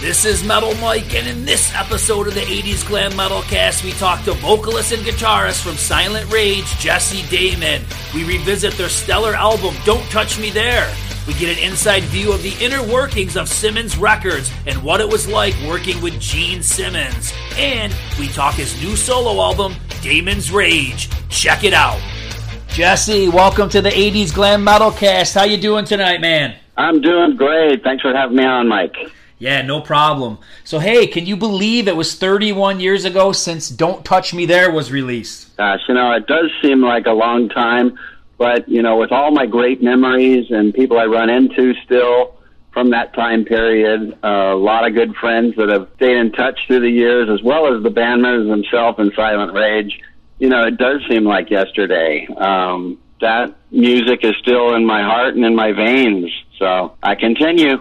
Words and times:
This 0.00 0.26
is 0.26 0.44
Metal 0.44 0.74
Mike, 0.74 1.14
and 1.14 1.26
in 1.26 1.46
this 1.46 1.74
episode 1.74 2.28
of 2.28 2.34
the 2.34 2.42
80s 2.42 2.86
Glam 2.86 3.16
Metal 3.16 3.40
Cast, 3.42 3.82
we 3.82 3.92
talk 3.92 4.22
to 4.24 4.34
vocalist 4.34 4.92
and 4.92 5.02
guitarist 5.02 5.62
from 5.62 5.74
Silent 5.76 6.30
Rage, 6.30 6.66
Jesse 6.78 7.26
Damon. 7.34 7.82
We 8.14 8.22
revisit 8.24 8.74
their 8.74 8.90
stellar 8.90 9.34
album, 9.34 9.74
Don't 9.86 10.04
Touch 10.10 10.38
Me 10.38 10.50
There. 10.50 10.94
We 11.26 11.32
get 11.34 11.56
an 11.56 11.64
inside 11.64 12.02
view 12.04 12.30
of 12.30 12.42
the 12.42 12.54
inner 12.62 12.86
workings 12.86 13.38
of 13.38 13.48
Simmons 13.48 13.96
Records 13.96 14.52
and 14.66 14.80
what 14.82 15.00
it 15.00 15.08
was 15.08 15.26
like 15.26 15.54
working 15.66 16.00
with 16.02 16.20
Gene 16.20 16.62
Simmons. 16.62 17.32
And 17.56 17.92
we 18.18 18.28
talk 18.28 18.54
his 18.54 18.80
new 18.82 18.96
solo 18.96 19.42
album, 19.42 19.74
Damon's 20.02 20.52
Rage. 20.52 21.08
Check 21.30 21.64
it 21.64 21.72
out. 21.72 22.00
Jesse, 22.68 23.30
welcome 23.30 23.70
to 23.70 23.80
the 23.80 23.90
80s 23.90 24.32
Glam 24.32 24.62
Metal 24.62 24.92
Cast. 24.92 25.34
How 25.34 25.44
you 25.44 25.56
doing 25.56 25.86
tonight, 25.86 26.20
man? 26.20 26.54
I'm 26.76 27.00
doing 27.00 27.36
great. 27.36 27.82
Thanks 27.82 28.02
for 28.02 28.12
having 28.12 28.36
me 28.36 28.44
on, 28.44 28.68
Mike. 28.68 28.94
Yeah, 29.38 29.62
no 29.62 29.80
problem. 29.80 30.38
So, 30.64 30.78
hey, 30.78 31.06
can 31.06 31.26
you 31.26 31.36
believe 31.36 31.88
it 31.88 31.96
was 31.96 32.14
31 32.14 32.80
years 32.80 33.04
ago 33.04 33.32
since 33.32 33.68
Don't 33.68 34.04
Touch 34.04 34.32
Me 34.32 34.46
There 34.46 34.70
was 34.70 34.90
released? 34.90 35.56
Gosh, 35.56 35.80
you 35.88 35.94
know, 35.94 36.12
it 36.12 36.26
does 36.26 36.50
seem 36.62 36.80
like 36.80 37.06
a 37.06 37.12
long 37.12 37.50
time, 37.50 37.98
but, 38.38 38.66
you 38.68 38.82
know, 38.82 38.96
with 38.96 39.12
all 39.12 39.30
my 39.30 39.44
great 39.44 39.82
memories 39.82 40.46
and 40.50 40.72
people 40.72 40.98
I 40.98 41.04
run 41.04 41.28
into 41.28 41.74
still 41.84 42.34
from 42.72 42.90
that 42.90 43.14
time 43.14 43.44
period, 43.44 44.18
uh, 44.24 44.52
a 44.52 44.54
lot 44.54 44.86
of 44.86 44.94
good 44.94 45.14
friends 45.16 45.54
that 45.56 45.68
have 45.68 45.88
stayed 45.96 46.16
in 46.16 46.32
touch 46.32 46.58
through 46.66 46.80
the 46.80 46.90
years, 46.90 47.28
as 47.30 47.42
well 47.42 47.74
as 47.74 47.82
the 47.82 47.90
band 47.90 48.22
members 48.22 48.48
themselves 48.48 48.98
in 48.98 49.12
Silent 49.14 49.52
Rage, 49.52 50.00
you 50.38 50.48
know, 50.48 50.64
it 50.64 50.76
does 50.76 51.00
seem 51.08 51.24
like 51.24 51.50
yesterday. 51.50 52.26
Um, 52.36 52.98
that 53.20 53.54
music 53.70 54.20
is 54.22 54.34
still 54.42 54.74
in 54.74 54.84
my 54.84 55.02
heart 55.02 55.34
and 55.34 55.44
in 55.44 55.54
my 55.54 55.72
veins, 55.72 56.30
so 56.58 56.96
I 57.02 57.14
continue. 57.14 57.78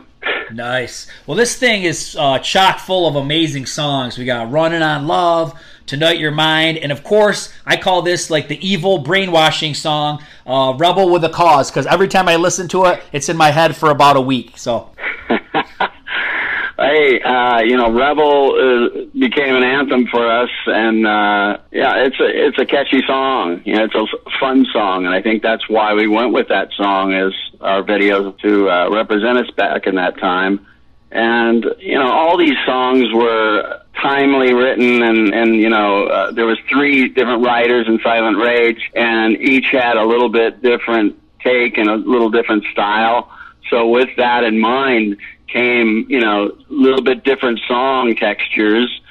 Nice. 0.52 1.08
Well, 1.26 1.36
this 1.36 1.58
thing 1.58 1.84
is 1.84 2.16
uh, 2.18 2.40
chock 2.40 2.80
full 2.80 3.08
of 3.08 3.16
amazing 3.16 3.66
songs. 3.66 4.18
We 4.18 4.26
got 4.26 4.52
Running 4.52 4.82
on 4.82 5.08
Love, 5.08 5.60
Tonight 5.86 6.18
You're 6.18 6.32
Mine, 6.32 6.77
and 6.77 6.91
of 6.91 7.04
course, 7.04 7.54
I 7.66 7.77
call 7.77 8.02
this 8.02 8.30
like 8.30 8.48
the 8.48 8.66
evil 8.66 8.99
brainwashing 8.99 9.74
song, 9.74 10.24
uh, 10.46 10.74
Rebel 10.77 11.10
with 11.10 11.24
a 11.24 11.30
Cause, 11.30 11.70
because 11.70 11.86
every 11.88 12.08
time 12.08 12.27
I 12.30 12.38
listen 12.38 12.68
to 12.70 12.86
it, 12.86 13.04
it's 13.12 13.30
in 13.30 13.38
my 13.38 13.52
head 13.52 13.76
for 13.76 13.90
about 13.91 14.18
a 14.18 14.22
week. 14.22 14.58
So. 14.58 14.91
hey, 16.77 17.21
uh, 17.21 17.62
you 17.62 17.77
know, 17.77 17.91
Rebel 17.91 18.55
uh, 18.55 19.05
became 19.18 19.55
an 19.55 19.63
anthem 19.63 20.07
for 20.07 20.26
us, 20.26 20.49
and 20.68 21.05
uh, 21.05 21.57
yeah, 21.71 22.04
it's 22.05 22.20
a 22.20 22.48
it's 22.48 22.59
a 22.59 22.65
catchy 22.65 23.01
song. 23.07 23.62
You 23.65 23.76
know, 23.76 23.84
it's 23.85 23.95
a 23.95 24.29
fun 24.40 24.65
song, 24.73 25.05
and 25.05 25.13
I 25.13 25.21
think 25.21 25.41
that's 25.41 25.68
why 25.70 25.93
we 25.93 26.07
went 26.07 26.34
with 26.34 26.49
that 26.49 26.70
song 26.73 27.13
as 27.13 27.34
our 27.62 27.84
videos 27.84 28.37
to 28.40 28.70
uh, 28.70 28.90
represent 28.91 29.37
us 29.37 29.49
back 29.51 29.87
in 29.87 29.96
that 29.96 30.18
time. 30.18 30.65
And 31.12 31.65
you 31.79 31.98
know, 31.98 32.12
all 32.12 32.37
these 32.37 32.57
songs 32.65 33.05
were 33.13 33.81
timely 34.01 34.53
written, 34.53 35.01
and 35.01 35.34
and 35.34 35.55
you 35.55 35.70
know, 35.70 36.07
uh, 36.07 36.31
there 36.31 36.46
was 36.46 36.57
three 36.70 37.07
different 37.07 37.46
writers 37.46 37.87
in 37.87 37.99
Silent 38.03 38.37
Rage, 38.37 38.91
and 38.96 39.37
each 39.41 39.68
had 39.71 39.96
a 39.96 40.03
little 40.03 40.29
bit 40.29 40.62
different 40.62 41.21
take 41.41 41.77
and 41.77 41.87
a 41.87 41.96
little 41.96 42.29
different 42.29 42.65
style. 42.71 43.31
So 43.70 43.87
with 43.87 44.09
that 44.18 44.43
in 44.43 44.59
mind, 44.59 45.18
came, 45.48 46.05
you 46.10 46.20
know, 46.20 46.48
a 46.48 46.74
little 46.74 47.01
bit 47.01 47.24
different 47.24 47.60
song 47.68 48.15
textures 48.15 49.01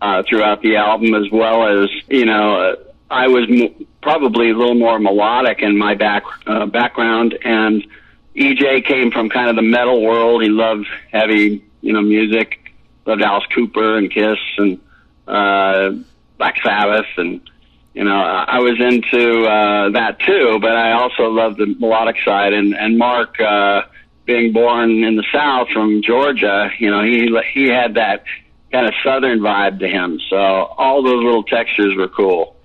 uh, 0.00 0.22
throughout 0.28 0.62
the 0.62 0.76
album, 0.76 1.14
as 1.14 1.30
well 1.30 1.66
as, 1.82 1.90
you 2.08 2.26
know, 2.26 2.60
uh, 2.60 2.76
I 3.10 3.28
was 3.28 3.44
m- 3.48 3.86
probably 4.02 4.50
a 4.50 4.54
little 4.54 4.74
more 4.74 4.98
melodic 4.98 5.60
in 5.62 5.76
my 5.78 5.94
back 5.94 6.24
uh, 6.46 6.66
background, 6.66 7.38
and 7.44 7.86
EJ 8.34 8.84
came 8.84 9.10
from 9.10 9.28
kind 9.30 9.48
of 9.48 9.56
the 9.56 9.62
metal 9.62 10.02
world. 10.02 10.42
He 10.42 10.48
loved 10.48 10.86
heavy, 11.12 11.64
you 11.80 11.92
know, 11.92 12.02
music. 12.02 12.58
Loved 13.06 13.22
Alice 13.22 13.46
Cooper 13.54 13.96
and 13.96 14.10
Kiss 14.10 14.38
and 14.58 14.80
uh, 15.28 15.92
Black 16.38 16.56
Sabbath, 16.60 17.06
and 17.16 17.40
you 17.94 18.02
know, 18.02 18.16
I 18.16 18.58
was 18.58 18.80
into 18.80 19.46
uh, 19.46 19.90
that 19.90 20.18
too. 20.20 20.58
But 20.60 20.72
I 20.76 20.92
also 20.92 21.30
loved 21.30 21.58
the 21.58 21.66
melodic 21.78 22.16
side, 22.24 22.52
and 22.52 22.74
and 22.74 22.98
Mark. 22.98 23.40
Uh, 23.40 23.82
being 24.26 24.52
born 24.52 25.04
in 25.04 25.16
the 25.16 25.24
South 25.32 25.68
from 25.72 26.02
Georgia, 26.02 26.70
you 26.78 26.90
know, 26.90 27.02
he 27.02 27.30
he 27.52 27.68
had 27.68 27.94
that 27.94 28.24
kind 28.72 28.86
of 28.86 28.94
Southern 29.02 29.38
vibe 29.38 29.78
to 29.78 29.88
him. 29.88 30.20
So 30.28 30.36
all 30.36 31.02
those 31.02 31.24
little 31.24 31.44
textures 31.44 31.96
were 31.96 32.08
cool. 32.08 32.56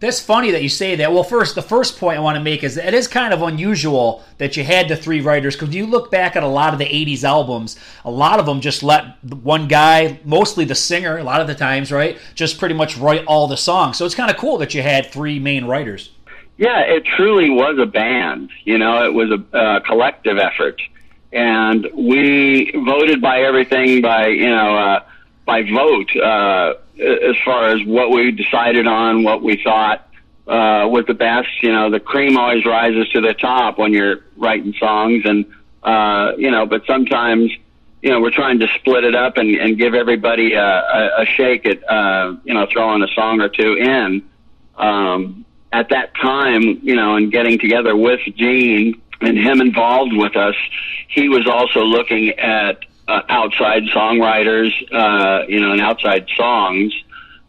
That's 0.00 0.20
funny 0.20 0.52
that 0.52 0.62
you 0.62 0.68
say 0.68 0.94
that. 0.94 1.12
Well, 1.12 1.24
first, 1.24 1.56
the 1.56 1.62
first 1.62 1.98
point 1.98 2.18
I 2.18 2.20
want 2.20 2.36
to 2.36 2.42
make 2.42 2.62
is 2.62 2.76
that 2.76 2.86
it 2.86 2.94
is 2.94 3.08
kind 3.08 3.34
of 3.34 3.42
unusual 3.42 4.22
that 4.36 4.56
you 4.56 4.62
had 4.62 4.88
the 4.88 4.94
three 4.94 5.20
writers 5.20 5.56
because 5.56 5.74
you 5.74 5.86
look 5.86 6.08
back 6.12 6.36
at 6.36 6.44
a 6.44 6.48
lot 6.48 6.72
of 6.72 6.78
the 6.78 6.84
80s 6.84 7.24
albums, 7.24 7.76
a 8.04 8.10
lot 8.10 8.38
of 8.38 8.46
them 8.46 8.60
just 8.60 8.84
let 8.84 9.24
one 9.24 9.66
guy, 9.66 10.20
mostly 10.24 10.64
the 10.64 10.76
singer, 10.76 11.18
a 11.18 11.24
lot 11.24 11.40
of 11.40 11.48
the 11.48 11.54
times, 11.56 11.90
right, 11.90 12.16
just 12.36 12.60
pretty 12.60 12.76
much 12.76 12.96
write 12.96 13.24
all 13.24 13.48
the 13.48 13.56
songs. 13.56 13.96
So 13.96 14.04
it's 14.04 14.14
kind 14.14 14.30
of 14.30 14.36
cool 14.36 14.58
that 14.58 14.72
you 14.72 14.82
had 14.82 15.06
three 15.06 15.40
main 15.40 15.64
writers. 15.64 16.12
Yeah, 16.58 16.78
it 16.80 17.04
truly 17.04 17.50
was 17.50 17.76
a 17.80 17.86
band. 17.86 18.50
You 18.64 18.78
know, 18.78 19.04
it 19.04 19.12
was 19.12 19.32
a 19.32 19.56
uh, 19.56 19.80
collective 19.80 20.38
effort 20.38 20.80
and 21.32 21.86
we 21.94 22.70
voted 22.72 23.20
by 23.20 23.42
everything 23.42 24.00
by 24.00 24.28
you 24.28 24.48
know 24.48 24.76
uh, 24.76 25.00
by 25.44 25.62
vote 25.62 26.14
uh, 26.16 26.74
as 26.98 27.36
far 27.44 27.68
as 27.68 27.84
what 27.84 28.10
we 28.10 28.32
decided 28.32 28.86
on, 28.86 29.22
what 29.22 29.42
we 29.42 29.62
thought 29.62 30.08
uh, 30.46 30.88
was 30.88 31.04
the 31.06 31.14
best. 31.14 31.62
You 31.62 31.72
know, 31.72 31.90
the 31.90 32.00
cream 32.00 32.36
always 32.36 32.64
rises 32.64 33.08
to 33.10 33.20
the 33.20 33.34
top 33.34 33.78
when 33.78 33.92
you're 33.92 34.24
writing 34.36 34.74
songs, 34.78 35.22
and 35.24 35.44
uh, 35.82 36.32
you 36.36 36.50
know, 36.50 36.66
but 36.66 36.86
sometimes 36.86 37.50
you 38.02 38.10
know 38.10 38.20
we're 38.20 38.30
trying 38.30 38.60
to 38.60 38.68
split 38.78 39.04
it 39.04 39.14
up 39.14 39.36
and, 39.36 39.54
and 39.56 39.78
give 39.78 39.94
everybody 39.94 40.54
a, 40.54 40.64
a, 40.64 41.22
a 41.22 41.26
shake 41.26 41.66
at 41.66 41.88
uh, 41.90 42.34
you 42.44 42.54
know 42.54 42.66
throwing 42.72 43.02
a 43.02 43.08
song 43.08 43.40
or 43.40 43.48
two 43.48 43.74
in. 43.74 44.28
Um, 44.76 45.44
at 45.70 45.90
that 45.90 46.14
time, 46.14 46.80
you 46.82 46.96
know, 46.96 47.16
and 47.16 47.30
getting 47.30 47.58
together 47.58 47.94
with 47.94 48.20
Gene 48.36 49.02
and 49.20 49.36
him 49.38 49.60
involved 49.60 50.12
with 50.14 50.36
us, 50.36 50.54
he 51.08 51.28
was 51.28 51.46
also 51.46 51.80
looking 51.80 52.30
at 52.38 52.84
uh, 53.08 53.22
outside 53.28 53.84
songwriters, 53.84 54.70
uh, 54.92 55.46
you 55.48 55.60
know, 55.60 55.72
and 55.72 55.80
outside 55.80 56.28
songs, 56.36 56.92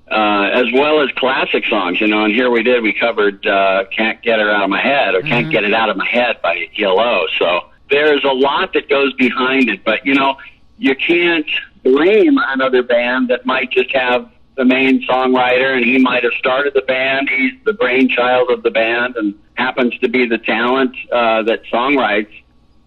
uh, 0.10 0.50
as 0.54 0.72
well 0.74 1.02
as 1.02 1.12
classic 1.18 1.66
songs, 1.66 2.02
you 2.02 2.08
know, 2.08 2.24
and 2.24 2.34
here 2.34 2.50
we 2.50 2.64
did, 2.64 2.82
we 2.82 2.94
covered, 2.94 3.46
uh, 3.46 3.84
Can't 3.96 4.22
Get 4.24 4.40
It 4.40 4.48
Out 4.48 4.64
of 4.64 4.70
My 4.70 4.82
Head 4.82 5.14
or 5.14 5.20
mm-hmm. 5.20 5.28
Can't 5.28 5.52
Get 5.52 5.64
It 5.64 5.74
Out 5.74 5.90
of 5.90 5.98
My 5.98 6.08
Head 6.08 6.42
by 6.42 6.68
ELO. 6.80 7.28
So 7.38 7.70
there's 7.90 8.24
a 8.24 8.32
lot 8.32 8.74
that 8.74 8.90
goes 8.90 9.14
behind 9.14 9.70
it, 9.70 9.84
but 9.84 10.06
you 10.06 10.16
know, 10.16 10.38
you 10.78 10.96
can't 10.96 11.50
blame 11.84 12.38
another 12.38 12.82
band 12.82 13.30
that 13.30 13.46
might 13.46 13.72
just 13.72 13.92
have 13.94 14.32
the 14.56 14.66
main 14.66 15.02
songwriter 15.04 15.76
and 15.76 15.86
he 15.86 15.98
might 15.98 16.24
have 16.24 16.34
started 16.34 16.74
the 16.74 16.82
band. 16.82 17.30
He's 17.30 17.54
the 17.66 17.74
brainchild 17.74 18.50
of 18.50 18.64
the 18.64 18.72
band 18.72 19.16
and 19.16 19.34
happens 19.60 19.98
to 20.00 20.08
be 20.10 20.26
the 20.26 20.38
talent 20.38 20.96
uh, 21.12 21.44
that 21.44 21.64
songwrites. 21.72 22.34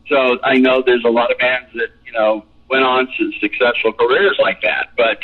So 0.08 0.38
I 0.42 0.54
know 0.58 0.82
there's 0.84 1.04
a 1.04 1.10
lot 1.10 1.30
of 1.30 1.38
bands 1.38 1.70
that, 1.74 1.90
you 2.06 2.12
know, 2.12 2.44
went 2.68 2.84
on 2.84 3.06
to 3.18 3.32
successful 3.38 3.92
careers 3.92 4.36
like 4.40 4.60
that. 4.62 4.90
But 4.96 5.18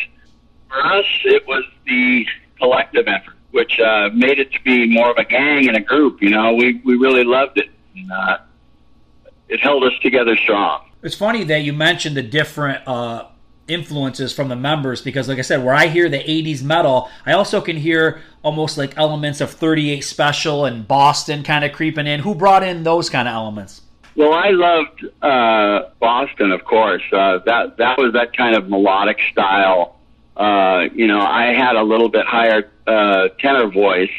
for 0.69 0.81
us, 0.85 1.07
it 1.25 1.47
was 1.47 1.65
the 1.87 2.27
collective 2.59 3.09
effort, 3.09 3.37
which 3.51 3.81
uh, 3.81 4.11
made 4.15 4.39
it 4.39 4.53
to 4.53 4.61
be 4.63 4.89
more 4.89 5.11
of 5.11 5.17
a 5.17 5.25
gang 5.25 5.69
and 5.69 5.77
a 5.77 5.81
group. 5.81 6.23
You 6.23 6.31
know, 6.31 6.55
we, 6.55 6.81
we 6.85 6.97
really 6.97 7.25
loved 7.25 7.59
it. 7.59 7.71
And, 7.97 8.13
uh, 8.13 8.39
it 9.49 9.61
held 9.61 9.83
us 9.85 9.93
together 10.03 10.37
strong. 10.37 10.85
It's 11.03 11.15
funny 11.15 11.45
that 11.45 11.63
you 11.63 11.73
mentioned 11.73 12.17
the 12.17 12.23
different 12.23 12.87
uh, 12.87 13.29
influences 13.69 14.33
from 14.33 14.49
the 14.49 14.57
members 14.57 15.01
because 15.03 15.29
like 15.29 15.39
I 15.39 15.43
said 15.43 15.65
where 15.65 15.75
I 15.75 15.87
hear 15.87 16.09
the 16.09 16.19
80s 16.19 16.63
metal 16.63 17.11
I 17.27 17.33
also 17.33 17.61
can 17.61 17.77
hear 17.77 18.23
almost 18.43 18.79
like 18.79 18.97
elements 18.97 19.41
of 19.41 19.51
38 19.51 20.01
special 20.01 20.65
and 20.65 20.87
Boston 20.87 21.43
kind 21.43 21.65
of 21.65 21.73
creeping 21.73 22.07
in 22.07 22.21
who 22.21 22.35
brought 22.35 22.63
in 22.63 22.83
those 22.83 23.11
kind 23.11 23.29
of 23.29 23.35
elements 23.35 23.83
well 24.17 24.33
I 24.33 24.51
loved 24.51 25.05
uh, 25.23 25.91
Boston 26.01 26.53
of 26.53 26.65
course 26.65 27.03
uh, 27.13 27.39
that 27.47 27.77
that 27.77 27.99
was 27.99 28.13
that 28.15 28.37
kind 28.37 28.57
of 28.57 28.69
melodic 28.69 29.19
style 29.31 29.97
uh, 30.37 30.87
you 30.95 31.07
know 31.07 31.21
I 31.21 31.55
had 31.55 31.77
a 31.77 31.83
little 31.83 32.09
bit 32.09 32.27
higher 32.27 32.71
uh, 32.87 33.29
tenor 33.39 33.69
voice 33.69 34.11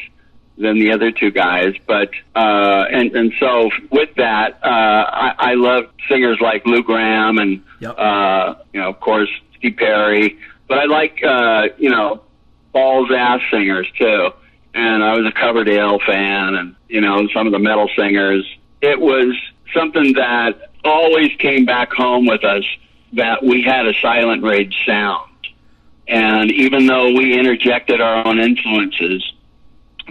than 0.59 0.77
the 0.77 0.91
other 0.91 1.11
two 1.11 1.31
guys. 1.31 1.73
But 1.87 2.11
uh, 2.35 2.85
and 2.91 3.15
and 3.15 3.33
so 3.39 3.71
with 3.89 4.13
that, 4.15 4.59
uh, 4.61 4.67
I, 4.67 5.33
I 5.37 5.53
love 5.55 5.85
singers 6.07 6.39
like 6.41 6.65
Lou 6.65 6.83
Gramm 6.83 7.39
and 7.39 7.63
yep. 7.79 7.97
uh, 7.97 8.55
you 8.73 8.81
know 8.81 8.89
of 8.89 8.99
course 8.99 9.29
Steve 9.59 9.77
Perry. 9.77 10.39
But 10.67 10.79
I 10.79 10.85
like 10.85 11.23
uh, 11.23 11.69
you 11.77 11.89
know 11.89 12.21
balls 12.73 13.09
ass 13.15 13.41
singers 13.51 13.89
too. 13.97 14.31
And 14.73 15.03
I 15.03 15.17
was 15.17 15.25
a 15.25 15.31
Coverdale 15.31 15.99
fan, 16.05 16.55
and 16.55 16.75
you 16.87 17.01
know 17.01 17.27
some 17.33 17.47
of 17.47 17.53
the 17.53 17.59
metal 17.59 17.89
singers. 17.95 18.45
It 18.81 18.99
was 18.99 19.35
something 19.73 20.13
that 20.13 20.71
always 20.83 21.31
came 21.37 21.65
back 21.65 21.91
home 21.91 22.25
with 22.25 22.43
us 22.43 22.63
that 23.13 23.43
we 23.43 23.63
had 23.63 23.85
a 23.85 23.93
silent 24.01 24.43
rage 24.43 24.75
sound. 24.85 25.25
And 26.07 26.51
even 26.51 26.87
though 26.87 27.13
we 27.13 27.37
interjected 27.37 28.01
our 28.01 28.25
own 28.25 28.39
influences, 28.39 29.31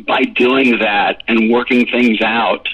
by 0.07 0.23
doing 0.23 0.79
that 0.79 1.23
and 1.27 1.51
working 1.51 1.87
things 1.87 2.21
out, 2.23 2.69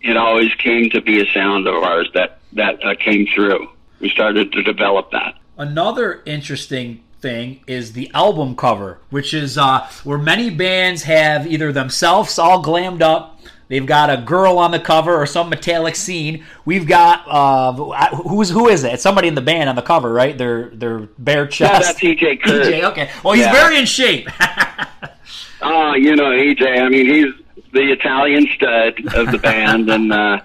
it 0.00 0.16
always 0.16 0.52
came 0.54 0.90
to 0.90 1.00
be 1.00 1.20
a 1.20 1.32
sound 1.32 1.66
of 1.66 1.74
ours 1.74 2.08
that 2.14 2.40
that 2.52 2.84
uh, 2.84 2.94
came 2.94 3.26
through. 3.26 3.68
We 4.00 4.08
started 4.08 4.52
to 4.52 4.62
develop 4.62 5.10
that. 5.12 5.38
Another 5.56 6.22
interesting 6.26 7.02
thing 7.20 7.60
is 7.66 7.92
the 7.94 8.10
album 8.14 8.54
cover, 8.56 8.98
which 9.10 9.32
is 9.32 9.56
uh, 9.56 9.88
where 10.04 10.18
many 10.18 10.50
bands 10.50 11.04
have 11.04 11.46
either 11.46 11.72
themselves 11.72 12.38
all 12.38 12.62
glammed 12.62 13.00
up. 13.02 13.40
They've 13.68 13.84
got 13.86 14.10
a 14.10 14.18
girl 14.18 14.58
on 14.58 14.70
the 14.70 14.78
cover 14.78 15.14
or 15.20 15.26
some 15.26 15.48
metallic 15.48 15.96
scene. 15.96 16.44
We've 16.64 16.86
got 16.86 17.24
uh, 17.26 17.72
who's 18.16 18.50
who 18.50 18.68
is 18.68 18.84
it? 18.84 18.92
It's 18.94 19.02
somebody 19.02 19.26
in 19.28 19.34
the 19.34 19.40
band 19.40 19.68
on 19.68 19.74
the 19.74 19.82
cover, 19.82 20.12
right? 20.12 20.38
They're 20.38 20.68
they're 20.72 21.00
bare 21.18 21.46
chest. 21.48 22.00
Yeah, 22.02 22.14
that's 22.14 22.20
EJ. 22.22 22.40
EJ, 22.42 22.84
okay. 22.92 23.10
Well, 23.24 23.32
he's 23.34 23.44
Yeah. 23.46 23.52
very 23.52 23.78
in 23.78 23.86
shape. 23.86 24.28
Oh, 25.62 25.94
you 25.94 26.14
know, 26.14 26.30
EJ. 26.30 26.80
I 26.80 26.88
mean, 26.90 27.06
he's 27.06 27.32
the 27.72 27.90
Italian 27.90 28.46
stud 28.54 29.14
of 29.14 29.32
the 29.32 29.38
band, 29.38 29.88
and 29.90 30.12
uh, 30.12 30.38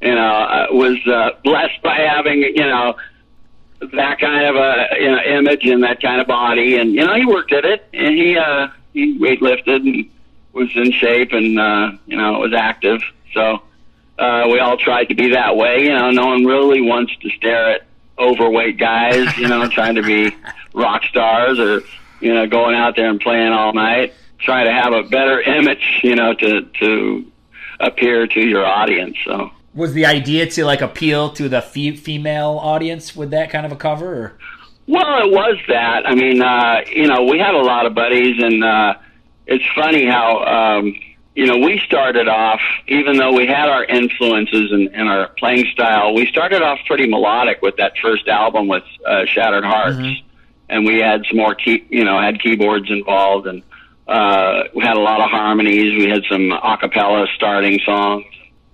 you 0.00 0.14
know, 0.14 0.20
uh, 0.34 0.66
was 0.70 0.96
uh, 1.08 1.30
blessed 1.42 1.82
by 1.82 1.96
having 1.96 2.38
you 2.42 2.54
know 2.64 2.94
that 3.92 4.18
kind 4.20 4.46
of 4.46 4.56
a 4.56 4.86
you 5.00 5.10
know 5.10 5.20
image 5.22 5.64
and 5.66 5.82
that 5.82 6.00
kind 6.00 6.20
of 6.20 6.26
body, 6.26 6.76
and 6.76 6.94
you 6.94 7.04
know, 7.04 7.14
he 7.14 7.26
worked 7.26 7.52
at 7.52 7.64
it, 7.64 7.86
and 7.92 8.16
he 8.16 8.36
uh, 8.36 8.68
he 8.92 9.18
weightlifted 9.18 9.76
and 9.76 10.10
was 10.52 10.70
in 10.74 10.92
shape, 10.92 11.32
and 11.32 11.58
uh, 11.58 11.92
you 12.06 12.16
know, 12.16 12.36
it 12.36 12.38
was 12.38 12.54
active. 12.54 13.02
So 13.34 13.62
uh, 14.18 14.48
we 14.50 14.60
all 14.60 14.76
tried 14.76 15.06
to 15.06 15.14
be 15.14 15.30
that 15.30 15.56
way. 15.56 15.84
You 15.84 15.94
know, 15.94 16.10
no 16.10 16.26
one 16.26 16.44
really 16.44 16.80
wants 16.80 17.14
to 17.16 17.30
stare 17.30 17.72
at 17.72 17.86
overweight 18.18 18.78
guys, 18.78 19.36
you 19.36 19.48
know, 19.48 19.68
trying 19.70 19.96
to 19.96 20.02
be 20.02 20.34
rock 20.74 21.04
stars 21.04 21.58
or 21.58 21.82
you 22.20 22.32
know, 22.32 22.46
going 22.46 22.76
out 22.76 22.94
there 22.94 23.08
and 23.08 23.20
playing 23.20 23.52
all 23.52 23.72
night, 23.72 24.14
trying 24.38 24.66
to 24.66 24.72
have 24.72 24.92
a 24.92 25.02
better 25.02 25.40
image, 25.40 26.00
you 26.04 26.14
know, 26.14 26.32
to 26.34 26.62
to 26.62 27.26
appear 27.80 28.26
to 28.28 28.40
your 28.40 28.64
audience. 28.64 29.16
So 29.24 29.50
was 29.74 29.94
the 29.94 30.06
idea 30.06 30.46
to 30.46 30.64
like 30.64 30.80
appeal 30.80 31.30
to 31.30 31.48
the 31.48 31.62
fe- 31.62 31.96
female 31.96 32.58
audience 32.60 33.16
with 33.16 33.30
that 33.30 33.50
kind 33.50 33.64
of 33.64 33.72
a 33.72 33.76
cover? 33.76 34.14
Or? 34.14 34.38
Well, 34.86 35.24
it 35.24 35.30
was 35.30 35.58
that. 35.68 36.06
I 36.06 36.14
mean, 36.14 36.42
uh, 36.42 36.82
you 36.88 37.06
know, 37.06 37.24
we 37.24 37.38
had 37.38 37.54
a 37.54 37.62
lot 37.62 37.86
of 37.86 37.94
buddies, 37.94 38.42
and 38.42 38.64
uh, 38.64 38.94
it's 39.46 39.64
funny 39.74 40.06
how, 40.06 40.44
um, 40.44 40.94
you 41.34 41.46
know, 41.46 41.58
we 41.58 41.80
started 41.86 42.28
off, 42.28 42.60
even 42.88 43.16
though 43.16 43.32
we 43.32 43.46
had 43.46 43.68
our 43.68 43.84
influences 43.84 44.72
and, 44.72 44.88
and 44.94 45.08
our 45.08 45.28
playing 45.38 45.66
style, 45.72 46.14
we 46.14 46.26
started 46.26 46.62
off 46.62 46.78
pretty 46.86 47.08
melodic 47.08 47.62
with 47.62 47.76
that 47.76 47.92
first 48.02 48.28
album 48.28 48.68
with 48.68 48.84
uh, 49.06 49.24
Shattered 49.26 49.64
Hearts. 49.64 49.98
And 50.68 50.86
we 50.86 50.98
had 50.98 51.24
some 51.28 51.36
more 51.36 51.54
key, 51.54 51.86
you 51.90 52.04
know, 52.04 52.18
had 52.18 52.40
keyboards 52.40 52.90
involved, 52.90 53.46
and 53.46 53.62
uh, 54.08 54.64
we 54.74 54.82
had 54.82 54.96
a 54.96 55.00
lot 55.00 55.20
of 55.20 55.30
harmonies. 55.30 55.94
We 55.98 56.08
had 56.08 56.22
some 56.30 56.50
a 56.50 56.78
cappella 56.78 57.26
starting 57.36 57.78
songs. 57.84 58.24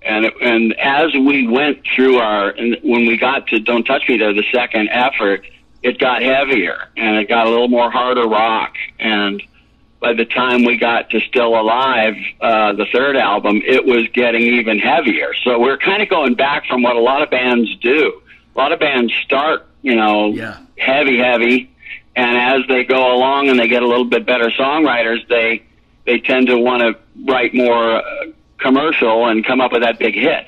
And 0.03 0.27
it, 0.27 0.35
and 0.41 0.75
as 0.79 1.13
we 1.15 1.47
went 1.49 1.83
through 1.95 2.19
our, 2.19 2.51
and 2.51 2.77
when 2.83 3.07
we 3.07 3.17
got 3.17 3.49
to 3.49 3.59
"Don't 3.59 3.85
Touch 3.85 4.09
Me," 4.09 4.17
there, 4.17 4.33
the 4.33 4.45
second 4.53 4.89
effort, 4.91 5.45
it 5.83 5.99
got 5.99 6.23
heavier 6.23 6.89
and 6.97 7.17
it 7.17 7.29
got 7.29 7.47
a 7.47 7.51
little 7.51 7.69
more 7.69 7.91
harder 7.91 8.27
rock. 8.27 8.75
And 8.99 9.43
by 10.01 10.13
the 10.15 10.25
time 10.25 10.65
we 10.65 10.77
got 10.77 11.11
to 11.11 11.21
"Still 11.21 11.59
Alive," 11.61 12.15
uh, 12.41 12.73
the 12.75 12.87
third 12.93 13.17
album, 13.17 13.61
it 13.67 13.85
was 13.85 14.07
getting 14.13 14.43
even 14.43 14.79
heavier. 14.79 15.35
So 15.45 15.59
we're 15.59 15.79
kind 15.79 16.01
of 16.03 16.09
going 16.09 16.35
back 16.35 16.67
from 16.67 16.83
what 16.83 16.97
a 16.97 17.01
lot 17.01 17.23
of 17.23 17.31
bands 17.31 17.75
do. 17.77 18.23
A 18.55 18.59
lot 18.59 18.73
of 18.73 18.79
bands 18.79 19.13
start, 19.25 19.67
you 19.83 19.95
know, 19.97 20.33
Yeah. 20.33 20.57
heavy, 20.79 21.19
heavy, 21.19 21.71
and 22.17 22.37
as 22.37 22.67
they 22.69 22.85
go 22.85 23.15
along 23.17 23.49
and 23.49 23.59
they 23.59 23.69
get 23.69 23.83
a 23.83 23.87
little 23.87 24.05
bit 24.05 24.25
better 24.27 24.51
songwriters, 24.51 25.27
they 25.29 25.63
they 26.07 26.19
tend 26.21 26.47
to 26.47 26.57
want 26.57 26.81
to 26.83 26.97
write 27.31 27.53
more 27.53 27.97
uh, 27.97 28.03
commercial 28.59 29.27
and 29.27 29.45
come 29.45 29.61
up 29.61 29.73
with 29.73 29.83
that 29.83 29.99
big 29.99 30.15
hit. 30.15 30.47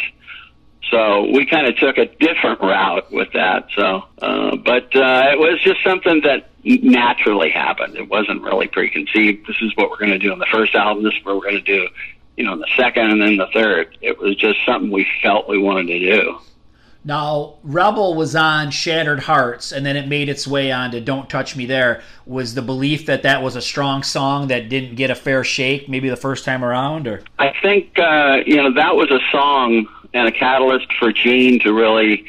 So 0.90 1.30
we 1.30 1.46
kind 1.46 1.66
of 1.66 1.76
took 1.76 1.98
a 1.98 2.06
different 2.06 2.60
route 2.60 3.12
with 3.12 3.32
that. 3.34 3.68
So, 3.76 4.04
uh, 4.20 4.56
but 4.56 4.94
uh, 4.96 5.28
it 5.32 5.38
was 5.38 5.60
just 5.62 5.82
something 5.84 6.20
that 6.22 6.50
naturally 6.64 7.50
happened. 7.50 7.96
It 7.96 8.08
wasn't 8.08 8.42
really 8.42 8.66
preconceived. 8.66 9.46
This 9.46 9.56
is 9.62 9.76
what 9.76 9.90
we're 9.90 9.98
going 9.98 10.10
to 10.10 10.18
do 10.18 10.32
in 10.32 10.38
the 10.38 10.48
first 10.50 10.74
album. 10.74 11.04
This 11.04 11.14
is 11.14 11.24
what 11.24 11.36
we're 11.36 11.42
going 11.42 11.62
to 11.64 11.78
do, 11.78 11.88
you 12.36 12.44
know, 12.44 12.54
in 12.54 12.58
the 12.58 12.68
second 12.76 13.10
and 13.10 13.22
then 13.22 13.36
the 13.36 13.46
third. 13.54 13.96
It 14.00 14.18
was 14.18 14.34
just 14.36 14.58
something 14.66 14.90
we 14.90 15.06
felt 15.22 15.48
we 15.48 15.58
wanted 15.58 15.86
to 15.86 15.98
do. 15.98 16.38
Now, 17.04 17.54
Rebel 17.62 18.14
was 18.14 18.36
on 18.36 18.70
Shattered 18.70 19.20
Hearts, 19.20 19.72
and 19.72 19.86
then 19.86 19.96
it 19.96 20.06
made 20.06 20.28
its 20.28 20.46
way 20.46 20.70
on 20.70 20.90
to 20.90 21.00
Don't 21.00 21.30
Touch 21.30 21.56
Me 21.56 21.64
There. 21.64 22.02
Was 22.26 22.54
the 22.54 22.62
belief 22.62 23.06
that 23.06 23.22
that 23.22 23.42
was 23.42 23.56
a 23.56 23.62
strong 23.62 24.02
song 24.02 24.48
that 24.48 24.68
didn't 24.68 24.96
get 24.96 25.10
a 25.10 25.14
fair 25.14 25.42
shake, 25.42 25.88
maybe 25.88 26.10
the 26.10 26.16
first 26.16 26.44
time 26.44 26.62
around, 26.62 27.08
or 27.08 27.22
I 27.38 27.54
think 27.62 27.98
uh, 27.98 28.38
you 28.44 28.56
know 28.56 28.72
that 28.74 28.96
was 28.96 29.10
a 29.10 29.20
song 29.32 29.86
and 30.12 30.28
a 30.28 30.32
catalyst 30.32 30.92
for 30.98 31.12
Gene 31.12 31.60
to 31.60 31.72
really, 31.72 32.24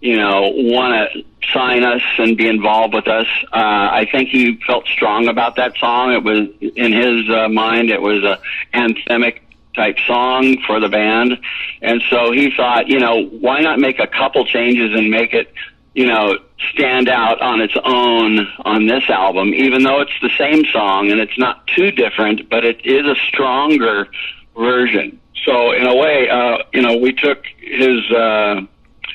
you 0.00 0.16
know, 0.16 0.52
want 0.54 1.12
to 1.12 1.24
sign 1.52 1.84
us 1.84 2.02
and 2.18 2.36
be 2.36 2.48
involved 2.48 2.94
with 2.94 3.08
us. 3.08 3.26
Uh, 3.52 3.56
I 3.92 4.08
think 4.10 4.30
he 4.30 4.56
felt 4.66 4.86
strong 4.86 5.28
about 5.28 5.56
that 5.56 5.76
song. 5.76 6.12
It 6.12 6.22
was 6.22 6.48
in 6.60 6.92
his 6.92 7.28
uh, 7.28 7.48
mind, 7.48 7.90
it 7.90 8.00
was 8.00 8.24
a 8.24 8.40
anthemic 8.72 9.40
type 9.74 9.98
song 10.06 10.56
for 10.66 10.80
the 10.80 10.88
band, 10.88 11.38
and 11.82 12.02
so 12.10 12.32
he 12.32 12.54
thought, 12.56 12.88
you 12.88 12.98
know, 12.98 13.26
why 13.26 13.60
not 13.60 13.78
make 13.78 13.98
a 13.98 14.06
couple 14.06 14.44
changes 14.44 14.96
and 14.96 15.10
make 15.10 15.32
it, 15.32 15.52
you 15.94 16.06
know, 16.06 16.38
stand 16.72 17.08
out 17.08 17.40
on 17.40 17.60
its 17.60 17.74
own 17.84 18.46
on 18.64 18.86
this 18.86 19.08
album, 19.08 19.52
even 19.54 19.82
though 19.82 20.00
it's 20.00 20.18
the 20.22 20.30
same 20.38 20.64
song 20.72 21.10
and 21.10 21.20
it's 21.20 21.38
not 21.38 21.66
too 21.66 21.90
different, 21.90 22.48
but 22.48 22.64
it 22.64 22.84
is 22.84 23.06
a 23.06 23.16
stronger 23.28 24.08
version. 24.56 25.20
So 25.44 25.72
in 25.72 25.86
a 25.86 25.94
way, 25.94 26.28
uh, 26.28 26.58
you 26.72 26.80
know, 26.80 26.96
we 26.96 27.12
took 27.12 27.44
his 27.58 28.10
uh, 28.10 28.62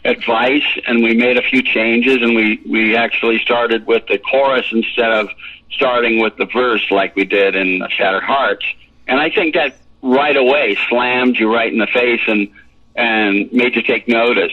advice 0.05 0.63
and 0.85 1.03
we 1.03 1.15
made 1.15 1.37
a 1.37 1.41
few 1.41 1.63
changes, 1.63 2.17
and 2.21 2.35
we 2.35 2.61
we 2.67 2.95
actually 2.95 3.39
started 3.39 3.87
with 3.87 4.05
the 4.07 4.19
chorus 4.19 4.65
instead 4.71 5.11
of 5.11 5.29
starting 5.71 6.19
with 6.19 6.35
the 6.37 6.45
verse 6.45 6.85
like 6.91 7.15
we 7.15 7.25
did 7.25 7.55
in 7.55 7.81
Shattered 7.89 8.23
Hearts. 8.23 8.65
And 9.07 9.19
I 9.19 9.29
think 9.29 9.55
that 9.55 9.77
right 10.01 10.35
away 10.37 10.77
slammed 10.89 11.37
you 11.37 11.53
right 11.53 11.71
in 11.71 11.79
the 11.79 11.87
face 11.87 12.21
and 12.27 12.49
and 12.95 13.51
made 13.53 13.75
you 13.75 13.81
take 13.81 14.07
notice. 14.07 14.51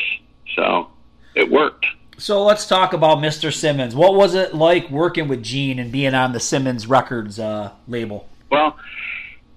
So 0.55 0.89
it 1.35 1.51
worked. 1.51 1.87
So 2.19 2.45
let's 2.45 2.67
talk 2.67 2.93
about 2.93 3.19
Mr. 3.19 3.53
Simmons. 3.53 3.95
What 3.95 4.15
was 4.15 4.35
it 4.35 4.55
like 4.55 4.89
working 4.91 5.29
with 5.29 5.43
Gene 5.43 5.79
and 5.79 5.93
being 5.93 6.15
on 6.15 6.33
the 6.33 6.41
Simmons 6.41 6.87
Records 6.87 7.39
uh, 7.39 7.73
label? 7.89 8.29
Well, 8.51 8.77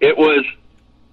it 0.02 0.18
was 0.18 0.46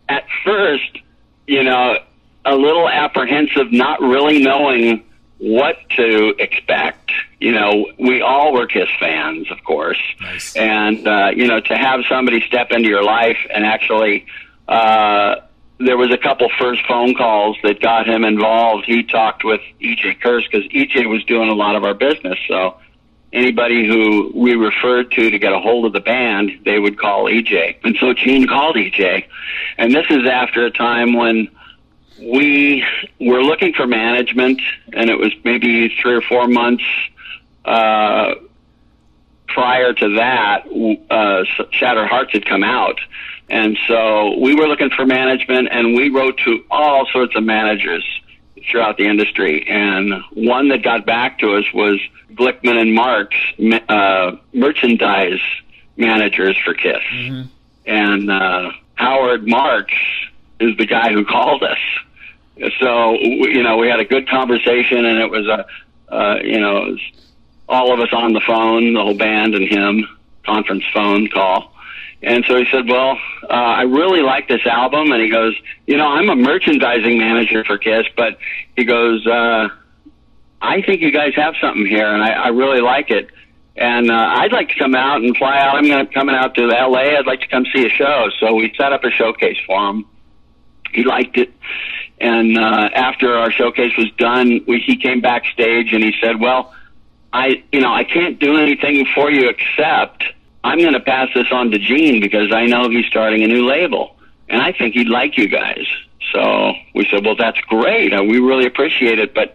at 0.08 0.24
first, 0.44 0.98
you 1.46 1.62
know, 1.62 1.98
a 2.44 2.54
little 2.56 2.88
apprehensive, 2.88 3.72
not 3.72 4.00
really 4.00 4.42
knowing 4.42 5.04
what 5.38 5.76
to 5.96 6.34
expect. 6.38 7.12
You 7.40 7.52
know, 7.52 7.92
we 7.98 8.22
all 8.22 8.52
were 8.52 8.66
Kiss 8.66 8.88
fans, 8.98 9.50
of 9.50 9.62
course, 9.64 10.00
Nice. 10.20 10.56
and 10.56 11.06
uh, 11.06 11.30
you 11.36 11.46
know, 11.46 11.60
to 11.60 11.76
have 11.76 12.00
somebody 12.08 12.40
step 12.40 12.70
into 12.72 12.88
your 12.88 13.04
life 13.04 13.38
and 13.52 13.64
actually. 13.64 14.26
Uh, 14.68 15.36
there 15.78 15.96
was 15.96 16.10
a 16.12 16.18
couple 16.18 16.48
first 16.58 16.86
phone 16.86 17.14
calls 17.14 17.56
that 17.62 17.80
got 17.80 18.08
him 18.08 18.24
involved. 18.24 18.86
He 18.86 19.02
talked 19.02 19.44
with 19.44 19.60
EJ 19.80 20.20
Curse 20.20 20.46
because 20.50 20.66
EJ 20.68 21.08
was 21.08 21.22
doing 21.24 21.50
a 21.50 21.54
lot 21.54 21.76
of 21.76 21.84
our 21.84 21.94
business. 21.94 22.38
So 22.48 22.78
anybody 23.32 23.86
who 23.86 24.32
we 24.34 24.54
referred 24.54 25.10
to 25.12 25.30
to 25.30 25.38
get 25.38 25.52
a 25.52 25.58
hold 25.58 25.84
of 25.84 25.92
the 25.92 26.00
band, 26.00 26.60
they 26.64 26.78
would 26.78 26.98
call 26.98 27.24
EJ. 27.24 27.76
And 27.84 27.96
so 28.00 28.14
Gene 28.14 28.46
called 28.46 28.76
EJ. 28.76 29.26
And 29.76 29.94
this 29.94 30.06
is 30.08 30.26
after 30.26 30.64
a 30.64 30.70
time 30.70 31.12
when 31.12 31.48
we 32.18 32.84
were 33.20 33.42
looking 33.42 33.74
for 33.74 33.86
management, 33.86 34.62
and 34.94 35.10
it 35.10 35.18
was 35.18 35.32
maybe 35.44 35.94
three 36.00 36.14
or 36.14 36.22
four 36.22 36.48
months 36.48 36.84
uh, 37.66 38.36
prior 39.48 39.92
to 39.92 40.08
that, 40.16 40.66
uh, 41.10 41.44
Shattered 41.72 42.08
Hearts 42.08 42.32
had 42.32 42.46
come 42.46 42.64
out. 42.64 42.98
And 43.48 43.78
so 43.86 44.38
we 44.40 44.54
were 44.54 44.66
looking 44.66 44.90
for 44.90 45.06
management, 45.06 45.68
and 45.70 45.94
we 45.94 46.08
wrote 46.08 46.38
to 46.44 46.64
all 46.70 47.06
sorts 47.12 47.36
of 47.36 47.44
managers 47.44 48.04
throughout 48.70 48.96
the 48.96 49.06
industry. 49.06 49.66
And 49.68 50.14
one 50.34 50.68
that 50.70 50.82
got 50.82 51.06
back 51.06 51.38
to 51.40 51.56
us 51.56 51.64
was 51.72 52.00
Glickman 52.32 52.80
and 52.80 52.92
Marks, 52.94 53.36
uh, 53.88 54.32
merchandise 54.52 55.40
managers 55.96 56.56
for 56.64 56.74
Kiss. 56.74 57.02
And 57.86 58.30
uh, 58.30 58.72
Howard 58.96 59.46
Marks 59.46 59.94
is 60.58 60.76
the 60.76 60.86
guy 60.86 61.12
who 61.12 61.24
called 61.24 61.62
us. 61.62 61.78
So 62.80 63.12
you 63.12 63.62
know, 63.62 63.76
we 63.76 63.88
had 63.88 64.00
a 64.00 64.04
good 64.04 64.28
conversation, 64.28 65.04
and 65.04 65.18
it 65.18 65.30
was 65.30 65.46
a, 65.46 65.66
uh, 66.12 66.38
you 66.42 66.58
know, 66.58 66.86
it 66.86 66.90
was 66.92 67.00
all 67.68 67.92
of 67.92 68.00
us 68.00 68.08
on 68.12 68.32
the 68.32 68.40
phone, 68.40 68.94
the 68.94 69.02
whole 69.02 69.16
band 69.16 69.54
and 69.54 69.68
him, 69.68 70.08
conference 70.44 70.84
phone 70.92 71.28
call. 71.28 71.72
And 72.26 72.44
so 72.46 72.56
he 72.56 72.66
said, 72.72 72.88
"Well, 72.88 73.16
uh, 73.44 73.52
I 73.52 73.82
really 73.82 74.20
like 74.20 74.48
this 74.48 74.66
album." 74.66 75.12
And 75.12 75.22
he 75.22 75.30
goes, 75.30 75.54
"You 75.86 75.96
know, 75.96 76.08
I'm 76.08 76.28
a 76.28 76.34
merchandising 76.34 77.16
manager 77.16 77.62
for 77.64 77.78
Kiss, 77.78 78.06
but 78.16 78.36
he 78.76 78.84
goes, 78.84 79.24
uh, 79.26 79.68
I 80.60 80.82
think 80.82 81.02
you 81.02 81.12
guys 81.12 81.34
have 81.36 81.54
something 81.60 81.86
here, 81.86 82.12
and 82.12 82.22
I, 82.22 82.30
I 82.30 82.48
really 82.48 82.80
like 82.80 83.10
it. 83.10 83.30
And 83.76 84.10
uh, 84.10 84.14
I'd 84.14 84.52
like 84.52 84.70
to 84.70 84.74
come 84.74 84.94
out 84.94 85.22
and 85.22 85.36
fly 85.36 85.58
out. 85.58 85.76
I'm 85.76 85.86
going 85.86 86.06
to 86.06 86.12
coming 86.12 86.34
out 86.34 86.54
to 86.56 86.72
L.A. 86.72 87.16
I'd 87.16 87.26
like 87.26 87.40
to 87.42 87.48
come 87.48 87.64
see 87.72 87.86
a 87.86 87.90
show. 87.90 88.30
So 88.40 88.54
we 88.54 88.72
set 88.76 88.92
up 88.92 89.04
a 89.04 89.10
showcase 89.10 89.58
for 89.66 89.90
him. 89.90 90.06
He 90.92 91.04
liked 91.04 91.36
it, 91.36 91.52
and 92.20 92.56
uh, 92.58 92.88
after 92.94 93.36
our 93.36 93.50
showcase 93.50 93.92
was 93.98 94.10
done, 94.12 94.64
we, 94.66 94.80
he 94.80 94.96
came 94.96 95.20
backstage 95.20 95.92
and 95.92 96.02
he 96.02 96.14
said, 96.22 96.40
"Well, 96.40 96.74
I, 97.32 97.62
you 97.70 97.80
know, 97.80 97.92
I 97.92 98.04
can't 98.04 98.38
do 98.38 98.56
anything 98.56 99.06
for 99.14 99.30
you 99.30 99.50
except 99.50 100.24
I'm 100.66 100.80
going 100.80 100.94
to 100.94 101.00
pass 101.00 101.28
this 101.32 101.46
on 101.52 101.70
to 101.70 101.78
Gene 101.78 102.20
because 102.20 102.52
I 102.52 102.66
know 102.66 102.90
he's 102.90 103.06
starting 103.06 103.44
a 103.44 103.46
new 103.46 103.64
label, 103.64 104.16
and 104.48 104.60
I 104.60 104.72
think 104.72 104.94
he'd 104.94 105.08
like 105.08 105.38
you 105.38 105.46
guys. 105.46 105.86
So 106.32 106.72
we 106.92 107.06
said, 107.08 107.24
well, 107.24 107.36
that's 107.36 107.60
great. 107.68 108.12
We 108.12 108.40
really 108.40 108.66
appreciate 108.66 109.20
it, 109.20 109.32
but 109.32 109.54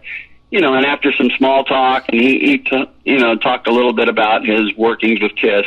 you 0.50 0.60
know, 0.60 0.74
and 0.74 0.86
after 0.86 1.12
some 1.12 1.30
small 1.36 1.64
talk, 1.64 2.06
and 2.08 2.18
he, 2.18 2.38
he 2.38 2.58
t- 2.58 2.90
you 3.04 3.18
know, 3.18 3.36
talked 3.36 3.68
a 3.68 3.70
little 3.70 3.92
bit 3.92 4.08
about 4.08 4.46
his 4.46 4.74
workings 4.76 5.20
with 5.20 5.34
Kiss, 5.36 5.66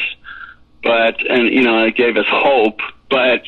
but 0.83 1.15
and 1.29 1.47
you 1.53 1.61
know, 1.61 1.85
it 1.85 1.95
gave 1.95 2.17
us 2.17 2.25
hope, 2.27 2.79
but 3.09 3.43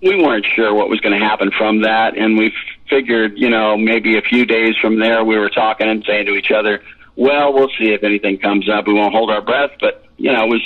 we 0.00 0.16
weren't 0.16 0.46
sure 0.54 0.74
what 0.74 0.88
was 0.88 1.00
going 1.00 1.18
to 1.18 1.24
happen 1.24 1.50
from 1.50 1.82
that, 1.82 2.16
and 2.16 2.38
we 2.38 2.54
figured, 2.88 3.38
you 3.38 3.50
know, 3.50 3.76
maybe 3.76 4.16
a 4.16 4.22
few 4.22 4.46
days 4.46 4.76
from 4.80 4.98
there, 4.98 5.24
we 5.24 5.38
were 5.38 5.50
talking 5.50 5.88
and 5.88 6.04
saying 6.06 6.24
to 6.26 6.34
each 6.34 6.50
other, 6.50 6.82
well, 7.16 7.52
we'll 7.52 7.70
see 7.78 7.92
if 7.92 8.02
anything 8.02 8.38
comes 8.38 8.68
up. 8.68 8.86
We 8.86 8.94
won't 8.94 9.14
hold 9.14 9.30
our 9.30 9.42
breath, 9.42 9.72
but 9.80 10.03
you 10.16 10.32
know, 10.32 10.44
it 10.44 10.48
was 10.48 10.62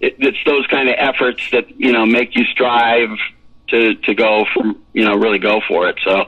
it, 0.00 0.16
it's 0.18 0.38
those 0.46 0.66
kind 0.66 0.88
of 0.88 0.96
efforts 0.98 1.50
that 1.52 1.78
you 1.78 1.92
know 1.92 2.06
make 2.06 2.36
you 2.36 2.44
strive 2.44 3.10
to 3.68 3.94
to 3.94 4.14
go 4.14 4.46
from 4.52 4.82
you 4.92 5.04
know 5.04 5.16
really 5.16 5.38
go 5.38 5.60
for 5.66 5.88
it. 5.88 5.98
So, 6.04 6.26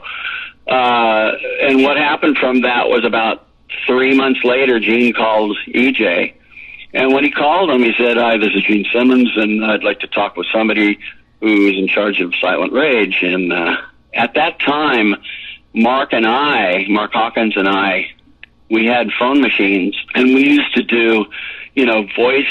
uh, 0.67 1.31
and 1.61 1.83
what 1.83 1.97
happened 1.97 2.37
from 2.37 2.61
that 2.61 2.89
was 2.89 3.05
about 3.05 3.47
three 3.85 4.15
months 4.15 4.43
later, 4.43 4.79
Gene 4.79 5.13
called 5.13 5.57
EJ. 5.67 6.33
And 6.93 7.13
when 7.13 7.23
he 7.23 7.31
called 7.31 7.69
him, 7.69 7.83
he 7.83 7.93
said, 7.97 8.17
"Hi, 8.17 8.37
this 8.37 8.51
is 8.53 8.63
Gene 8.63 8.85
Simmons, 8.91 9.31
and 9.35 9.63
I'd 9.63 9.83
like 9.83 9.99
to 9.99 10.07
talk 10.07 10.35
with 10.35 10.47
somebody 10.51 10.99
who's 11.39 11.77
in 11.77 11.87
charge 11.87 12.19
of 12.19 12.33
Silent 12.41 12.73
Rage." 12.73 13.19
And 13.21 13.53
uh, 13.53 13.77
at 14.13 14.33
that 14.33 14.59
time, 14.59 15.15
Mark 15.73 16.13
and 16.13 16.25
I, 16.25 16.85
Mark 16.89 17.13
Hawkins 17.13 17.55
and 17.55 17.67
I, 17.67 18.11
we 18.69 18.85
had 18.85 19.11
phone 19.17 19.41
machines, 19.41 19.95
and 20.15 20.25
we 20.33 20.43
used 20.43 20.73
to 20.75 20.83
do, 20.83 21.25
you 21.79 21.85
know, 21.85 22.05
voice 22.13 22.45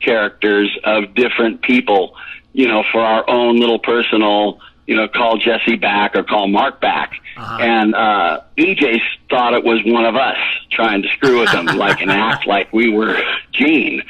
characters 0.00 0.76
of 0.82 1.14
different 1.14 1.62
people, 1.62 2.16
you 2.52 2.66
know, 2.66 2.82
for 2.90 3.00
our 3.00 3.24
own 3.30 3.60
little 3.60 3.78
personal, 3.78 4.58
you 4.86 4.96
know, 4.96 5.08
call 5.08 5.38
Jesse 5.38 5.76
back 5.76 6.16
or 6.16 6.22
call 6.22 6.48
Mark 6.48 6.80
back. 6.80 7.20
Uh-huh. 7.36 7.58
And 7.60 7.94
uh, 7.94 8.40
EJ 8.58 9.00
thought 9.30 9.54
it 9.54 9.64
was 9.64 9.80
one 9.84 10.04
of 10.04 10.16
us 10.16 10.36
trying 10.70 11.02
to 11.02 11.08
screw 11.08 11.40
with 11.40 11.50
him, 11.50 11.66
like 11.66 12.00
and 12.00 12.10
act 12.10 12.46
like 12.46 12.72
we 12.72 12.90
were 12.90 13.18
Gene. 13.52 14.02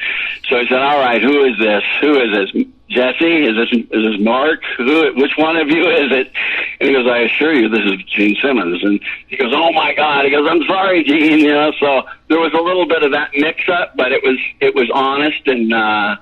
So 0.49 0.59
he 0.59 0.67
said, 0.67 0.79
"All 0.79 0.99
right, 0.99 1.21
who 1.21 1.45
is 1.45 1.57
this? 1.57 1.83
Who 2.01 2.19
is 2.19 2.31
this? 2.31 2.65
Jesse? 2.89 3.45
Is 3.45 3.55
this 3.55 3.71
is 3.71 4.11
this 4.11 4.19
Mark? 4.19 4.61
Who? 4.77 5.13
Which 5.15 5.37
one 5.37 5.57
of 5.57 5.69
you 5.69 5.89
is 5.89 6.11
it?" 6.11 6.31
And 6.79 6.89
he 6.89 6.93
goes, 6.93 7.07
"I 7.07 7.19
assure 7.19 7.53
you, 7.53 7.69
this 7.69 7.85
is 7.85 8.03
Gene 8.05 8.35
Simmons." 8.41 8.83
And 8.83 8.99
he 9.27 9.37
goes, 9.37 9.53
"Oh 9.55 9.71
my 9.71 9.93
God!" 9.93 10.25
He 10.25 10.31
goes, 10.31 10.47
"I'm 10.49 10.63
sorry, 10.67 11.03
Gene." 11.03 11.39
You 11.39 11.53
know, 11.53 11.71
so 11.79 12.03
there 12.27 12.39
was 12.39 12.53
a 12.53 12.61
little 12.61 12.85
bit 12.85 13.03
of 13.03 13.11
that 13.11 13.29
mix-up, 13.35 13.95
but 13.95 14.11
it 14.11 14.23
was 14.23 14.37
it 14.59 14.75
was 14.75 14.89
honest, 14.93 15.47
and 15.47 15.73
uh, 15.73 16.15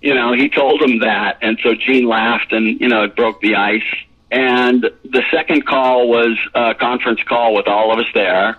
you 0.00 0.14
know, 0.14 0.32
he 0.32 0.48
told 0.48 0.82
him 0.82 1.00
that, 1.00 1.38
and 1.42 1.58
so 1.62 1.74
Gene 1.74 2.06
laughed, 2.06 2.52
and 2.52 2.80
you 2.80 2.88
know, 2.88 3.04
it 3.04 3.16
broke 3.16 3.40
the 3.40 3.56
ice. 3.56 3.82
And 4.30 4.82
the 5.04 5.22
second 5.30 5.66
call 5.66 6.08
was 6.08 6.38
a 6.54 6.74
conference 6.74 7.22
call 7.22 7.54
with 7.54 7.66
all 7.66 7.92
of 7.92 7.98
us 7.98 8.10
there, 8.14 8.58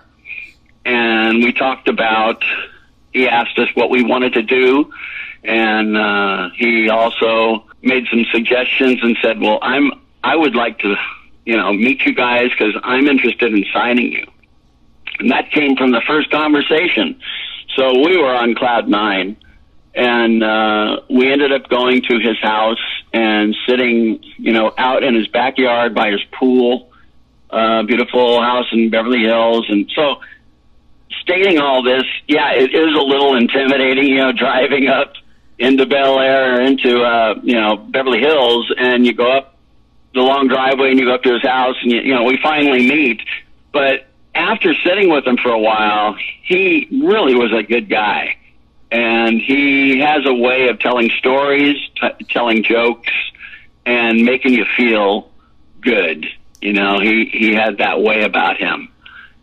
and 0.84 1.42
we 1.42 1.52
talked 1.52 1.88
about. 1.88 2.44
He 3.12 3.26
asked 3.26 3.58
us 3.58 3.68
what 3.74 3.90
we 3.90 4.04
wanted 4.04 4.34
to 4.34 4.42
do 4.42 4.92
and 5.42 5.96
uh, 5.96 6.50
he 6.56 6.88
also 6.88 7.64
made 7.82 8.06
some 8.10 8.24
suggestions 8.30 9.02
and 9.02 9.16
said, 9.22 9.40
"Well, 9.40 9.58
I'm 9.62 9.92
I 10.22 10.36
would 10.36 10.54
like 10.54 10.78
to, 10.80 10.96
you 11.46 11.56
know, 11.56 11.72
meet 11.72 12.04
you 12.04 12.14
guys 12.14 12.50
because 12.50 12.74
I'm 12.82 13.06
interested 13.06 13.52
in 13.52 13.64
signing 13.72 14.12
you." 14.12 14.26
And 15.18 15.30
that 15.30 15.50
came 15.50 15.76
from 15.76 15.92
the 15.92 16.02
first 16.06 16.30
conversation. 16.30 17.20
So 17.76 17.92
we 18.04 18.16
were 18.16 18.34
on 18.34 18.54
cloud 18.54 18.88
nine, 18.88 19.36
and 19.94 20.42
uh, 20.42 21.00
we 21.08 21.30
ended 21.32 21.52
up 21.52 21.68
going 21.68 22.02
to 22.02 22.18
his 22.18 22.38
house 22.40 22.78
and 23.12 23.56
sitting, 23.66 24.22
you 24.38 24.52
know, 24.52 24.72
out 24.78 25.02
in 25.02 25.14
his 25.14 25.26
backyard 25.28 25.94
by 25.94 26.10
his 26.10 26.22
pool, 26.32 26.90
uh, 27.50 27.82
beautiful 27.82 28.40
house 28.40 28.66
in 28.72 28.90
Beverly 28.90 29.20
Hills, 29.20 29.66
and 29.68 29.90
so. 29.94 30.20
Stating 31.22 31.58
all 31.58 31.82
this, 31.82 32.04
yeah, 32.28 32.52
it 32.54 32.72
is 32.72 32.94
a 32.94 33.02
little 33.02 33.36
intimidating, 33.36 34.06
you 34.06 34.18
know, 34.18 34.32
driving 34.36 34.86
up 34.88 35.14
into 35.60 35.84
Bel 35.86 36.18
Air 36.18 36.56
or 36.56 36.60
into 36.62 37.02
uh, 37.02 37.38
you 37.42 37.54
know 37.54 37.76
Beverly 37.76 38.18
Hills, 38.18 38.72
and 38.76 39.06
you 39.06 39.12
go 39.12 39.30
up 39.30 39.58
the 40.14 40.20
long 40.20 40.48
driveway 40.48 40.90
and 40.90 40.98
you 40.98 41.04
go 41.04 41.14
up 41.14 41.22
to 41.22 41.34
his 41.34 41.42
house, 41.42 41.76
and 41.82 41.92
you, 41.92 42.00
you 42.00 42.14
know 42.14 42.24
we 42.24 42.38
finally 42.42 42.88
meet. 42.88 43.20
But 43.72 44.06
after 44.34 44.74
sitting 44.82 45.10
with 45.10 45.26
him 45.26 45.36
for 45.36 45.50
a 45.50 45.58
while, 45.58 46.16
he 46.42 46.88
really 46.90 47.34
was 47.34 47.52
a 47.52 47.62
good 47.62 47.88
guy, 47.88 48.36
and 48.90 49.40
he 49.40 50.00
has 50.00 50.26
a 50.26 50.34
way 50.34 50.68
of 50.68 50.78
telling 50.78 51.10
stories, 51.18 51.76
t- 52.00 52.24
telling 52.28 52.62
jokes, 52.62 53.12
and 53.86 54.24
making 54.24 54.52
you 54.54 54.64
feel 54.76 55.30
good. 55.80 56.26
You 56.60 56.72
know, 56.72 57.00
he 57.00 57.26
he 57.32 57.54
had 57.54 57.78
that 57.78 58.00
way 58.00 58.22
about 58.22 58.56
him. 58.58 58.88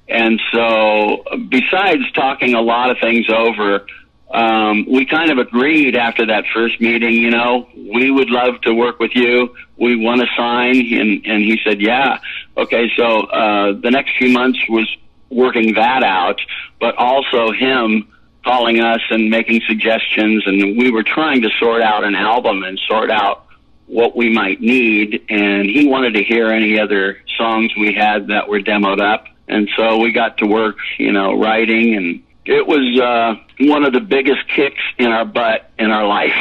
And 0.10 0.42
so, 0.54 1.24
besides 1.50 2.10
talking 2.14 2.54
a 2.54 2.62
lot 2.62 2.90
of 2.90 2.98
things 3.00 3.30
over, 3.30 3.86
um, 4.32 4.86
we 4.90 5.06
kind 5.06 5.32
of 5.32 5.38
agreed 5.38 5.96
after 5.96 6.26
that 6.28 6.46
first 6.54 6.80
meeting, 6.80 7.14
you 7.14 7.30
know, 7.30 7.68
we 7.76 8.10
would 8.12 8.30
love 8.30 8.62
to 8.62 8.74
work 8.74 9.00
with 9.00 9.12
you. 9.16 9.56
We 9.78 9.96
want 9.98 10.22
to 10.22 10.28
sign. 10.38 10.78
And, 10.94 11.26
and 11.26 11.44
he 11.44 11.60
said, 11.64 11.82
yeah. 11.82 12.20
Okay. 12.56 12.90
So, 12.96 13.04
uh, 13.04 13.74
the 13.74 13.92
next 13.92 14.18
few 14.18 14.32
months 14.32 14.60
was 14.70 14.90
working 15.30 15.74
that 15.74 16.04
out, 16.04 16.40
but 16.80 16.96
also 16.98 17.52
him 17.52 18.08
calling 18.48 18.80
us 18.80 19.02
and 19.10 19.30
making 19.30 19.62
suggestions. 19.68 20.44
And 20.46 20.78
we 20.78 20.90
were 20.90 21.04
trying 21.04 21.42
to 21.42 21.50
sort 21.60 21.82
out 21.82 22.04
an 22.04 22.16
album 22.16 22.64
and 22.64 22.80
sort 22.88 23.12
out 23.12 23.46
what 23.88 24.16
we 24.16 24.30
might 24.30 24.62
need. 24.62 25.26
And 25.30 25.70
he 25.70 25.88
wanted 25.88 26.14
to 26.14 26.24
hear 26.24 26.48
any 26.48 26.80
other 26.80 27.18
songs 27.38 27.72
we 27.78 27.94
had 27.94 28.28
that 28.28 28.48
were 28.48 28.60
demoed 28.60 29.02
up. 29.02 29.26
And 29.48 29.70
so 29.76 29.98
we 29.98 30.12
got 30.12 30.38
to 30.40 30.46
work, 30.46 30.78
you 30.98 31.12
know, 31.12 31.40
writing 31.40 31.96
and 31.96 32.24
it 32.46 32.66
was 32.66 33.00
uh, 33.00 33.36
one 33.68 33.84
of 33.84 33.92
the 33.92 34.00
biggest 34.00 34.48
kicks 34.48 34.82
in 34.98 35.08
our 35.08 35.26
butt 35.26 35.70
in 35.78 35.92
our 35.92 36.08
life. 36.08 36.32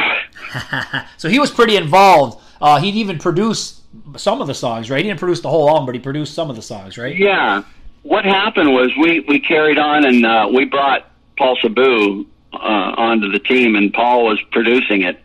so 1.16 1.28
he 1.28 1.40
was 1.40 1.50
pretty 1.50 1.76
involved. 1.76 2.40
Uh, 2.60 2.80
he'd 2.80 2.94
even 2.94 3.18
produce 3.18 3.82
some 4.16 4.40
of 4.40 4.46
the 4.46 4.54
songs, 4.54 4.90
right? 4.90 4.98
He 5.04 5.08
didn't 5.08 5.18
produce 5.18 5.40
the 5.40 5.50
whole 5.50 5.68
album, 5.68 5.86
but 5.86 5.94
he 5.94 6.00
produced 6.00 6.34
some 6.34 6.48
of 6.48 6.56
the 6.56 6.62
songs, 6.62 6.96
right? 6.96 7.16
Yeah. 7.16 7.64
What 8.02 8.24
happened 8.24 8.72
was 8.72 8.92
we 8.96 9.20
we 9.20 9.40
carried 9.40 9.78
on 9.78 10.04
and 10.04 10.24
uh, 10.24 10.48
we 10.52 10.64
brought 10.64 11.10
Paul 11.36 11.56
Sabu 11.60 12.26
uh, 12.52 12.56
onto 12.56 13.30
the 13.30 13.38
team, 13.38 13.76
and 13.76 13.92
Paul 13.92 14.24
was 14.24 14.40
producing 14.50 15.02
it, 15.02 15.20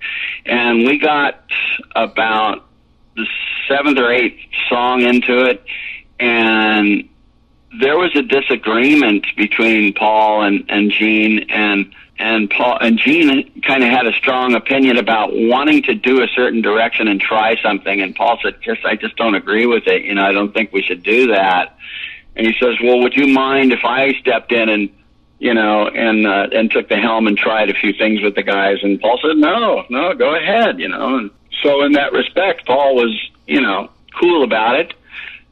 and 0.46 0.86
we 0.86 0.98
got 0.98 1.44
about 1.96 2.65
the 3.15 3.25
seventh 3.68 3.98
or 3.98 4.12
eighth 4.12 4.39
song 4.70 5.01
into 5.01 5.46
it, 5.46 5.63
and 6.20 7.10
there 7.80 7.98
was 7.98 8.15
a 8.15 8.22
disagreement 8.22 9.25
between 9.38 9.94
Paul 9.94 10.44
and, 10.44 10.65
and 10.70 10.91
Gene 10.91 11.46
and 11.50 11.94
and 12.20 12.50
Paul 12.50 12.77
and 12.80 13.00
Gene 13.00 13.62
kind 13.65 13.84
of 13.84 13.89
had 13.89 14.06
a 14.06 14.13
strong 14.13 14.53
opinion 14.53 14.98
about 14.98 15.30
wanting 15.34 15.82
to 15.84 15.96
do 15.96 16.22
a 16.22 16.27
certain 16.36 16.62
direction 16.62 17.08
and 17.08 17.20
try 17.20 17.56
something 17.63 18.01
and 18.01 18.15
Paul 18.15 18.38
said 18.44 18.56
just 18.62 18.86
I 18.86 18.96
just 18.96 19.15
don't 19.15 19.36
agree 19.36 19.65
with 19.65 19.88
it. 19.88 20.03
You 20.03 20.15
know 20.15 20.24
I 20.24 20.32
don't 20.32 20.53
think 20.53 20.74
we 20.74 20.82
should 20.82 21.03
do 21.03 21.27
that. 21.27 21.77
And 22.36 22.46
he 22.46 22.53
says 22.60 22.75
well 22.84 23.00
would 23.00 23.15
you 23.15 23.27
mind 23.27 23.72
if 23.72 23.86
I 23.86 24.13
stepped 24.20 24.51
in 24.51 24.68
and 24.70 24.89
you 25.42 25.54
know 25.54 25.88
and 25.88 26.26
uh, 26.28 26.48
and 26.54 26.72
took 26.72 26.88
the 26.88 26.98
helm 26.98 27.28
and 27.28 27.38
tried 27.38 27.70
a 27.70 27.74
few 27.74 27.92
things 27.94 28.22
with 28.22 28.36
the 28.36 28.44
guys 28.44 28.78
and 28.84 29.02
Paul 29.02 29.20
said 29.22 29.38
no 29.38 29.84
no 29.90 30.14
go 30.14 30.36
ahead 30.36 30.80
you 30.80 30.88
know 30.88 31.18
and 31.18 31.32
so 31.64 31.84
in 31.84 31.94
that 31.94 32.14
respect 32.14 32.66
Paul 32.66 32.96
was 32.96 33.30
you 33.48 33.60
know 33.60 33.90
cool 34.20 34.44
about 34.44 34.80
it 34.80 34.94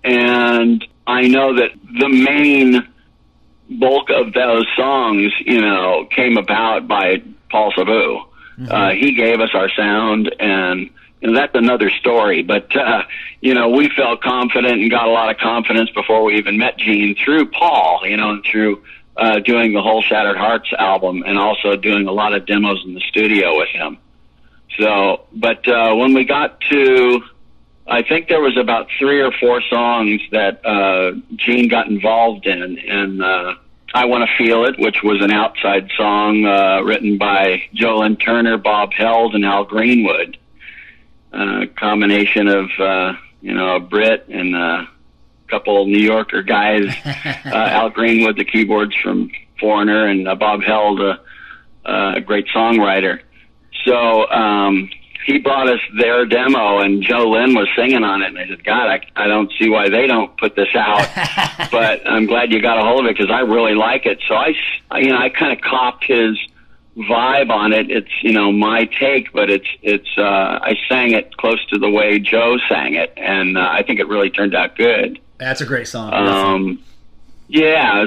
and 0.03 0.85
I 1.05 1.27
know 1.27 1.55
that 1.55 1.71
the 1.99 2.07
main 2.07 2.87
bulk 3.69 4.09
of 4.09 4.33
those 4.33 4.65
songs, 4.75 5.33
you 5.45 5.61
know, 5.61 6.07
came 6.09 6.37
about 6.37 6.87
by 6.87 7.23
Paul 7.51 7.73
Sabu. 7.75 7.91
Mm-hmm. 7.91 8.71
Uh, 8.71 8.91
he 8.91 9.13
gave 9.13 9.39
us 9.39 9.49
our 9.53 9.69
sound, 9.69 10.33
and 10.39 10.89
you 11.21 11.31
know, 11.31 11.33
that's 11.33 11.55
another 11.55 11.89
story. 11.89 12.43
But 12.43 12.75
uh, 12.75 13.03
you 13.41 13.53
know, 13.53 13.69
we 13.69 13.89
felt 13.89 14.21
confident 14.21 14.81
and 14.81 14.91
got 14.91 15.07
a 15.07 15.11
lot 15.11 15.29
of 15.29 15.37
confidence 15.37 15.89
before 15.91 16.23
we 16.23 16.37
even 16.37 16.57
met 16.57 16.77
Gene 16.77 17.15
through 17.15 17.47
Paul. 17.51 18.01
You 18.05 18.17
know, 18.17 18.31
and 18.31 18.43
through 18.43 18.83
uh, 19.19 19.39
doing 19.39 19.73
the 19.73 19.81
whole 19.81 20.01
Shattered 20.01 20.37
Hearts 20.37 20.71
album, 20.77 21.23
and 21.25 21.37
also 21.37 21.75
doing 21.75 22.07
a 22.07 22.11
lot 22.11 22.33
of 22.33 22.45
demos 22.45 22.83
in 22.85 22.93
the 22.93 23.01
studio 23.01 23.57
with 23.57 23.69
him. 23.69 23.97
So, 24.77 25.25
but 25.33 25.67
uh, 25.67 25.95
when 25.95 26.13
we 26.13 26.23
got 26.23 26.61
to 26.69 27.21
I 27.89 28.03
think 28.03 28.27
there 28.27 28.41
was 28.41 28.55
about 28.55 28.87
three 28.99 29.19
or 29.19 29.31
four 29.31 29.61
songs 29.63 30.21
that 30.31 30.63
uh, 30.63 31.13
Gene 31.35 31.67
got 31.67 31.87
involved 31.87 32.45
in, 32.45 32.77
and 32.77 33.23
uh, 33.23 33.55
I 33.95 34.05
Want 34.05 34.29
to 34.29 34.35
Feel 34.37 34.65
It, 34.65 34.77
which 34.77 35.01
was 35.03 35.23
an 35.23 35.31
outside 35.31 35.89
song 35.97 36.45
uh, 36.45 36.81
written 36.83 37.17
by 37.17 37.63
Joe 37.73 37.99
Lynn 37.99 38.15
Turner, 38.15 38.57
Bob 38.57 38.93
Held, 38.93 39.33
and 39.33 39.43
Al 39.43 39.65
Greenwood. 39.65 40.37
A 41.33 41.37
uh, 41.37 41.65
combination 41.77 42.47
of, 42.47 42.69
uh, 42.79 43.13
you 43.41 43.55
know, 43.55 43.77
a 43.77 43.79
Brit 43.79 44.27
and 44.29 44.55
a 44.55 44.87
couple 45.49 45.85
New 45.85 45.99
Yorker 45.99 46.43
guys. 46.43 46.95
uh, 47.05 47.49
Al 47.53 47.89
Greenwood, 47.89 48.37
the 48.37 48.45
keyboards 48.45 48.95
from 48.95 49.31
Foreigner, 49.59 50.05
and 50.05 50.27
uh, 50.27 50.35
Bob 50.35 50.61
Held, 50.61 50.99
uh, 50.99 51.17
uh, 51.85 52.13
a 52.15 52.21
great 52.21 52.47
songwriter. 52.47 53.21
So 53.85 54.29
um, 54.29 54.89
he 55.25 55.39
brought 55.39 55.69
us 55.69 55.79
their 55.97 56.25
demo, 56.25 56.79
and 56.79 57.01
Joe 57.03 57.29
Lynn 57.29 57.53
was 57.53 57.67
singing 57.75 58.03
on 58.03 58.21
it. 58.21 58.27
And 58.27 58.39
I 58.39 58.47
said, 58.47 58.63
God, 58.63 58.87
I, 58.87 59.01
I 59.15 59.27
don't 59.27 59.51
see 59.59 59.69
why 59.69 59.89
they 59.89 60.07
don't 60.07 60.35
put 60.37 60.55
this 60.55 60.75
out. 60.75 61.07
but 61.71 62.07
I'm 62.07 62.25
glad 62.25 62.51
you 62.51 62.61
got 62.61 62.77
a 62.77 62.81
hold 62.81 63.05
of 63.05 63.09
it 63.09 63.17
because 63.17 63.31
I 63.31 63.41
really 63.41 63.75
like 63.75 64.05
it. 64.05 64.21
So 64.27 64.35
I, 64.35 64.53
you 64.97 65.09
know, 65.09 65.17
I 65.17 65.29
kind 65.29 65.53
of 65.53 65.61
copped 65.61 66.05
his 66.05 66.37
vibe 66.97 67.49
on 67.49 67.73
it. 67.73 67.89
It's 67.89 68.11
you 68.21 68.33
know 68.33 68.51
my 68.51 68.85
take, 68.85 69.31
but 69.31 69.49
it's 69.49 69.67
it's 69.81 70.09
uh, 70.17 70.59
I 70.61 70.75
sang 70.87 71.13
it 71.13 71.35
close 71.37 71.63
to 71.67 71.79
the 71.79 71.89
way 71.89 72.19
Joe 72.19 72.57
sang 72.67 72.95
it, 72.95 73.13
and 73.17 73.57
uh, 73.57 73.67
I 73.71 73.83
think 73.83 73.99
it 73.99 74.07
really 74.07 74.29
turned 74.29 74.55
out 74.55 74.75
good. 74.75 75.19
That's 75.39 75.61
a 75.61 75.65
great 75.65 75.87
song. 75.87 76.13
Um, 76.13 76.83
yeah, 77.47 78.05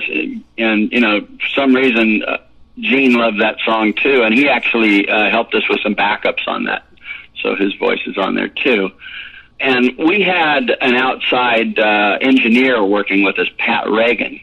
and 0.59 0.93
you 0.93 1.01
know 1.01 1.23
for 1.23 1.49
some 1.55 1.75
reason 1.75 2.23
uh, 2.23 2.39
Gene 2.79 3.15
loved 3.15 3.41
that 3.41 3.57
song 3.65 3.95
too, 3.95 4.23
and 4.23 4.35
he 4.35 4.49
actually 4.49 5.09
uh, 5.09 5.31
helped 5.31 5.55
us 5.55 5.69
with 5.69 5.81
some 5.81 5.95
backups 5.95 6.47
on 6.47 6.65
that, 6.65 6.85
so 7.41 7.57
his 7.57 7.75
voice 7.75 8.01
is 8.07 8.17
on 8.19 8.35
there 8.35 8.49
too. 8.49 8.91
And 9.59 9.97
we 9.97 10.23
had 10.23 10.71
an 10.81 10.95
outside 10.95 11.79
uh, 11.79 12.19
engineer 12.21 12.85
working 12.85 13.23
with 13.23 13.39
us, 13.39 13.49
Pat 13.59 13.89
Regan. 13.89 14.41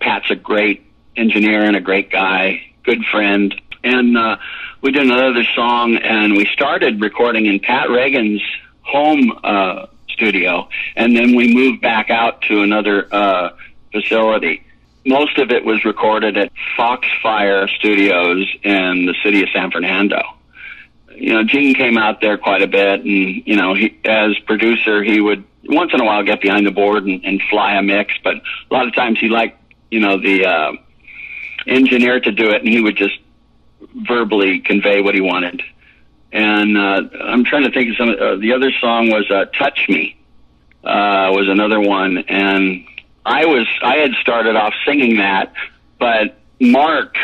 Pat's 0.00 0.30
a 0.30 0.36
great 0.36 0.84
engineer 1.16 1.62
and 1.62 1.76
a 1.76 1.80
great 1.80 2.10
guy, 2.10 2.60
good 2.84 3.04
friend 3.04 3.54
and 3.86 4.18
uh, 4.18 4.36
we 4.80 4.90
did 4.90 5.04
another 5.04 5.44
song, 5.54 5.96
and 5.96 6.36
we 6.36 6.44
started 6.46 7.00
recording 7.00 7.46
in 7.46 7.60
Pat 7.60 7.88
Regan's 7.88 8.42
home 8.82 9.32
uh, 9.44 9.86
studio, 10.16 10.68
and 10.96 11.16
then 11.16 11.36
we 11.36 11.54
moved 11.54 11.80
back 11.82 12.10
out 12.10 12.42
to 12.42 12.62
another 12.62 13.06
uh, 13.12 13.50
facility. 13.92 14.62
Most 15.04 15.38
of 15.38 15.50
it 15.50 15.64
was 15.64 15.84
recorded 15.84 16.36
at 16.36 16.50
Foxfire 16.76 17.68
Studios 17.78 18.44
in 18.62 19.06
the 19.06 19.14
city 19.22 19.42
of 19.42 19.48
San 19.54 19.70
Fernando. 19.70 20.20
You 21.14 21.34
know, 21.34 21.44
Gene 21.44 21.74
came 21.74 21.96
out 21.96 22.20
there 22.20 22.36
quite 22.36 22.62
a 22.62 22.66
bit, 22.66 23.00
and 23.00 23.46
you 23.46 23.56
know, 23.56 23.74
he, 23.74 23.96
as 24.04 24.38
producer, 24.40 25.02
he 25.02 25.20
would 25.20 25.44
once 25.68 25.92
in 25.94 26.00
a 26.00 26.04
while 26.04 26.22
get 26.22 26.40
behind 26.40 26.66
the 26.66 26.70
board 26.70 27.04
and, 27.04 27.24
and 27.24 27.40
fly 27.50 27.74
a 27.74 27.82
mix, 27.82 28.14
but 28.22 28.34
a 28.36 28.74
lot 28.74 28.86
of 28.86 28.94
times 28.94 29.18
he 29.18 29.28
liked, 29.28 29.60
you 29.90 30.00
know, 30.00 30.20
the 30.20 30.46
uh, 30.46 30.72
engineer 31.66 32.20
to 32.20 32.32
do 32.32 32.50
it, 32.50 32.62
and 32.62 32.68
he 32.68 32.80
would 32.80 32.96
just 32.96 33.18
verbally 34.06 34.60
convey 34.60 35.00
what 35.00 35.14
he 35.14 35.20
wanted. 35.20 35.62
And 36.32 36.76
uh, 36.76 37.02
I'm 37.22 37.44
trying 37.44 37.62
to 37.64 37.70
think 37.70 37.90
of 37.90 37.96
some. 37.96 38.08
Uh, 38.10 38.36
the 38.36 38.52
other 38.52 38.70
song 38.80 39.10
was 39.10 39.30
uh, 39.30 39.46
"Touch 39.56 39.86
Me," 39.88 40.16
uh, 40.84 41.30
was 41.32 41.48
another 41.48 41.80
one, 41.80 42.18
and 42.18 42.84
I 43.24 43.46
was 43.46 43.66
I 43.82 43.96
had 43.96 44.12
started 44.20 44.56
off 44.56 44.74
singing 44.84 45.16
that, 45.16 45.52
but 45.98 46.38
Mark 46.60 47.16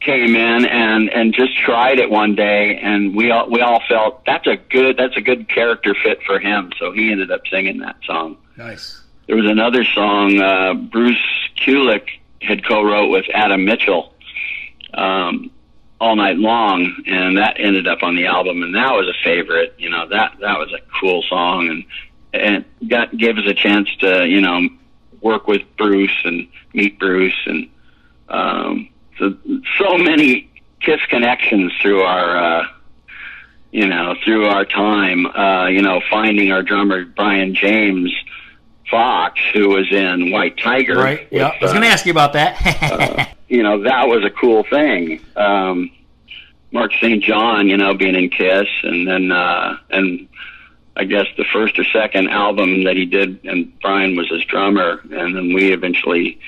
came 0.00 0.36
in 0.36 0.66
and 0.66 1.10
and 1.10 1.34
just 1.34 1.56
tried 1.58 1.98
it 1.98 2.10
one 2.10 2.34
day, 2.34 2.78
and 2.82 3.14
we 3.14 3.30
all 3.30 3.50
we 3.50 3.60
all 3.60 3.82
felt 3.88 4.24
that's 4.24 4.46
a 4.46 4.56
good 4.56 4.96
that's 4.96 5.16
a 5.16 5.20
good 5.20 5.48
character 5.48 5.94
fit 6.02 6.22
for 6.26 6.38
him. 6.38 6.72
So 6.78 6.92
he 6.92 7.10
ended 7.10 7.30
up 7.30 7.42
singing 7.50 7.78
that 7.78 7.96
song. 8.04 8.36
Nice. 8.56 9.00
There 9.26 9.36
was 9.36 9.50
another 9.50 9.84
song 9.84 10.40
uh, 10.40 10.74
Bruce 10.74 11.48
Kulick 11.56 12.08
had 12.42 12.66
co-wrote 12.66 13.10
with 13.10 13.24
Adam 13.32 13.64
Mitchell. 13.64 14.12
Um, 14.92 15.50
all 16.00 16.16
night 16.16 16.36
long, 16.36 17.02
and 17.06 17.38
that 17.38 17.56
ended 17.58 17.86
up 17.86 18.02
on 18.02 18.16
the 18.16 18.26
album, 18.26 18.62
and 18.62 18.74
that 18.74 18.92
was 18.92 19.08
a 19.08 19.24
favorite. 19.24 19.74
You 19.78 19.90
know 19.90 20.08
that 20.08 20.36
that 20.40 20.58
was 20.58 20.72
a 20.72 20.80
cool 21.00 21.22
song, 21.28 21.68
and 21.68 21.84
and 22.32 22.64
got 22.88 23.16
gave 23.16 23.38
us 23.38 23.44
a 23.46 23.54
chance 23.54 23.88
to 24.00 24.26
you 24.26 24.40
know 24.40 24.68
work 25.20 25.46
with 25.46 25.62
Bruce 25.76 26.22
and 26.24 26.48
meet 26.72 26.98
Bruce, 26.98 27.40
and 27.46 27.68
um, 28.28 28.88
so 29.18 29.36
so 29.78 29.96
many 29.98 30.50
Kiss 30.80 31.00
connections 31.08 31.72
through 31.80 32.02
our. 32.02 32.36
Uh, 32.36 32.66
you 33.70 33.88
know, 33.88 34.14
through 34.24 34.46
our 34.46 34.64
time, 34.64 35.26
uh, 35.26 35.66
you 35.66 35.82
know, 35.82 36.00
finding 36.08 36.52
our 36.52 36.62
drummer 36.62 37.04
Brian 37.04 37.56
James 37.56 38.14
Fox, 38.88 39.40
who 39.52 39.70
was 39.70 39.90
in 39.90 40.30
White 40.30 40.56
Tiger. 40.58 40.96
Right. 40.96 41.26
Yeah, 41.32 41.48
I 41.48 41.58
was 41.60 41.72
going 41.72 41.82
to 41.82 41.88
uh, 41.88 41.92
ask 41.92 42.06
you 42.06 42.12
about 42.12 42.34
that. 42.34 42.56
uh, 42.82 43.24
you 43.54 43.62
know, 43.62 43.84
that 43.84 44.08
was 44.08 44.24
a 44.24 44.30
cool 44.30 44.64
thing. 44.64 45.20
Um, 45.36 45.90
Mark 46.72 46.92
St. 46.94 47.22
John, 47.22 47.68
you 47.68 47.76
know, 47.76 47.94
being 47.94 48.16
in 48.16 48.30
Kiss, 48.30 48.66
and 48.82 49.06
then 49.06 49.30
uh, 49.30 49.76
and 49.90 50.28
I 50.96 51.04
guess 51.04 51.26
the 51.36 51.44
first 51.52 51.78
or 51.78 51.84
second 51.84 52.30
album 52.30 52.84
that 52.84 52.96
he 52.96 53.04
did, 53.06 53.44
and 53.44 53.78
Brian 53.80 54.16
was 54.16 54.28
his 54.28 54.44
drummer, 54.44 55.00
and 55.10 55.36
then 55.36 55.54
we 55.54 55.72
eventually 55.72 56.40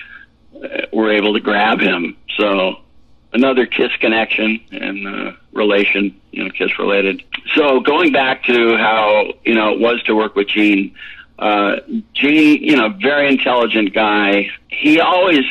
uh, 0.56 0.86
were 0.92 1.12
able 1.12 1.34
to 1.34 1.40
grab 1.40 1.78
him. 1.78 2.16
So 2.36 2.80
another 3.32 3.66
Kiss 3.66 3.92
connection 4.00 4.60
and 4.72 5.06
uh, 5.06 5.32
relation, 5.52 6.20
you 6.32 6.42
know, 6.42 6.50
Kiss 6.50 6.76
related. 6.76 7.22
So 7.54 7.78
going 7.78 8.10
back 8.10 8.42
to 8.44 8.76
how 8.76 9.32
you 9.44 9.54
know 9.54 9.74
it 9.74 9.78
was 9.78 10.02
to 10.04 10.16
work 10.16 10.34
with 10.34 10.48
Gene. 10.48 10.92
Uh, 11.38 11.76
Gene, 12.14 12.64
you 12.64 12.76
know, 12.76 12.88
very 12.88 13.28
intelligent 13.28 13.92
guy. 13.92 14.48
He 14.68 15.00
always 15.00 15.44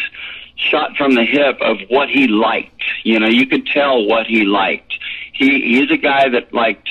shot 0.56 0.96
from 0.98 1.16
the 1.16 1.24
hip 1.24 1.58
of 1.62 1.78
what 1.90 2.10
he 2.10 2.28
liked. 2.28 2.84
You 3.04 3.20
know, 3.20 3.28
you 3.28 3.46
could 3.48 3.68
tell 3.68 4.06
what 4.06 4.26
he 4.26 4.44
liked. 4.44 4.94
He 5.34 5.62
he's 5.62 5.92
a 5.92 5.98
guy 5.98 6.30
that 6.30 6.54
liked 6.54 6.90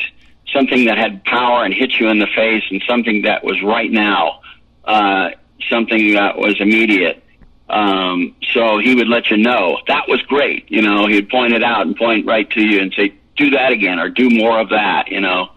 something 0.52 0.84
that 0.86 0.98
had 0.98 1.24
power 1.24 1.64
and 1.64 1.74
hit 1.74 1.92
you 1.94 2.08
in 2.08 2.18
the 2.18 2.28
face, 2.34 2.64
and 2.70 2.82
something 2.88 3.22
that 3.22 3.44
was 3.44 3.60
right 3.62 3.90
now, 3.90 4.40
uh, 4.84 5.30
something 5.68 6.14
that 6.14 6.36
was 6.36 6.60
immediate. 6.60 7.22
Um, 7.68 8.36
so 8.52 8.78
he 8.78 8.94
would 8.94 9.08
let 9.08 9.30
you 9.30 9.38
know 9.38 9.78
that 9.88 10.04
was 10.06 10.20
great. 10.22 10.70
You 10.70 10.82
know, 10.82 11.06
he'd 11.06 11.30
point 11.30 11.54
it 11.54 11.64
out 11.64 11.86
and 11.86 11.96
point 11.96 12.26
right 12.26 12.48
to 12.50 12.60
you 12.60 12.80
and 12.80 12.92
say, 12.94 13.14
"Do 13.36 13.50
that 13.50 13.72
again," 13.72 13.98
or 13.98 14.10
"Do 14.10 14.28
more 14.30 14.60
of 14.60 14.68
that." 14.68 15.10
You 15.10 15.22
know, 15.22 15.48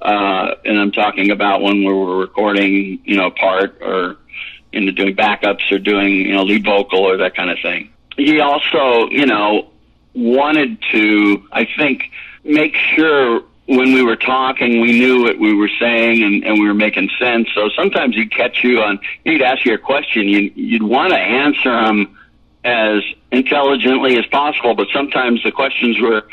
uh, 0.00 0.54
and 0.64 0.80
I'm 0.80 0.92
talking 0.92 1.30
about 1.30 1.60
when 1.60 1.84
we 1.84 1.92
were 1.92 2.16
recording, 2.16 3.00
you 3.04 3.16
know, 3.16 3.30
part 3.30 3.78
or 3.82 4.16
into 4.72 4.92
doing 4.92 5.16
backups 5.16 5.70
or 5.72 5.78
doing, 5.78 6.14
you 6.14 6.32
know, 6.32 6.42
lead 6.42 6.64
vocal 6.64 7.00
or 7.00 7.16
that 7.18 7.34
kind 7.34 7.50
of 7.50 7.58
thing. 7.60 7.92
He 8.16 8.40
also, 8.40 9.08
you 9.10 9.26
know, 9.26 9.70
wanted 10.14 10.78
to, 10.92 11.44
I 11.52 11.66
think, 11.76 12.10
make 12.44 12.74
sure 12.94 13.42
when 13.66 13.92
we 13.92 14.02
were 14.02 14.16
talking, 14.16 14.80
we 14.80 14.98
knew 14.98 15.22
what 15.22 15.38
we 15.38 15.54
were 15.54 15.70
saying 15.78 16.24
and, 16.24 16.44
and 16.44 16.58
we 16.58 16.66
were 16.66 16.74
making 16.74 17.08
sense. 17.20 17.48
So 17.54 17.68
sometimes 17.76 18.16
he'd 18.16 18.32
catch 18.32 18.64
you 18.64 18.80
on, 18.80 18.98
he'd 19.24 19.42
ask 19.42 19.64
you 19.64 19.74
a 19.74 19.78
question, 19.78 20.26
you, 20.26 20.50
you'd 20.56 20.82
want 20.82 21.12
to 21.12 21.18
answer 21.18 21.78
him 21.84 22.18
as 22.64 23.02
intelligently 23.30 24.18
as 24.18 24.26
possible, 24.26 24.74
but 24.74 24.88
sometimes 24.92 25.42
the 25.44 25.52
questions 25.52 26.00
were, 26.00 26.28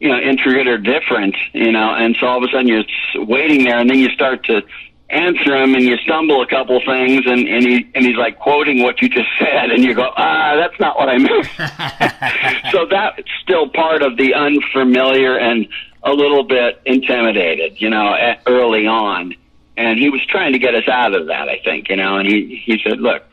you 0.00 0.08
know, 0.08 0.18
intricate 0.18 0.66
or 0.66 0.78
different, 0.78 1.36
you 1.52 1.70
know, 1.70 1.94
and 1.94 2.16
so 2.18 2.26
all 2.26 2.38
of 2.38 2.42
a 2.42 2.52
sudden 2.52 2.66
you're 2.66 2.84
waiting 3.24 3.64
there 3.64 3.78
and 3.78 3.88
then 3.88 3.98
you 3.98 4.10
start 4.10 4.44
to 4.44 4.62
answer 5.10 5.56
him 5.56 5.74
and 5.74 5.82
you 5.82 5.96
stumble 5.98 6.40
a 6.42 6.46
couple 6.46 6.80
things 6.80 7.26
and, 7.26 7.48
and 7.48 7.64
he 7.64 7.90
and 7.94 8.04
he's 8.04 8.16
like 8.16 8.38
quoting 8.38 8.82
what 8.82 9.02
you 9.02 9.08
just 9.08 9.28
said 9.38 9.70
and 9.70 9.82
you 9.82 9.94
go 9.94 10.08
ah 10.16 10.54
that's 10.56 10.78
not 10.78 10.96
what 10.96 11.08
I 11.08 11.18
meant. 11.18 11.48
So 12.70 12.86
that's 12.86 13.22
still 13.42 13.68
part 13.68 14.02
of 14.02 14.16
the 14.16 14.34
unfamiliar 14.34 15.36
and 15.36 15.66
a 16.04 16.12
little 16.12 16.44
bit 16.44 16.80
intimidated 16.86 17.80
you 17.80 17.90
know 17.90 18.16
early 18.46 18.86
on. 18.86 19.34
And 19.76 19.98
he 19.98 20.10
was 20.10 20.24
trying 20.26 20.52
to 20.52 20.58
get 20.58 20.74
us 20.74 20.86
out 20.88 21.14
of 21.14 21.26
that 21.26 21.48
I 21.48 21.58
think 21.64 21.88
you 21.88 21.96
know 21.96 22.16
and 22.16 22.28
he 22.28 22.62
he 22.64 22.80
said 22.82 23.00
look 23.00 23.24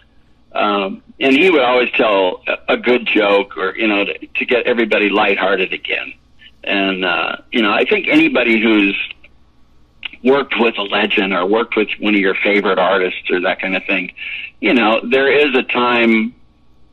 um, 0.54 1.04
and 1.20 1.36
he 1.36 1.50
would 1.50 1.62
always 1.62 1.92
tell 1.92 2.42
a, 2.48 2.74
a 2.74 2.78
good 2.78 3.06
joke 3.06 3.58
or 3.58 3.76
you 3.78 3.88
know 3.88 4.06
to, 4.06 4.28
to 4.28 4.46
get 4.46 4.66
everybody 4.66 5.10
lighthearted 5.10 5.74
again. 5.74 6.13
And 6.63 7.06
uh, 7.06 7.38
you 7.52 7.62
know 7.62 7.72
I 7.72 7.86
think 7.86 8.08
anybody 8.08 8.60
who's 8.60 8.98
worked 10.23 10.56
with 10.60 10.77
a 10.77 10.84
legend 10.84 11.34
or 11.34 11.45
worked 11.45 11.75
with 11.75 11.89
one 11.99 12.15
of 12.15 12.19
your 12.19 12.36
favorite 12.36 12.80
artists 12.80 13.30
or 13.30 13.41
that 13.41 13.62
kind 13.62 13.75
of 13.75 13.84
thing, 13.86 14.13
you 14.60 14.73
know, 14.73 15.01
there 15.03 15.32
is 15.32 15.56
a 15.56 15.63
time 15.63 16.34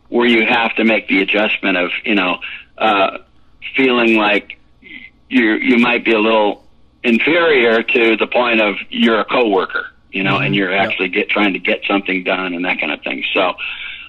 where 0.08 0.26
you 0.26 0.46
have 0.46 0.74
to 0.76 0.84
make 0.84 1.08
the 1.08 1.22
adjustment 1.22 1.76
of, 1.76 1.90
you 2.04 2.14
know, 2.14 2.38
uh, 2.78 3.18
feeling 3.76 4.16
like 4.16 4.58
you 5.28 5.54
you 5.54 5.78
might 5.78 6.04
be 6.04 6.12
a 6.12 6.18
little 6.18 6.64
inferior 7.02 7.82
to 7.82 8.16
the 8.16 8.26
point 8.26 8.60
of 8.60 8.76
you're 8.90 9.20
a 9.20 9.24
coworker, 9.24 9.86
you 10.10 10.22
know, 10.22 10.34
mm-hmm. 10.34 10.44
and 10.44 10.54
you're 10.54 10.74
actually 10.74 11.08
get 11.08 11.28
trying 11.28 11.52
to 11.52 11.58
get 11.58 11.80
something 11.86 12.24
done 12.24 12.54
and 12.54 12.64
that 12.64 12.78
kind 12.80 12.92
of 12.92 13.02
thing. 13.02 13.24
So 13.32 13.54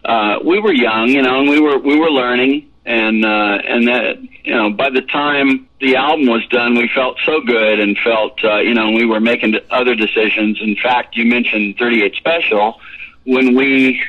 uh, 0.06 0.40
we 0.44 0.60
were 0.60 0.74
young, 0.74 1.10
you 1.10 1.22
know, 1.22 1.40
and 1.40 1.50
we 1.50 1.60
were 1.60 1.78
we 1.78 1.98
were 1.98 2.10
learning, 2.10 2.72
and 2.86 3.26
uh, 3.26 3.58
and 3.66 3.88
that 3.88 4.18
you 4.44 4.54
know 4.54 4.70
by 4.70 4.90
the 4.90 5.02
time 5.02 5.68
the 5.82 5.96
album 5.96 6.28
was 6.28 6.46
done, 6.48 6.76
we 6.76 6.90
felt 6.94 7.18
so 7.26 7.42
good 7.42 7.80
and 7.80 7.98
felt 7.98 8.44
uh, 8.44 8.58
you 8.58 8.74
know 8.74 8.92
we 8.92 9.06
were 9.06 9.20
making 9.20 9.56
other 9.72 9.96
decisions. 9.96 10.60
In 10.62 10.76
fact, 10.76 11.16
you 11.16 11.26
mentioned 11.26 11.78
38 11.78 12.16
Special 12.16 12.80
when 13.26 13.56
we 13.56 14.02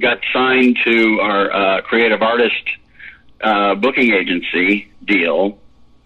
got 0.00 0.18
signed 0.32 0.78
to 0.84 1.20
our 1.20 1.52
uh, 1.52 1.82
creative 1.82 2.22
artist 2.22 2.62
uh, 3.42 3.74
booking 3.74 4.12
agency 4.12 4.90
deal. 5.04 5.58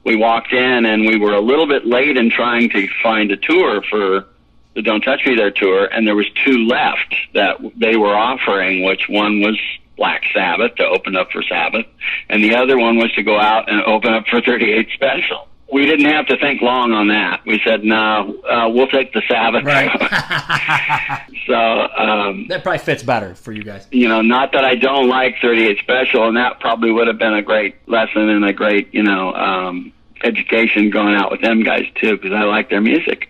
We 0.05 0.17
walked 0.17 0.53
in 0.53 0.87
and 0.87 1.07
we 1.07 1.19
were 1.19 1.35
a 1.35 1.41
little 1.41 1.67
bit 1.67 1.87
late 1.87 2.17
in 2.17 2.31
trying 2.31 2.71
to 2.71 2.89
find 3.03 3.31
a 3.31 3.37
tour 3.37 3.83
for 3.83 4.27
the 4.75 4.83
Don't 4.83 5.01
Touch 5.01 5.25
Me 5.27 5.35
There 5.35 5.51
tour, 5.51 5.87
and 5.87 6.07
there 6.07 6.15
was 6.15 6.27
two 6.45 6.67
left 6.67 7.15
that 7.35 7.57
they 7.77 7.97
were 7.97 8.15
offering, 8.15 8.85
which 8.85 9.09
one 9.09 9.41
was 9.41 9.59
Black 9.97 10.23
Sabbath 10.35 10.75
to 10.77 10.85
open 10.85 11.17
up 11.17 11.31
for 11.31 11.43
Sabbath, 11.43 11.87
and 12.29 12.43
the 12.45 12.55
other 12.55 12.79
one 12.79 12.97
was 12.97 13.13
to 13.13 13.23
go 13.23 13.39
out 13.39 13.71
and 13.71 13.83
open 13.83 14.13
up 14.13 14.27
for 14.27 14.41
38 14.47 14.89
Special. 14.95 15.49
We 15.73 15.85
didn't 15.85 16.07
have 16.07 16.27
to 16.27 16.39
think 16.39 16.63
long 16.63 16.93
on 16.93 17.09
that. 17.09 17.45
We 17.45 17.61
said, 17.65 17.83
no, 17.83 18.41
uh, 18.49 18.69
we'll 18.69 18.87
take 18.87 19.13
the 19.13 19.23
Sabbath. 19.29 19.65
Right. 19.65 19.91
so, 21.47 21.55
um, 21.55 22.47
that 22.49 22.63
probably 22.63 22.79
fits 22.79 23.03
better 23.03 23.35
for 23.35 23.51
you 23.51 23.65
guys. 23.65 23.89
you 23.91 24.09
know, 24.09 24.23
not 24.23 24.53
that 24.53 24.65
I 24.65 24.77
don't 24.77 25.09
like 25.09 25.37
38 25.43 25.79
Special, 25.79 26.29
and 26.29 26.37
that 26.37 26.61
probably 26.61 26.93
would 26.93 27.09
have 27.09 27.19
been 27.19 27.35
a 27.35 27.43
great 27.43 27.77
lesson 27.89 28.29
and 28.29 28.45
a 28.45 28.53
great, 28.53 28.95
you 28.95 29.03
know, 29.03 29.33
um, 29.35 29.93
education 30.23 30.91
going 30.91 31.15
out 31.15 31.31
with 31.31 31.41
them 31.41 31.63
guys 31.63 31.87
too, 31.97 32.17
because 32.17 32.33
I 32.33 32.43
like 32.45 32.71
their 32.71 32.81
music. 32.81 33.29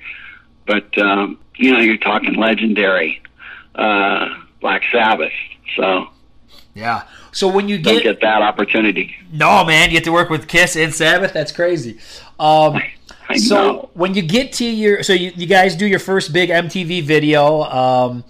But 0.66 0.96
um, 0.98 1.38
you 1.56 1.72
know, 1.72 1.80
you're 1.80 1.96
talking 1.96 2.34
legendary 2.34 3.22
uh, 3.74 4.28
Black 4.60 4.82
Sabbath, 4.92 5.32
so 5.76 6.08
Yeah. 6.76 7.04
So 7.32 7.48
when 7.48 7.68
you 7.68 7.78
get, 7.78 8.02
get 8.02 8.20
that 8.20 8.42
opportunity. 8.42 9.16
no 9.32 9.64
man, 9.64 9.90
you 9.90 9.96
get 9.96 10.04
to 10.04 10.12
work 10.12 10.28
with 10.28 10.46
Kiss 10.46 10.76
and 10.76 10.94
Sabbath. 10.94 11.32
That's 11.32 11.52
crazy. 11.52 11.98
Um, 12.38 12.80
so 13.36 13.90
when 13.94 14.14
you 14.14 14.22
get 14.22 14.52
to 14.54 14.64
your, 14.64 15.02
so 15.02 15.12
you, 15.12 15.32
you 15.34 15.46
guys 15.46 15.74
do 15.74 15.86
your 15.86 15.98
first 15.98 16.32
big 16.32 16.50
MTV 16.50 17.02
video, 17.02 17.62
um, 17.62 18.24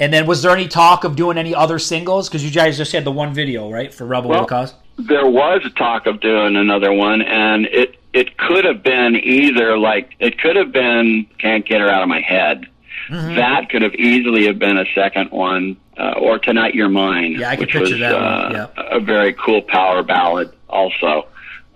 and 0.00 0.12
then 0.12 0.26
was 0.26 0.42
there 0.42 0.52
any 0.52 0.66
talk 0.68 1.04
of 1.04 1.14
doing 1.16 1.38
any 1.38 1.54
other 1.54 1.78
singles? 1.78 2.28
Because 2.28 2.44
you 2.44 2.50
guys 2.50 2.76
just 2.76 2.92
had 2.92 3.04
the 3.04 3.12
one 3.12 3.34
video, 3.34 3.70
right, 3.70 3.92
for 3.92 4.06
Rebel 4.06 4.30
Well, 4.30 4.46
Cause. 4.46 4.74
there 4.98 5.26
was 5.26 5.62
a 5.64 5.70
talk 5.70 6.06
of 6.06 6.20
doing 6.20 6.56
another 6.56 6.92
one, 6.92 7.22
and 7.22 7.66
it 7.66 7.96
it 8.12 8.36
could 8.36 8.64
have 8.64 8.82
been 8.82 9.16
either 9.16 9.78
like 9.78 10.16
it 10.18 10.38
could 10.40 10.56
have 10.56 10.72
been 10.72 11.26
"Can't 11.38 11.64
Get 11.64 11.80
Her 11.80 11.88
Out 11.88 12.02
of 12.02 12.08
My 12.08 12.20
Head." 12.20 12.66
Mm-hmm. 13.08 13.36
That 13.36 13.68
could 13.68 13.82
have 13.82 13.94
easily 13.94 14.46
have 14.46 14.58
been 14.58 14.78
a 14.78 14.84
second 14.94 15.30
one, 15.30 15.76
uh, 15.98 16.14
or 16.18 16.38
"Tonight 16.38 16.74
You're 16.74 16.88
Mine," 16.88 17.32
Yeah, 17.32 17.50
I 17.50 17.56
could 17.56 17.66
which 17.66 17.72
picture 17.72 17.94
was 17.94 18.00
that 18.00 18.14
uh, 18.14 18.68
yeah. 18.76 18.96
a 18.96 19.00
very 19.00 19.32
cool 19.34 19.62
power 19.62 20.02
ballad. 20.02 20.52
Also, 20.68 21.28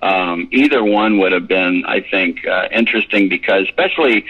um, 0.02 0.48
either 0.52 0.82
one 0.82 1.18
would 1.18 1.32
have 1.32 1.48
been, 1.48 1.84
I 1.86 2.00
think, 2.00 2.46
uh, 2.46 2.68
interesting 2.72 3.28
because, 3.28 3.64
especially 3.64 4.26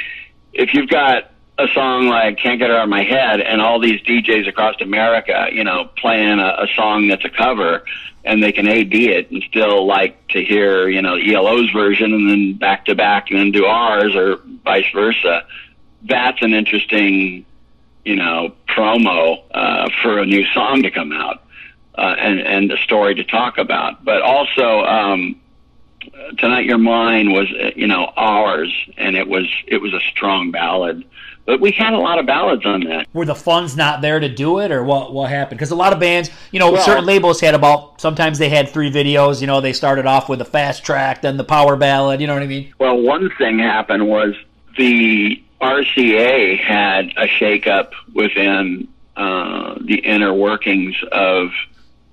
if 0.53 0.75
you've 0.75 0.89
got 0.89 1.31
a 1.59 1.69
song 1.69 2.09
like 2.09 2.39
"Can't 2.39 2.59
Get 2.59 2.71
Her 2.71 2.77
Out 2.77 2.85
of 2.85 2.89
My 2.89 3.03
Head" 3.03 3.41
and 3.41 3.61
all 3.61 3.81
these 3.81 4.01
DJs 4.03 4.49
across 4.49 4.81
America, 4.81 5.49
you 5.53 5.65
know, 5.65 5.89
playing 5.97 6.39
a, 6.39 6.65
a 6.65 6.67
song 6.75 7.09
that's 7.09 7.25
a 7.25 7.31
cover, 7.31 7.85
and 8.25 8.43
they 8.43 8.53
can 8.53 8.67
AD 8.67 8.93
it 8.93 9.31
and 9.31 9.43
still 9.49 9.87
like 9.87 10.29
to 10.29 10.45
hear, 10.45 10.89
you 10.89 11.01
know, 11.01 11.17
ELO's 11.17 11.71
version, 11.71 12.13
and 12.13 12.29
then 12.29 12.55
back 12.55 12.85
to 12.87 12.95
back, 12.95 13.31
and 13.31 13.39
then 13.39 13.53
do 13.53 13.65
ours, 13.65 14.15
or 14.15 14.39
vice 14.65 14.91
versa. 14.93 15.47
That's 16.03 16.43
an 16.43 16.53
interesting, 16.53 17.46
you 18.07 18.15
know, 18.15 18.55
promo 18.69 19.43
uh, 19.51 19.91
for 20.01 20.19
a 20.21 20.25
new 20.25 20.47
song 20.55 20.85
to 20.85 20.91
come 20.93 21.11
out, 21.13 21.43
uh, 21.99 22.15
and 22.19 22.39
and 22.41 22.71
a 22.71 22.77
story 22.79 23.17
to 23.17 23.25
talk 23.25 23.59
about. 23.59 24.05
But 24.05 24.23
also, 24.23 24.85
um, 24.85 25.41
tonight 26.39 26.67
you're 26.67 26.79
mine 26.79 27.33
was 27.33 27.53
uh, 27.53 27.73
you 27.75 27.89
know 27.89 28.13
ours, 28.17 28.73
and 28.97 29.17
it 29.17 29.27
was 29.27 29.47
it 29.67 29.79
was 29.79 29.93
a 29.93 30.01
strong 30.13 30.53
ballad. 30.53 31.05
But 31.47 31.61
we 31.61 31.71
had 31.71 31.93
a 31.95 31.99
lot 31.99 32.19
of 32.19 32.27
ballads 32.27 32.65
on 32.65 32.81
that. 32.85 33.07
Were 33.13 33.25
the 33.25 33.35
funds 33.35 33.77
not 33.77 34.03
there 34.03 34.19
to 34.21 34.29
do 34.29 34.61
it, 34.61 34.71
or 34.71 34.85
what? 34.85 35.13
What 35.13 35.29
happened? 35.29 35.59
Because 35.59 35.73
a 35.73 35.77
lot 35.77 35.93
of 35.93 35.99
bands, 35.99 36.31
you 36.53 36.61
know, 36.61 36.73
Well- 36.73 36.83
certain 36.83 37.07
labels 37.07 37.41
had 37.41 37.57
about. 37.57 38.01
Sometimes 38.01 38.39
they 38.39 38.49
had 38.51 38.69
three 38.69 38.91
videos. 38.91 39.41
You 39.41 39.49
know, 39.49 39.61
they 39.61 39.73
started 39.73 40.07
off 40.07 40.29
with 40.29 40.39
the 40.39 40.45
fast 40.45 40.85
track, 40.85 41.23
then 41.23 41.37
the 41.39 41.45
power 41.45 41.75
ballad. 41.75 42.21
You 42.21 42.29
know 42.29 42.35
what 42.35 42.43
I 42.45 42.47
mean? 42.47 42.73
Well, 42.79 42.97
one 42.99 43.31
thing 43.37 43.59
happened 43.59 44.07
was 44.07 44.35
the 44.77 45.43
RCA 45.61 46.59
had 46.59 47.07
a 47.17 47.27
shakeup 47.27 47.93
within 48.13 48.89
uh, 49.17 49.77
the 49.81 49.99
inner 49.99 50.33
workings 50.33 50.95
of, 51.11 51.51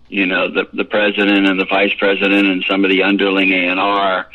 you 0.08 0.26
know, 0.26 0.50
the 0.50 0.68
the 0.74 0.86
president 0.86 1.48
and 1.48 1.60
the 1.60 1.66
vice 1.66 1.94
president 1.98 2.48
and 2.48 2.64
some 2.70 2.86
of 2.86 2.92
the 2.92 3.04
underling 3.04 3.52
A 3.52 3.68
and 3.68 3.80
R, 3.80 4.28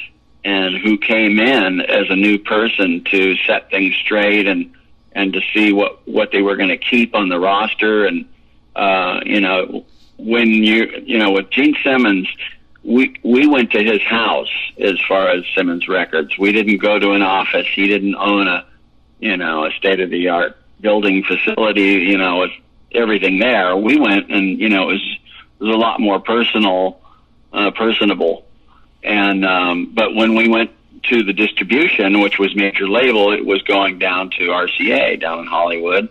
and 0.44 0.77
who 0.77 0.99
came 0.99 1.38
in 1.38 1.81
as 1.81 2.11
a 2.11 2.16
new 2.16 2.38
person 2.38 3.05
to 3.05 3.37
set 3.47 3.71
things 3.71 3.94
straight 3.97 4.47
and 4.47 4.75
and 5.12 5.33
to 5.33 5.40
see 5.55 5.73
what 5.73 6.07
what 6.07 6.31
they 6.33 6.42
were 6.42 6.57
going 6.57 6.68
to 6.68 6.79
keep 6.79 7.14
on 7.14 7.29
the 7.29 7.38
roster 7.38 8.07
and 8.07 8.29
uh, 8.77 9.21
you 9.25 9.40
know 9.40 9.87
when 10.18 10.49
you 10.49 11.03
you 11.05 11.18
know 11.18 11.31
with 11.31 11.49
Gene 11.51 11.77
Simmons 11.83 12.29
we 12.85 13.14
we 13.23 13.47
went 13.47 13.71
to 13.73 13.83
his 13.83 14.03
house 14.03 14.53
as 14.79 14.99
far 15.07 15.29
as 15.29 15.44
Simmons 15.55 15.88
Records. 15.88 16.38
We 16.38 16.53
didn't 16.53 16.79
go 16.79 16.99
to 16.99 17.12
an 17.12 17.23
office. 17.23 17.66
He 17.75 17.87
didn't 17.87 18.14
own 18.14 18.49
a 18.49 18.64
you 19.18 19.37
know 19.37 19.66
a 19.66 19.70
state 19.72 20.00
of 20.00 20.11
the 20.11 20.28
art 20.28 20.57
building 20.81 21.24
facility. 21.24 22.04
You 22.11 22.18
know 22.18 22.40
with 22.40 22.52
everything 22.92 23.38
there. 23.38 23.76
We 23.76 23.98
went 23.98 24.31
and 24.31 24.59
you 24.59 24.68
know 24.68 24.90
it 24.90 24.92
was 24.92 25.18
it 25.61 25.64
was 25.64 25.74
a 25.74 25.78
lot 25.78 26.00
more 26.00 26.20
personal, 26.20 27.00
uh, 27.52 27.70
personable. 27.72 28.46
And 29.02 29.44
um, 29.44 29.92
but 29.94 30.14
when 30.14 30.35
we 30.35 30.48
went 30.48 30.70
to 31.04 31.22
the 31.22 31.33
distribution, 31.33 32.20
which 32.20 32.38
was 32.38 32.54
major 32.54 32.88
label, 32.88 33.33
it 33.33 33.44
was 33.44 33.62
going 33.62 33.98
down 33.98 34.31
to 34.31 34.48
RCA 34.48 35.20
down 35.20 35.40
in 35.40 35.46
Hollywood. 35.46 36.09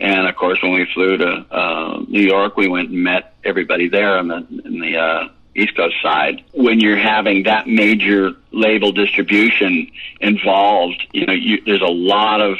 And 0.00 0.28
of 0.28 0.36
course, 0.36 0.62
when 0.62 0.72
we 0.72 0.86
flew 0.94 1.16
to 1.16 1.46
uh, 1.50 2.04
New 2.06 2.22
York, 2.22 2.56
we 2.56 2.68
went 2.68 2.90
and 2.90 3.02
met 3.02 3.34
everybody 3.44 3.88
there 3.88 4.16
on 4.18 4.28
the 4.28 4.36
in 4.64 4.80
the 4.80 4.96
uh, 4.96 5.28
East 5.58 5.76
Coast 5.76 5.96
side. 6.02 6.44
When 6.52 6.80
you're 6.80 6.96
having 6.96 7.42
that 7.44 7.66
major 7.66 8.32
label 8.52 8.92
distribution 8.92 9.90
involved, 10.20 11.06
you 11.12 11.26
know, 11.26 11.32
you, 11.32 11.62
there's 11.64 11.82
a 11.82 11.86
lot 11.86 12.40
of 12.40 12.56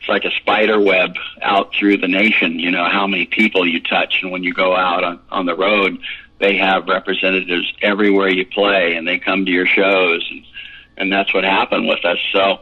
it's 0.00 0.08
like 0.08 0.24
a 0.24 0.30
spider 0.32 0.78
web 0.78 1.16
out 1.40 1.72
through 1.74 1.96
the 1.96 2.08
nation. 2.08 2.58
You 2.58 2.70
know 2.70 2.84
how 2.84 3.06
many 3.06 3.24
people 3.26 3.66
you 3.66 3.80
touch, 3.80 4.20
and 4.22 4.30
when 4.30 4.44
you 4.44 4.52
go 4.52 4.76
out 4.76 5.02
on, 5.02 5.20
on 5.30 5.46
the 5.46 5.56
road, 5.56 5.98
they 6.40 6.58
have 6.58 6.86
representatives 6.88 7.72
everywhere 7.80 8.28
you 8.28 8.44
play, 8.44 8.96
and 8.96 9.08
they 9.08 9.18
come 9.18 9.46
to 9.46 9.50
your 9.50 9.66
shows, 9.66 10.26
and, 10.30 10.44
and 10.98 11.12
that's 11.12 11.32
what 11.32 11.44
happened 11.44 11.88
with 11.88 12.04
us. 12.04 12.18
So 12.32 12.58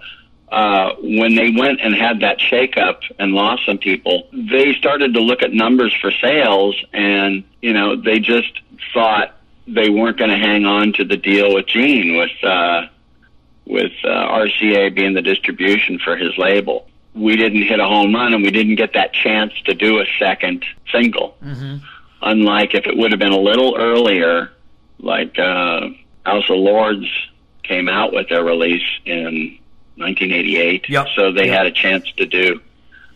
uh, 0.52 0.94
when 1.00 1.34
they 1.34 1.50
went 1.50 1.80
and 1.80 1.94
had 1.94 2.20
that 2.20 2.38
shakeup 2.38 2.98
and 3.18 3.32
lost 3.32 3.64
some 3.64 3.78
people, 3.78 4.28
they 4.32 4.74
started 4.74 5.14
to 5.14 5.20
look 5.20 5.42
at 5.42 5.50
numbers 5.50 5.94
for 5.98 6.10
sales, 6.10 6.76
and 6.92 7.42
you 7.62 7.72
know 7.72 7.96
they 7.96 8.18
just 8.18 8.60
thought 8.92 9.34
they 9.66 9.88
weren't 9.88 10.18
going 10.18 10.30
to 10.30 10.36
hang 10.36 10.66
on 10.66 10.92
to 10.92 11.04
the 11.04 11.16
deal 11.16 11.54
with 11.54 11.66
Gene 11.66 12.18
with 12.18 12.44
uh, 12.44 12.82
with 13.64 13.92
uh, 14.04 14.08
RCA 14.08 14.94
being 14.94 15.14
the 15.14 15.22
distribution 15.22 15.98
for 15.98 16.18
his 16.18 16.36
label. 16.36 16.86
We 17.14 17.36
didn't 17.36 17.62
hit 17.62 17.80
a 17.80 17.86
home 17.86 18.14
run, 18.14 18.34
and 18.34 18.42
we 18.42 18.50
didn't 18.50 18.74
get 18.74 18.92
that 18.92 19.14
chance 19.14 19.54
to 19.64 19.72
do 19.72 20.00
a 20.00 20.04
second 20.18 20.66
single. 20.92 21.34
Unlike 22.20 22.74
if 22.74 22.86
it 22.86 22.94
would 22.96 23.12
have 23.12 23.18
been 23.18 23.32
a 23.32 23.40
little 23.40 23.74
earlier, 23.78 24.50
like 24.98 25.38
uh, 25.38 25.88
House 26.26 26.44
of 26.50 26.56
Lords 26.58 27.06
came 27.62 27.88
out 27.88 28.12
with 28.12 28.28
their 28.28 28.44
release 28.44 28.86
in 29.06 29.58
1988. 29.96 30.88
Yep. 30.88 31.06
So 31.14 31.32
they 31.32 31.46
Yep. 31.46 31.56
had 31.56 31.66
a 31.66 31.72
chance 31.72 32.10
to 32.16 32.26
do 32.26 32.60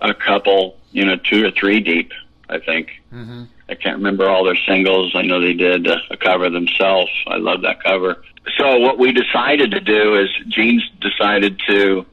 a 0.01 0.15
couple, 0.15 0.77
you 0.93 1.05
know, 1.05 1.17
two 1.17 1.47
or 1.47 1.51
three 1.51 1.81
deep, 1.81 2.12
I 2.49 2.59
think. 2.59 3.03
Mm-hmm. 3.12 3.45
I 3.69 3.75
can't 3.75 3.97
remember 3.97 4.29
all 4.29 4.45
their 4.45 4.57
singles. 4.57 5.12
I 5.15 5.23
know 5.23 5.41
they 5.41 5.55
did 5.55 5.87
a, 5.87 6.17
cover 6.19 6.49
themselves. 6.51 7.11
I 7.27 7.37
love 7.37 7.62
that 7.62 7.83
cover. 7.83 8.23
So 8.59 8.79
what 8.79 8.99
we 8.99 9.12
decided 9.12 9.73
to 9.73 9.81
do 9.81 10.15
is 10.21 10.29
Gene's 10.49 10.89
decided 11.01 11.61
to 11.67 12.07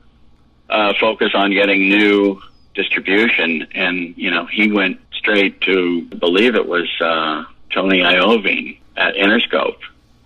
uh, 0.69 0.93
focus 0.99 1.31
on 1.35 1.51
getting 1.51 1.89
new 1.89 2.41
distribution, 2.73 3.67
and 3.73 4.15
you 4.17 4.31
know 4.31 4.45
he 4.47 4.71
went 4.71 4.99
straight 5.11 5.61
to 5.61 6.07
I 6.11 6.15
believe 6.15 6.55
it 6.55 6.67
was 6.67 6.89
uh, 6.99 7.43
Tony 7.71 7.99
Iovine 7.99 8.79
at 8.97 9.13
Interscope, 9.13 9.77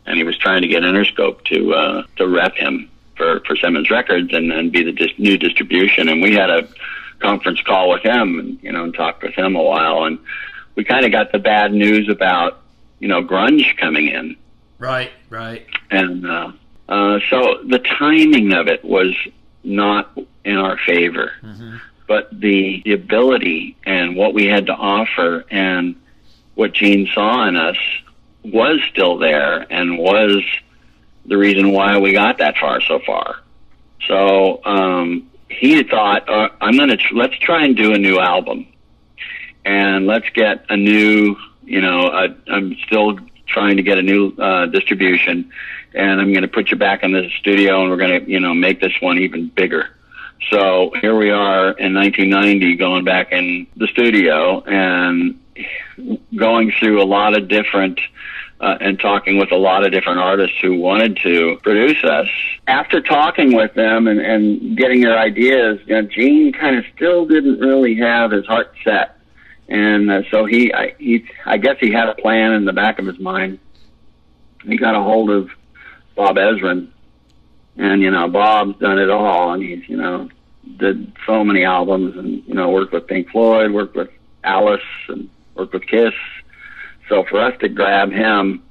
and 0.06 0.18
he 0.18 0.24
was 0.24 0.38
trying 0.38 0.62
to 0.62 0.68
get 0.70 0.84
Interscope 0.84 1.44
to 1.46 1.74
uh, 1.74 2.04
to 2.16 2.28
rep 2.28 2.56
him 2.56 2.90
for 3.18 3.42
for 3.42 3.56
Simmons 3.56 3.90
Records 3.90 4.34
and 4.34 4.52
and 4.52 4.72
be 4.72 4.84
the 4.84 4.92
dis- 4.92 5.18
new 5.18 5.38
distribution. 5.38 6.08
And 6.10 6.22
we 6.22 6.34
had 6.34 6.50
a 6.50 6.68
conference 7.20 7.62
call 7.62 7.90
with 7.90 8.04
him, 8.04 8.40
and 8.40 8.60
you 8.62 8.72
know, 8.72 8.84
and 8.84 8.94
talked 8.94 9.24
with 9.24 9.34
him 9.34 9.56
a 9.56 9.64
while, 9.64 10.04
and 10.06 10.20
we 10.76 10.84
kind 10.84 11.06
of 11.06 11.12
got 11.12 11.32
the 11.32 11.40
bad 11.40 11.74
news 11.74 12.08
about 12.10 12.62
you 13.00 13.08
know 13.08 13.24
grunge 13.24 13.76
coming 13.78 14.08
in 14.08 14.36
Right, 14.80 15.12
right. 15.30 15.66
and 15.90 16.26
uh, 16.28 16.52
uh, 16.88 17.20
so 17.30 17.64
the 17.68 17.80
timing 17.80 18.54
of 18.54 18.68
it 18.68 18.86
was 18.86 19.16
not 19.64 20.16
in 20.46 20.56
our 20.56 20.78
favor, 20.78 21.32
but 22.08 22.30
the, 22.32 22.82
the 22.86 22.94
ability 22.94 23.76
and 23.86 24.16
what 24.16 24.34
we 24.34 24.46
had 24.46 24.68
to 24.68 24.74
offer 24.74 25.44
and 25.50 25.96
what 26.56 26.72
Gene 26.74 27.08
saw 27.14 27.46
in 27.48 27.58
us 27.58 27.76
was 28.44 28.80
still 28.90 29.18
there 29.18 29.66
and 29.72 29.98
was 29.98 30.42
the 31.28 31.38
reason 31.38 31.72
why 31.72 31.98
we 31.98 32.14
got 32.14 32.38
that 32.40 32.58
far 32.58 32.82
so 32.82 33.00
far. 33.06 33.38
So 34.08 34.64
um, 34.64 35.30
he 35.50 35.84
thought, 35.84 36.28
uh, 36.30 36.50
"I'm 36.62 36.78
gonna 36.78 36.98
tr- 36.98 37.16
let's 37.16 37.38
try 37.40 37.66
and 37.66 37.76
do 37.76 37.94
a 37.94 37.98
new 37.98 38.20
album, 38.20 38.68
and 39.66 40.08
let's 40.08 40.30
get 40.34 40.66
a 40.70 40.78
new, 40.78 41.36
you 41.64 41.82
know, 41.82 42.10
I'm 42.48 42.76
still 42.86 43.20
trying 43.48 43.78
to 43.78 43.84
get 43.84 43.98
a 43.98 44.02
new 44.02 44.30
uh, 44.38 44.68
distribution, 44.68 45.52
and 45.94 46.22
I'm 46.22 46.32
going 46.32 46.44
to 46.44 46.48
put 46.50 46.70
you 46.70 46.78
back 46.78 47.04
in 47.04 47.12
the 47.12 47.30
studio, 47.40 47.82
and 47.82 47.90
we're 47.90 47.98
going 47.98 48.26
to, 48.26 48.30
you 48.30 48.40
know, 48.40 48.54
make 48.54 48.82
this 48.82 48.94
one 49.02 49.20
even 49.20 49.50
bigger." 49.50 49.90
So 50.52 50.92
here 51.02 51.18
we 51.18 51.32
are 51.32 51.72
in 51.72 51.94
1990, 51.94 52.76
going 52.76 53.04
back 53.04 53.32
in 53.32 53.68
the 53.76 53.88
studio, 53.88 54.62
and 54.62 55.40
going 56.36 56.72
through 56.80 57.02
a 57.02 57.06
lot 57.06 57.36
of 57.36 57.48
different 57.48 58.00
uh, 58.60 58.78
and 58.82 59.00
talking 59.00 59.38
with 59.38 59.52
a 59.52 59.56
lot 59.56 59.86
of 59.86 59.92
different 59.92 60.20
artists 60.20 60.58
who 60.62 60.80
wanted 60.80 61.18
to 61.18 61.60
produce 61.62 62.04
us. 62.04 62.28
After 62.68 63.02
talking 63.02 63.56
with 63.56 63.74
them 63.76 64.08
and, 64.08 64.20
and 64.20 64.78
getting 64.78 65.02
their 65.02 65.18
ideas, 65.18 65.80
you 65.86 65.96
know, 65.96 66.02
Gene 66.08 66.54
kind 66.54 66.76
of 66.76 66.86
still 66.96 67.26
didn't 67.26 67.60
really 67.60 67.96
have 67.96 68.32
his 68.32 68.46
heart 68.46 68.74
set, 68.84 69.18
and 69.68 70.10
uh, 70.10 70.24
so 70.32 70.46
he, 70.46 70.74
I, 70.74 70.96
he, 70.98 71.26
I 71.46 71.58
guess 71.58 71.78
he 71.80 71.92
had 71.92 72.10
a 72.10 72.16
plan 72.16 72.54
in 72.54 72.66
the 72.66 72.74
back 72.74 73.00
of 73.00 73.06
his 73.06 73.20
mind. 73.20 73.60
He 74.64 74.78
got 74.78 74.96
a 74.96 75.02
hold 75.02 75.30
of 75.30 75.50
Bob 76.16 76.38
Ezrin, 76.38 76.90
and 77.78 78.02
you 78.02 78.10
know, 78.10 78.28
Bob's 78.28 78.80
done 78.80 78.98
it 78.98 79.10
all, 79.10 79.54
and 79.54 79.62
he's 79.62 79.88
you 79.88 79.98
know 79.98 80.30
did 80.78 81.14
so 81.26 81.44
many 81.44 81.64
albums, 81.64 82.18
and 82.18 82.44
you 82.48 82.56
know, 82.56 82.70
worked 82.72 82.92
with 82.92 83.08
Pink 83.08 83.30
Floyd, 83.30 83.72
worked 83.72 83.96
with 83.96 84.10
Alice, 84.44 84.82
and 85.08 85.30
worked 85.56 85.74
with 85.74 85.86
Kiss 85.86 86.14
so 87.10 87.24
for 87.24 87.40
us 87.40 87.58
to 87.60 87.70
grab 87.70 88.12
him, 88.12 88.64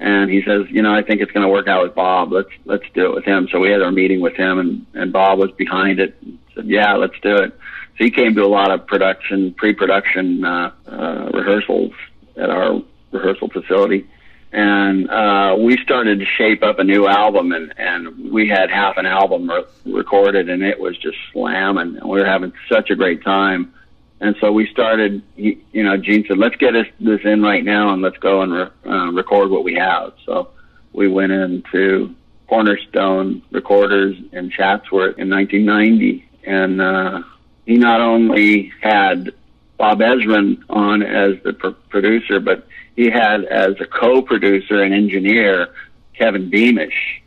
and 0.00 0.30
he 0.30 0.42
says, 0.42 0.66
you 0.70 0.82
know, 0.82 0.94
I 0.94 1.02
think 1.02 1.20
it's 1.20 1.32
going 1.32 1.42
to 1.42 1.48
work 1.48 1.66
out 1.66 1.82
with 1.82 1.94
Bob. 1.94 2.32
Let's 2.32 2.50
let's 2.64 2.84
do 2.94 3.06
it 3.06 3.14
with 3.14 3.24
him. 3.24 3.48
So 3.50 3.58
we 3.58 3.70
had 3.70 3.82
our 3.82 3.90
meeting 3.90 4.20
with 4.20 4.34
him, 4.34 4.58
and 4.58 4.86
and 4.94 5.12
Bob 5.12 5.38
was 5.38 5.50
behind 5.52 5.98
it. 5.98 6.16
Said, 6.54 6.66
yeah, 6.66 6.94
let's 6.94 7.18
do 7.20 7.36
it. 7.36 7.52
So 7.96 8.04
he 8.04 8.10
came 8.10 8.34
to 8.36 8.44
a 8.44 8.46
lot 8.46 8.70
of 8.70 8.86
production, 8.86 9.54
pre-production 9.54 10.44
uh, 10.44 10.72
uh, 10.86 11.30
rehearsals 11.34 11.92
at 12.36 12.48
our 12.48 12.80
rehearsal 13.10 13.48
facility, 13.48 14.08
and 14.52 15.10
uh, 15.10 15.56
we 15.58 15.76
started 15.78 16.20
to 16.20 16.26
shape 16.26 16.62
up 16.62 16.78
a 16.78 16.84
new 16.84 17.08
album, 17.08 17.50
and 17.50 17.74
and 17.76 18.30
we 18.30 18.46
had 18.48 18.70
half 18.70 18.98
an 18.98 19.06
album 19.06 19.50
re- 19.50 19.64
recorded, 19.84 20.48
and 20.48 20.62
it 20.62 20.78
was 20.78 20.96
just 20.96 21.18
slamming, 21.32 21.96
and 21.96 22.08
we 22.08 22.20
were 22.20 22.26
having 22.26 22.52
such 22.68 22.90
a 22.90 22.94
great 22.94 23.24
time. 23.24 23.74
And 24.20 24.34
so 24.40 24.50
we 24.50 24.66
started, 24.66 25.22
you 25.36 25.58
know, 25.74 25.96
Gene 25.96 26.24
said, 26.26 26.38
let's 26.38 26.56
get 26.56 26.74
this 26.98 27.20
in 27.24 27.42
right 27.42 27.64
now 27.64 27.92
and 27.92 28.02
let's 28.02 28.16
go 28.18 28.42
and 28.42 28.52
re- 28.52 28.70
uh, 28.84 29.12
record 29.12 29.50
what 29.50 29.62
we 29.62 29.74
have. 29.74 30.12
So 30.26 30.50
we 30.92 31.06
went 31.08 31.30
into 31.30 32.14
Cornerstone 32.48 33.42
Recorders 33.52 34.16
in 34.32 34.50
Chatsworth 34.50 35.18
in 35.18 35.30
1990. 35.30 36.24
And 36.44 36.80
uh, 36.80 37.22
he 37.64 37.76
not 37.76 38.00
only 38.00 38.72
had 38.80 39.32
Bob 39.76 40.00
Ezrin 40.00 40.62
on 40.68 41.02
as 41.02 41.40
the 41.44 41.52
pr- 41.52 41.68
producer, 41.88 42.40
but 42.40 42.66
he 42.96 43.10
had 43.10 43.44
as 43.44 43.80
a 43.80 43.86
co-producer 43.86 44.82
and 44.82 44.92
engineer 44.92 45.68
Kevin 46.14 46.50
Beamish. 46.50 47.22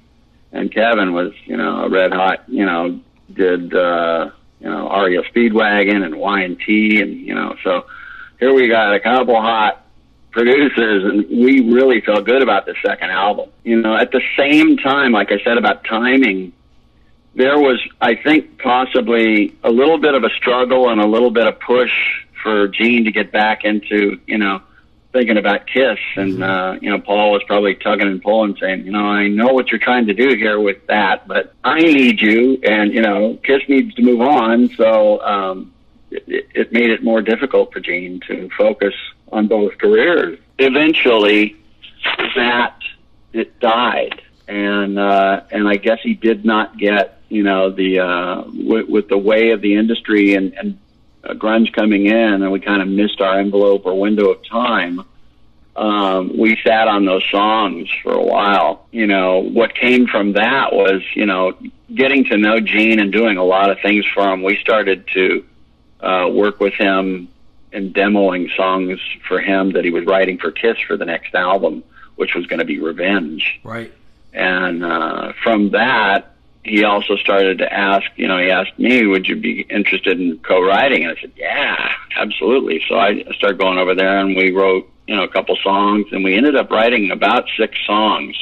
And 0.52 0.70
Kevin 0.74 1.14
was, 1.14 1.32
you 1.46 1.56
know, 1.56 1.86
a 1.86 1.90
red 1.90 2.12
hot, 2.12 2.44
you 2.50 2.66
know, 2.66 3.00
did, 3.34 3.74
uh, 3.74 4.32
you 4.62 4.70
know, 4.70 4.90
REO 4.90 5.24
Speedwagon 5.24 6.04
and 6.04 6.16
Y&T 6.16 7.02
and, 7.02 7.20
you 7.20 7.34
know, 7.34 7.56
so 7.64 7.86
here 8.40 8.54
we 8.54 8.68
got 8.68 8.94
a 8.94 9.00
couple 9.00 9.36
hot 9.36 9.86
producers 10.32 11.04
and 11.04 11.28
we 11.30 11.62
really 11.62 12.02
felt 12.02 12.26
good 12.26 12.42
about 12.42 12.66
the 12.66 12.76
second 12.86 13.10
album. 13.10 13.50
You 13.64 13.82
know, 13.82 13.96
at 13.96 14.12
the 14.12 14.22
same 14.38 14.78
time, 14.78 15.12
like 15.12 15.32
I 15.32 15.44
said 15.44 15.58
about 15.58 15.84
timing, 15.84 16.54
there 17.34 17.58
was, 17.58 17.80
I 18.00 18.16
think, 18.16 18.60
possibly 18.60 19.56
a 19.64 19.72
little 19.72 19.98
bit 19.98 20.14
of 20.14 20.24
a 20.24 20.30
struggle 20.30 20.90
and 20.90 21.02
a 21.02 21.08
little 21.08 21.32
bit 21.32 21.48
of 21.48 21.60
push 21.60 21.92
for 22.44 22.68
Gene 22.68 23.06
to 23.06 23.12
get 23.12 23.32
back 23.32 23.64
into, 23.64 24.20
you 24.28 24.38
know, 24.38 24.62
thinking 25.12 25.38
about 25.38 25.68
Kiss, 25.68 26.00
and 26.16 26.34
mm-hmm. 26.34 26.44
uh, 26.44 26.74
you 26.76 26.90
know, 26.90 27.00
Paul 27.00 27.32
was 27.32 27.44
probably 27.44 27.76
tugging 27.76 28.08
and 28.08 28.22
pulling, 28.22 28.56
saying, 28.58 28.86
you 28.86 28.92
know, 28.92 29.06
I 29.06 29.28
know 29.28 29.54
what 29.54 29.70
you're 29.70 29.80
trying 29.80 30.08
to 30.08 30.14
do 30.14 30.36
here 30.36 30.60
with 30.60 30.88
that, 30.88 31.28
but 31.28 31.54
I 31.64 31.80
need 31.80 32.22
you, 32.22 32.60
and 32.64 32.94
you 32.94 33.02
know, 33.02 33.38
Kiss 33.44 33.62
needs 33.68 33.94
to 33.96 34.02
move 34.02 34.22
on. 34.22 34.70
So 34.70 35.22
um, 35.22 35.74
it, 36.10 36.48
it 36.54 36.72
made 36.72 36.90
it 36.90 37.04
more 37.04 37.22
difficult 37.22 37.74
for 37.74 37.80
Gene 37.80 38.20
to 38.28 38.50
focus 38.58 38.94
on 39.32 39.48
both 39.48 39.78
careers. 39.78 40.40
Eventually, 40.58 41.58
that 42.36 42.78
it 43.34 43.60
died, 43.60 44.22
and 44.48 44.98
uh, 44.98 45.42
and 45.52 45.68
I 45.68 45.76
guess 45.76 46.00
he 46.02 46.14
did 46.14 46.46
not 46.46 46.78
get, 46.78 47.20
you 47.30 47.44
know, 47.44 47.70
the 47.70 48.00
uh, 48.00 48.44
with, 48.48 48.88
with 48.88 49.08
the 49.10 49.18
way 49.18 49.52
of 49.52 49.62
the 49.62 49.76
industry 49.76 50.36
and 50.36 50.54
and 50.54 50.80
uh, 51.24 51.34
grunge 51.34 51.74
coming 51.74 52.06
in 52.06 52.44
and 52.44 52.52
we 52.52 52.60
kind 52.60 52.82
of 52.82 52.88
missed 52.88 53.22
our 53.22 53.40
envelope 53.40 53.86
or 53.86 54.00
window 54.00 54.30
of 54.30 54.46
time, 54.46 55.04
um, 55.76 56.38
we 56.38 56.58
sat 56.66 56.88
on 56.88 57.06
those 57.06 57.24
songs 57.32 57.90
for 58.04 58.14
a 58.14 58.24
while. 58.24 58.86
You 58.92 59.08
know, 59.08 59.40
what 59.40 59.74
came 59.74 60.08
from 60.08 60.34
that 60.34 60.74
was, 60.74 61.02
you 61.16 61.26
know, 61.26 61.58
getting 61.94 62.26
to 62.26 62.38
know 62.38 62.60
Gene 62.60 63.00
and 63.00 63.12
doing 63.12 63.38
a 63.38 63.44
lot 63.44 63.70
of 63.70 63.80
things 63.82 64.06
for 64.14 64.24
him. 64.32 64.44
We 64.44 64.58
started 64.58 65.08
to 65.14 65.46
uh, 66.02 66.30
work 66.32 66.60
with 66.60 66.74
him 66.74 67.30
and 67.72 67.94
demoing 67.94 68.54
songs 68.56 69.00
for 69.28 69.40
him 69.40 69.72
that 69.72 69.86
he 69.86 69.92
was 69.92 70.06
writing 70.06 70.38
for 70.38 70.52
Kiss 70.52 70.78
for 70.86 70.98
the 70.98 71.06
next 71.06 71.34
album, 71.36 71.84
which 72.16 72.36
was 72.36 72.46
going 72.48 72.60
to 72.60 72.66
be 72.66 72.80
Revenge. 72.80 73.62
Right. 73.64 73.94
And 74.34 74.84
uh, 74.84 75.34
from 75.42 75.72
that, 75.72 76.36
he 76.64 76.84
also 76.84 77.16
started 77.18 77.58
to 77.60 77.74
ask, 77.74 78.06
you 78.16 78.28
know, 78.28 78.38
he 78.38 78.50
asked 78.50 78.78
me, 78.78 79.06
would 79.08 79.28
you 79.28 79.36
be 79.36 79.62
interested 79.62 80.20
in 80.20 80.40
co-writing? 80.40 81.04
And 81.04 81.18
I 81.18 81.22
said, 81.22 81.32
yeah, 81.36 81.94
absolutely. 82.16 82.84
So 82.88 82.96
I 82.96 83.24
started 83.34 83.58
going 83.58 83.80
over 83.80 83.96
there 83.96 84.20
and 84.20 84.36
we 84.36 84.52
wrote, 84.52 84.90
you 85.08 85.16
know, 85.16 85.24
a 85.24 85.28
couple 85.28 85.58
songs 85.64 86.06
and 86.12 86.24
we 86.24 86.36
ended 86.36 86.56
up 86.56 86.70
writing 86.70 87.12
about 87.12 87.46
six 87.58 87.76
songs, 87.86 88.36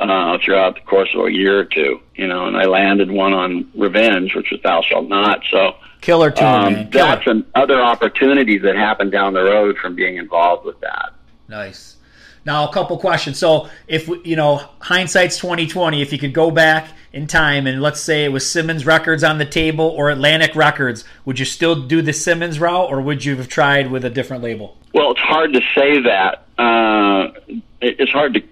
uh, 0.00 0.38
throughout 0.44 0.74
the 0.76 0.80
course 0.82 1.10
of 1.14 1.26
a 1.26 1.32
year 1.32 1.58
or 1.58 1.64
two, 1.64 2.00
you 2.14 2.26
know, 2.26 2.46
and 2.46 2.56
I 2.56 2.64
landed 2.64 3.10
one 3.10 3.34
on 3.34 3.70
Revenge, 3.74 4.34
which 4.34 4.50
was 4.50 4.60
Thou 4.62 4.80
Shalt 4.82 5.08
Not. 5.08 5.42
So, 5.50 5.76
killer 6.00 6.30
tune, 6.30 6.46
um, 6.46 6.72
man. 6.72 6.90
Killer. 6.90 7.04
That's 7.04 7.26
an, 7.26 7.46
other 7.54 7.80
opportunities 7.82 8.62
that 8.62 8.76
happened 8.76 9.12
down 9.12 9.34
the 9.34 9.42
road 9.42 9.76
from 9.76 9.94
being 9.94 10.16
involved 10.16 10.64
with 10.64 10.80
that. 10.80 11.12
Nice. 11.48 11.96
Now, 12.44 12.68
a 12.68 12.72
couple 12.72 12.96
questions. 12.98 13.38
So, 13.38 13.68
if 13.86 14.08
you 14.24 14.36
know, 14.36 14.62
hindsight's 14.80 15.36
twenty 15.36 15.66
twenty. 15.66 16.02
If 16.02 16.12
you 16.12 16.18
could 16.18 16.32
go 16.32 16.50
back 16.50 16.88
in 17.12 17.26
time 17.26 17.66
and 17.66 17.82
let's 17.82 18.00
say 18.00 18.24
it 18.24 18.32
was 18.32 18.48
Simmons 18.48 18.86
Records 18.86 19.24
on 19.24 19.38
the 19.38 19.44
table 19.44 19.86
or 19.86 20.10
Atlantic 20.10 20.54
Records, 20.54 21.04
would 21.24 21.38
you 21.38 21.44
still 21.44 21.86
do 21.86 22.02
the 22.02 22.12
Simmons 22.12 22.58
route, 22.58 22.90
or 22.90 23.00
would 23.00 23.24
you 23.24 23.36
have 23.36 23.48
tried 23.48 23.90
with 23.90 24.04
a 24.04 24.10
different 24.10 24.42
label? 24.42 24.76
Well, 24.94 25.12
it's 25.12 25.20
hard 25.20 25.52
to 25.52 25.60
say 25.74 26.00
that. 26.02 26.44
Uh, 26.58 27.32
it's 27.80 28.12
hard 28.12 28.34
to 28.34 28.42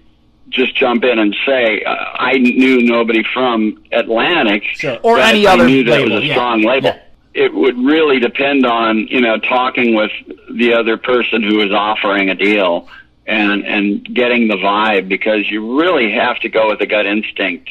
just 0.49 0.75
jump 0.75 1.03
in 1.03 1.19
and 1.19 1.35
say 1.45 1.83
uh, 1.83 1.93
I 1.93 2.37
knew 2.37 2.81
nobody 2.81 3.23
from 3.33 3.83
Atlantic, 3.91 4.63
sure. 4.63 4.99
or 5.03 5.19
any 5.19 5.47
other 5.47 5.63
I 5.63 5.67
knew 5.67 5.83
that 5.85 6.01
label. 6.01 6.15
was 6.15 6.23
a 6.23 6.27
yeah. 6.27 6.33
strong 6.33 6.61
label. 6.63 6.89
Yeah 6.89 7.01
it 7.33 7.53
would 7.53 7.77
really 7.77 8.19
depend 8.19 8.65
on 8.65 9.07
you 9.07 9.21
know 9.21 9.37
talking 9.37 9.95
with 9.95 10.11
the 10.51 10.73
other 10.73 10.97
person 10.97 11.43
who 11.43 11.61
is 11.61 11.71
offering 11.71 12.29
a 12.29 12.35
deal 12.35 12.87
and 13.29 13.63
and 13.65 14.03
getting 14.03 14.47
the 14.47 14.55
vibe 14.55 15.07
because 15.07 15.49
you 15.49 15.79
really 15.79 16.11
have 16.11 16.39
to 16.39 16.49
go 16.49 16.67
with 16.69 16.81
a 16.81 16.87
gut 16.87 17.05
instinct. 17.05 17.69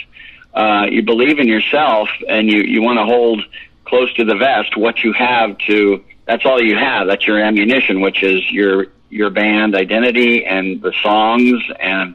Uh, 0.55 0.87
you 0.89 1.03
believe 1.03 1.39
in 1.39 1.49
yourself 1.49 2.09
and 2.29 2.51
you 2.51 2.61
you 2.63 2.81
want 2.81 2.99
to 2.99 3.05
hold 3.05 3.43
close 3.85 4.13
to 4.15 4.25
the 4.25 4.37
vest 4.37 4.77
what 4.77 5.03
you 5.03 5.13
have 5.13 5.59
to. 5.59 6.05
That's 6.27 6.47
all 6.47 6.63
you 6.63 6.77
have. 6.77 7.09
That's 7.09 7.27
your 7.27 7.41
ammunition, 7.41 8.01
which 8.01 8.23
is 8.23 8.49
your 8.51 8.87
your 9.11 9.31
band 9.31 9.75
identity 9.75 10.45
and 10.47 10.81
the 10.81 10.93
songs 11.03 11.61
and 11.81 12.15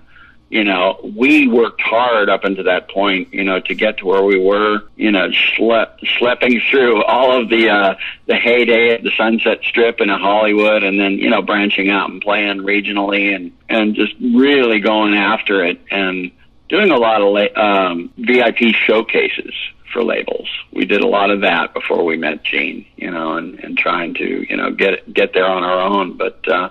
you 0.54 0.64
know, 0.64 1.00
we 1.18 1.48
worked 1.48 1.82
hard 1.82 2.30
up 2.30 2.44
until 2.44 2.66
that 2.66 2.88
point, 2.88 3.34
you 3.34 3.44
know, 3.44 3.60
to 3.62 3.74
get 3.74 3.98
to 3.98 4.06
where 4.06 4.22
we 4.22 4.38
were, 4.38 4.84
you 4.96 5.12
know, 5.12 5.30
schlep, 5.30 6.00
schlepping 6.02 6.62
through 6.70 7.04
all 7.06 7.36
of 7.42 7.50
the, 7.50 7.72
uh, 7.72 7.96
the 8.28 8.36
heyday 8.36 8.96
of 8.96 9.04
the 9.04 9.10
Sunset 9.18 9.62
Strip 9.64 10.00
in 10.00 10.10
Hollywood 10.10 10.84
and 10.84 11.00
then, 11.00 11.14
you 11.14 11.28
know, 11.28 11.42
branching 11.42 11.90
out 11.90 12.12
and 12.12 12.22
playing 12.22 12.60
regionally 12.60 13.36
and, 13.36 13.52
and 13.68 13.96
just 13.96 14.14
really 14.22 14.80
going 14.80 15.16
after 15.16 15.66
it 15.66 15.82
and 15.90 16.30
doing 16.70 16.92
a 16.92 16.98
lot 16.98 17.24
of, 17.24 17.30
la- 17.30 17.60
um, 17.60 18.14
VIP 18.20 18.76
showcases 18.76 19.56
for 19.92 20.04
labels. 20.04 20.48
We 20.72 20.86
did 20.86 21.02
a 21.02 21.08
lot 21.08 21.32
of 21.32 21.42
that 21.42 21.74
before 21.74 22.06
we 22.06 22.16
met 22.16 22.44
Gene, 22.44 22.86
you 22.96 23.10
know, 23.10 23.38
and, 23.38 23.60
and 23.62 23.76
trying 23.76 24.14
to, 24.14 24.46
you 24.48 24.56
know, 24.56 24.70
get, 24.70 25.12
get 25.12 25.34
there 25.34 25.48
on 25.48 25.64
our 25.64 25.82
own. 25.82 26.16
But, 26.16 26.48
uh, 26.48 26.70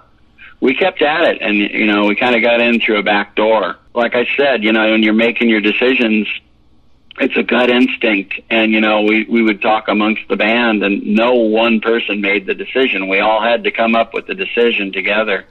we 0.62 0.74
kept 0.74 1.02
at 1.02 1.24
it 1.24 1.42
and 1.42 1.58
you 1.58 1.86
know 1.86 2.06
we 2.06 2.14
kind 2.14 2.36
of 2.36 2.40
got 2.40 2.60
in 2.60 2.80
through 2.80 2.98
a 2.98 3.02
back 3.02 3.34
door. 3.34 3.76
Like 3.94 4.14
i 4.14 4.24
said 4.36 4.62
you 4.62 4.72
know 4.72 4.92
when 4.92 5.02
you're 5.02 5.12
making 5.12 5.50
your 5.50 5.60
decisions 5.60 6.26
it's 7.18 7.36
a 7.36 7.42
gut 7.42 7.68
instinct 7.68 8.40
and 8.48 8.72
you 8.72 8.80
know 8.80 9.02
we 9.02 9.24
we 9.24 9.42
would 9.42 9.60
talk 9.60 9.88
amongst 9.88 10.22
the 10.28 10.36
band 10.36 10.82
and 10.82 11.04
no 11.04 11.34
one 11.34 11.80
person 11.80 12.22
made 12.22 12.46
the 12.46 12.54
decision. 12.54 13.08
We 13.08 13.18
all 13.18 13.42
had 13.42 13.64
to 13.64 13.70
come 13.70 13.94
up 13.94 14.14
with 14.14 14.26
the 14.26 14.34
decision 14.34 14.92
together. 14.92 15.44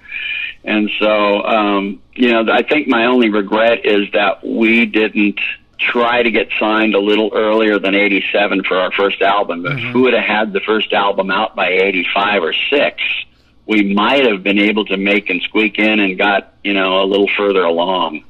And 0.64 0.90
so 0.98 1.44
um 1.44 2.02
you 2.14 2.32
know 2.32 2.52
i 2.52 2.64
think 2.64 2.88
my 2.88 3.06
only 3.06 3.30
regret 3.30 3.86
is 3.86 4.10
that 4.14 4.44
we 4.46 4.86
didn't 4.86 5.40
try 5.78 6.22
to 6.24 6.32
get 6.32 6.48
signed 6.60 6.94
a 6.94 7.00
little 7.00 7.32
earlier 7.34 7.80
than 7.80 7.96
87 7.96 8.64
for 8.64 8.78
our 8.78 8.92
first 8.92 9.22
album. 9.22 9.64
Mm-hmm. 9.64 9.88
if 9.88 9.96
we 9.96 10.02
would 10.02 10.14
have 10.14 10.24
had 10.24 10.54
the 10.54 10.60
first 10.62 10.94
album 10.94 11.32
out 11.32 11.56
by 11.56 11.70
85 11.70 12.44
or 12.44 12.54
6 12.54 13.02
we 13.72 13.94
might 13.94 14.28
have 14.30 14.44
been 14.44 14.60
able 14.60 14.84
to 14.84 14.98
make 14.98 15.30
and 15.30 15.42
squeak 15.44 15.80
in 15.80 16.02
and 16.02 16.18
got 16.18 16.56
you 16.62 16.74
know 16.74 17.02
a 17.02 17.06
little 17.06 17.30
further 17.38 17.64
along. 17.64 18.26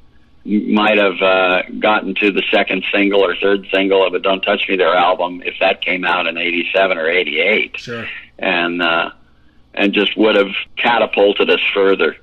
Might 0.46 0.98
have 1.00 1.20
uh, 1.22 1.64
gotten 1.80 2.14
to 2.16 2.32
the 2.32 2.44
second 2.52 2.84
single 2.94 3.26
or 3.26 3.36
third 3.36 3.68
single 3.74 4.06
of 4.06 4.14
a 4.14 4.20
"Don't 4.20 4.42
Touch 4.42 4.70
Me 4.70 4.76
There" 4.76 4.96
album 4.96 5.42
if 5.44 5.56
that 5.60 5.82
came 5.82 6.06
out 6.06 6.28
in 6.28 6.38
'87 6.38 6.98
or 6.98 7.10
'88. 7.10 7.78
Sure. 7.80 8.08
And 8.38 8.84
uh, 8.84 9.12
and 9.74 9.94
just 9.94 10.16
would 10.16 10.36
have 10.36 10.54
catapulted 10.78 11.50
us 11.50 11.62
further. 11.74 12.18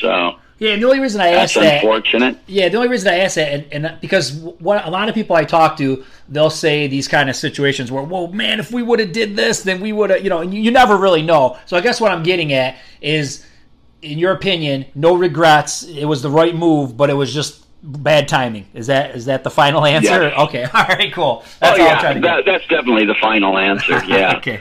So 0.00 0.38
yeah, 0.58 0.72
and 0.72 0.82
the 0.82 0.86
only 0.86 1.00
reason 1.00 1.20
I 1.20 1.28
asked 1.28 1.54
that, 1.54 1.76
unfortunate. 1.76 2.38
yeah, 2.46 2.68
the 2.68 2.76
only 2.76 2.88
reason 2.88 3.08
I 3.12 3.18
asked 3.18 3.36
that, 3.36 3.52
and, 3.52 3.86
and 3.86 4.00
because 4.00 4.32
what 4.32 4.84
a 4.86 4.90
lot 4.90 5.08
of 5.08 5.14
people 5.14 5.36
I 5.36 5.44
talk 5.44 5.76
to, 5.78 6.04
they'll 6.28 6.50
say 6.50 6.86
these 6.88 7.06
kind 7.06 7.30
of 7.30 7.36
situations 7.36 7.92
where, 7.92 8.02
"Whoa, 8.02 8.26
man, 8.28 8.58
if 8.58 8.72
we 8.72 8.82
would 8.82 8.98
have 8.98 9.12
did 9.12 9.36
this, 9.36 9.62
then 9.62 9.80
we 9.80 9.92
would 9.92 10.10
have," 10.10 10.22
you 10.24 10.30
know, 10.30 10.40
and 10.40 10.52
you, 10.52 10.60
you 10.60 10.70
never 10.70 10.96
really 10.96 11.22
know. 11.22 11.56
So 11.66 11.76
I 11.76 11.80
guess 11.80 12.00
what 12.00 12.10
I'm 12.10 12.22
getting 12.22 12.52
at 12.52 12.76
is, 13.00 13.46
in 14.02 14.18
your 14.18 14.32
opinion, 14.32 14.86
no 14.94 15.14
regrets. 15.14 15.84
It 15.84 16.06
was 16.06 16.22
the 16.22 16.30
right 16.30 16.54
move, 16.54 16.96
but 16.96 17.08
it 17.10 17.14
was 17.14 17.32
just 17.32 17.64
bad 17.82 18.26
timing. 18.26 18.66
Is 18.74 18.88
that 18.88 19.14
is 19.14 19.26
that 19.26 19.44
the 19.44 19.50
final 19.50 19.86
answer? 19.86 20.22
Yes. 20.22 20.38
Okay, 20.38 20.64
all 20.74 20.84
right, 20.84 21.12
cool. 21.12 21.42
Oh 21.44 21.48
That's 21.60 21.78
all 21.78 21.86
I'm 21.86 21.92
yeah, 21.92 22.00
trying 22.00 22.14
to 22.16 22.20
that, 22.22 22.44
that's 22.44 22.66
definitely 22.66 23.04
the 23.06 23.14
final 23.14 23.56
answer. 23.56 24.02
Yeah. 24.08 24.36
okay. 24.38 24.60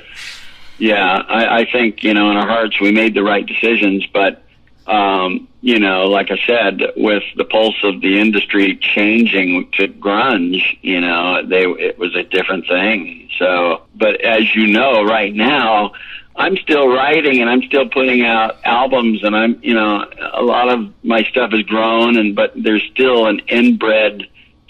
Yeah, 0.80 1.24
I, 1.28 1.62
I 1.62 1.66
think 1.72 2.04
you 2.04 2.14
know 2.14 2.30
in 2.30 2.38
our 2.38 2.48
hearts 2.48 2.80
we 2.80 2.92
made 2.92 3.16
the 3.16 3.24
right 3.24 3.44
decisions, 3.46 4.06
but 4.14 4.44
um, 4.88 5.48
you 5.62 5.80
know, 5.80 6.06
like 6.06 6.32
I 6.32 6.38
said, 6.46 6.82
with 6.96 7.24
the 7.36 7.44
pulse 7.44 7.84
of 7.84 8.02
the 8.02 8.20
industry 8.20 8.78
changing 8.78 9.70
to 9.74 9.88
grunge, 9.88 10.62
you 10.82 11.02
know, 11.02 11.46
they 11.46 11.64
it 11.66 12.00
was 12.00 12.16
a 12.16 12.24
different 12.24 12.68
thing. 12.68 13.30
So, 13.38 13.84
but 13.96 14.22
as 14.22 14.56
you 14.56 14.68
know, 14.68 15.04
right 15.04 15.34
now. 15.34 15.94
I'm 16.40 16.56
still 16.58 16.88
writing 16.88 17.42
and 17.42 17.50
I'm 17.50 17.64
still 17.64 17.90
putting 17.90 18.24
out 18.24 18.58
albums 18.64 19.24
and 19.24 19.36
I'm, 19.36 19.60
you 19.64 19.74
know, 19.74 20.06
a 20.34 20.44
lot 20.44 20.70
of 20.70 20.94
my 21.04 21.24
stuff 21.24 21.52
has 21.52 21.64
grown 21.64 22.16
and, 22.16 22.36
but 22.36 22.54
there's 22.56 22.84
still 22.94 23.26
an 23.26 23.40
inbred 23.48 24.28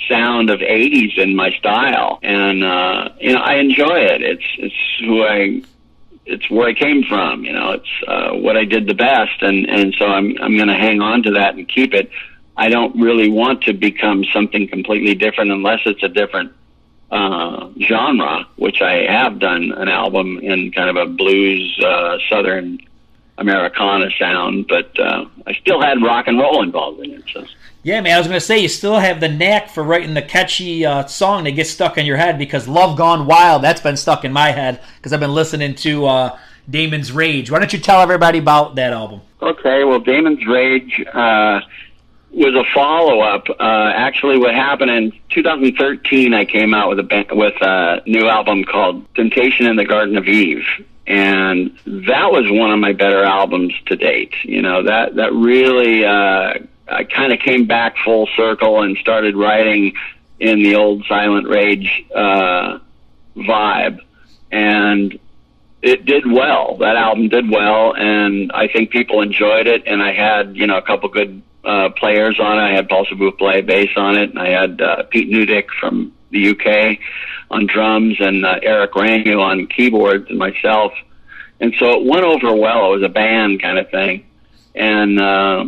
sound 0.08 0.50
of 0.50 0.60
80s 0.60 1.18
in 1.18 1.36
my 1.36 1.52
style. 1.52 2.20
And, 2.24 2.64
uh, 2.64 3.10
you 3.20 3.34
know, 3.34 3.42
I 3.42 3.56
enjoy 3.56 3.98
it. 3.98 4.22
It's, 4.22 4.46
it's 4.58 4.76
who 5.02 5.24
I, 5.24 5.62
it's 6.28 6.50
where 6.50 6.68
I 6.68 6.74
came 6.74 7.04
from. 7.04 7.44
You 7.44 7.54
know, 7.54 7.72
it's 7.72 8.04
uh, 8.08 8.32
what 8.32 8.58
I 8.58 8.66
did 8.66 8.88
the 8.88 8.94
best, 8.94 9.42
and 9.42 9.70
and 9.70 9.96
so 9.98 10.06
I'm 10.06 10.36
I'm 10.42 10.56
going 10.56 10.68
to 10.68 10.76
hang 10.76 11.02
on 11.02 11.24
to 11.24 11.32
that 11.32 11.56
and 11.56 11.68
keep 11.68 11.94
it. 11.94 12.10
I 12.56 12.70
don't 12.70 13.00
really 13.00 13.30
want 13.30 13.64
to 13.64 13.74
become 13.74 14.26
something 14.34 14.68
completely 14.68 15.16
different 15.16 15.52
unless 15.52 15.82
it's 15.86 16.04
a 16.04 16.10
different 16.10 16.54
uh, 17.12 17.70
genre, 17.80 18.48
which 18.56 18.82
I 18.82 19.12
have 19.12 19.40
done 19.40 19.72
an 19.72 19.88
album 19.88 20.40
in 20.40 20.72
kind 20.72 20.90
of 20.90 20.96
a 20.96 21.06
blues 21.06 21.80
uh, 21.84 22.18
southern 22.30 22.80
Americana 23.38 24.10
sound, 24.20 24.68
but 24.68 25.00
uh, 25.00 25.26
I 25.46 25.54
still 25.54 25.82
had 25.82 26.02
rock 26.02 26.28
and 26.28 26.40
roll 26.40 26.64
involved 26.64 27.00
in 27.02 27.12
it. 27.12 27.24
So. 27.32 27.46
Yeah, 27.88 28.02
man, 28.02 28.16
I 28.16 28.18
was 28.18 28.28
going 28.28 28.38
to 28.38 28.46
say 28.46 28.58
you 28.58 28.68
still 28.68 29.00
have 29.00 29.22
the 29.22 29.30
knack 29.30 29.70
for 29.70 29.82
writing 29.82 30.14
the 30.14 30.22
catchy 30.22 30.86
uh, 30.86 31.06
song 31.06 31.46
that 31.46 31.52
gets 31.52 31.70
stuck 31.70 31.98
in 31.98 32.06
your 32.06 32.18
head 32.18 32.38
because 32.38 32.68
"Love 32.68 32.98
Gone 32.98 33.26
Wild" 33.26 33.64
that's 33.64 33.80
been 33.80 33.96
stuck 33.96 34.26
in 34.26 34.34
my 34.34 34.52
head 34.52 34.82
because 34.98 35.14
I've 35.14 35.22
been 35.22 35.34
listening 35.34 35.74
to 35.76 36.06
uh, 36.06 36.40
Damon's 36.70 37.14
Rage. 37.14 37.50
Why 37.50 37.60
don't 37.60 37.72
you 37.72 37.80
tell 37.80 38.02
everybody 38.02 38.40
about 38.40 38.76
that 38.76 38.92
album? 38.92 39.22
Okay, 39.42 39.86
well, 39.86 40.02
Damon's 40.02 40.46
Rage 40.46 41.02
uh, 41.14 41.62
was 42.34 42.56
a 42.56 42.66
follow 42.74 43.22
up. 43.22 43.50
Uh, 43.50 43.94
actually, 43.96 44.38
what 44.38 44.54
happened 44.54 44.92
in 44.92 45.14
2013, 45.30 46.34
I 46.34 46.44
came 46.44 46.74
out 46.74 46.90
with 46.90 47.00
a 47.00 47.26
with 47.32 47.56
a 47.62 48.02
new 48.06 48.28
album 48.28 48.66
called 48.66 49.06
Temptation 49.16 49.66
in 49.66 49.78
the 49.78 49.86
Garden 49.86 50.18
of 50.18 50.28
Eve. 50.28 50.66
And 51.08 51.80
that 51.86 52.34
was 52.34 52.52
one 52.52 52.70
of 52.70 52.80
my 52.80 52.92
better 52.92 53.24
albums 53.24 53.74
to 53.86 53.96
date. 53.96 54.34
You 54.44 54.62
know 54.62 54.84
that 54.84 55.16
that 55.16 55.32
really 55.32 56.04
uh, 56.04 56.56
I 56.90 57.04
kind 57.04 57.34
of 57.34 57.40
came 57.40 57.66
back 57.66 57.96
full 58.04 58.28
circle 58.36 58.82
and 58.82 58.98
started 58.98 59.36
writing 59.36 59.94
in 60.40 60.64
the 60.64 60.76
old 60.76 61.06
Silent 61.08 61.48
Rage 61.48 62.06
uh, 62.14 62.80
vibe, 63.36 64.00
and 64.52 65.20
it 65.82 66.06
did 66.06 66.30
well. 66.30 66.78
That 66.78 66.96
album 66.96 67.30
did 67.30 67.50
well, 67.50 67.96
and 67.96 68.52
I 68.52 68.68
think 68.68 68.92
people 68.92 69.22
enjoyed 69.22 69.68
it. 69.68 69.84
And 69.86 70.02
I 70.02 70.14
had, 70.14 70.56
you 70.56 70.68
know, 70.68 70.78
a 70.78 70.82
couple 70.82 71.10
good 71.10 71.42
uh, 71.64 71.90
players 71.90 72.40
on 72.40 72.58
it. 72.58 72.62
I 72.62 72.74
had 72.74 72.90
Paul 72.90 73.06
Sabu 73.06 73.32
play 73.32 73.62
bass 73.62 73.90
on 73.96 74.18
it, 74.18 74.30
and 74.30 74.40
I 74.40 74.50
had 74.50 74.82
uh, 74.82 75.04
Pete 75.04 75.30
Newdeck 75.30 75.68
from 75.80 76.14
the 76.32 76.50
UK 76.50 77.00
on 77.50 77.68
drums, 77.68 78.18
and 78.20 78.46
uh, 78.46 78.60
Eric 78.62 78.94
Ragno 78.94 79.42
on 79.42 79.68
keyboards, 79.68 80.30
and 80.30 80.38
myself. 80.38 80.94
And 81.60 81.74
so 81.80 82.02
it 82.02 82.06
went 82.06 82.26
over 82.26 82.56
well. 82.56 82.94
It 82.94 82.98
was 82.98 83.04
a 83.04 83.10
band 83.10 83.62
kind 83.62 83.78
of 83.78 83.90
thing, 83.90 84.26
and 84.76 85.20
uh, 85.20 85.66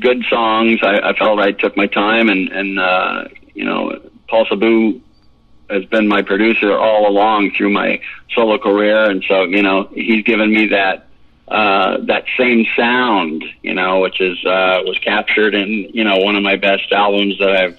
good 0.00 0.24
songs. 0.28 0.80
I, 0.82 1.10
I 1.10 1.12
felt 1.14 1.38
I 1.40 1.52
took 1.52 1.76
my 1.76 1.86
time, 1.86 2.28
and 2.28 2.48
and 2.48 2.78
uh, 2.78 3.24
you 3.54 3.64
know, 3.64 4.00
Paul 4.28 4.46
Sabu 4.48 5.00
has 5.68 5.84
been 5.86 6.06
my 6.06 6.22
producer 6.22 6.76
all 6.76 7.08
along 7.08 7.50
through 7.56 7.70
my 7.70 8.00
solo 8.32 8.58
career, 8.58 9.10
and 9.10 9.24
so 9.28 9.44
you 9.44 9.62
know 9.62 9.88
he's 9.92 10.24
given 10.24 10.52
me 10.52 10.68
that 10.68 11.06
uh, 11.48 11.98
that 12.06 12.24
same 12.36 12.66
sound, 12.76 13.44
you 13.62 13.74
know, 13.74 14.00
which 14.00 14.20
is 14.20 14.36
uh, 14.44 14.82
was 14.84 14.98
captured 15.02 15.54
in 15.54 15.90
you 15.92 16.04
know 16.04 16.18
one 16.18 16.36
of 16.36 16.42
my 16.42 16.56
best 16.56 16.90
albums 16.92 17.38
that 17.38 17.56
I've 17.56 17.78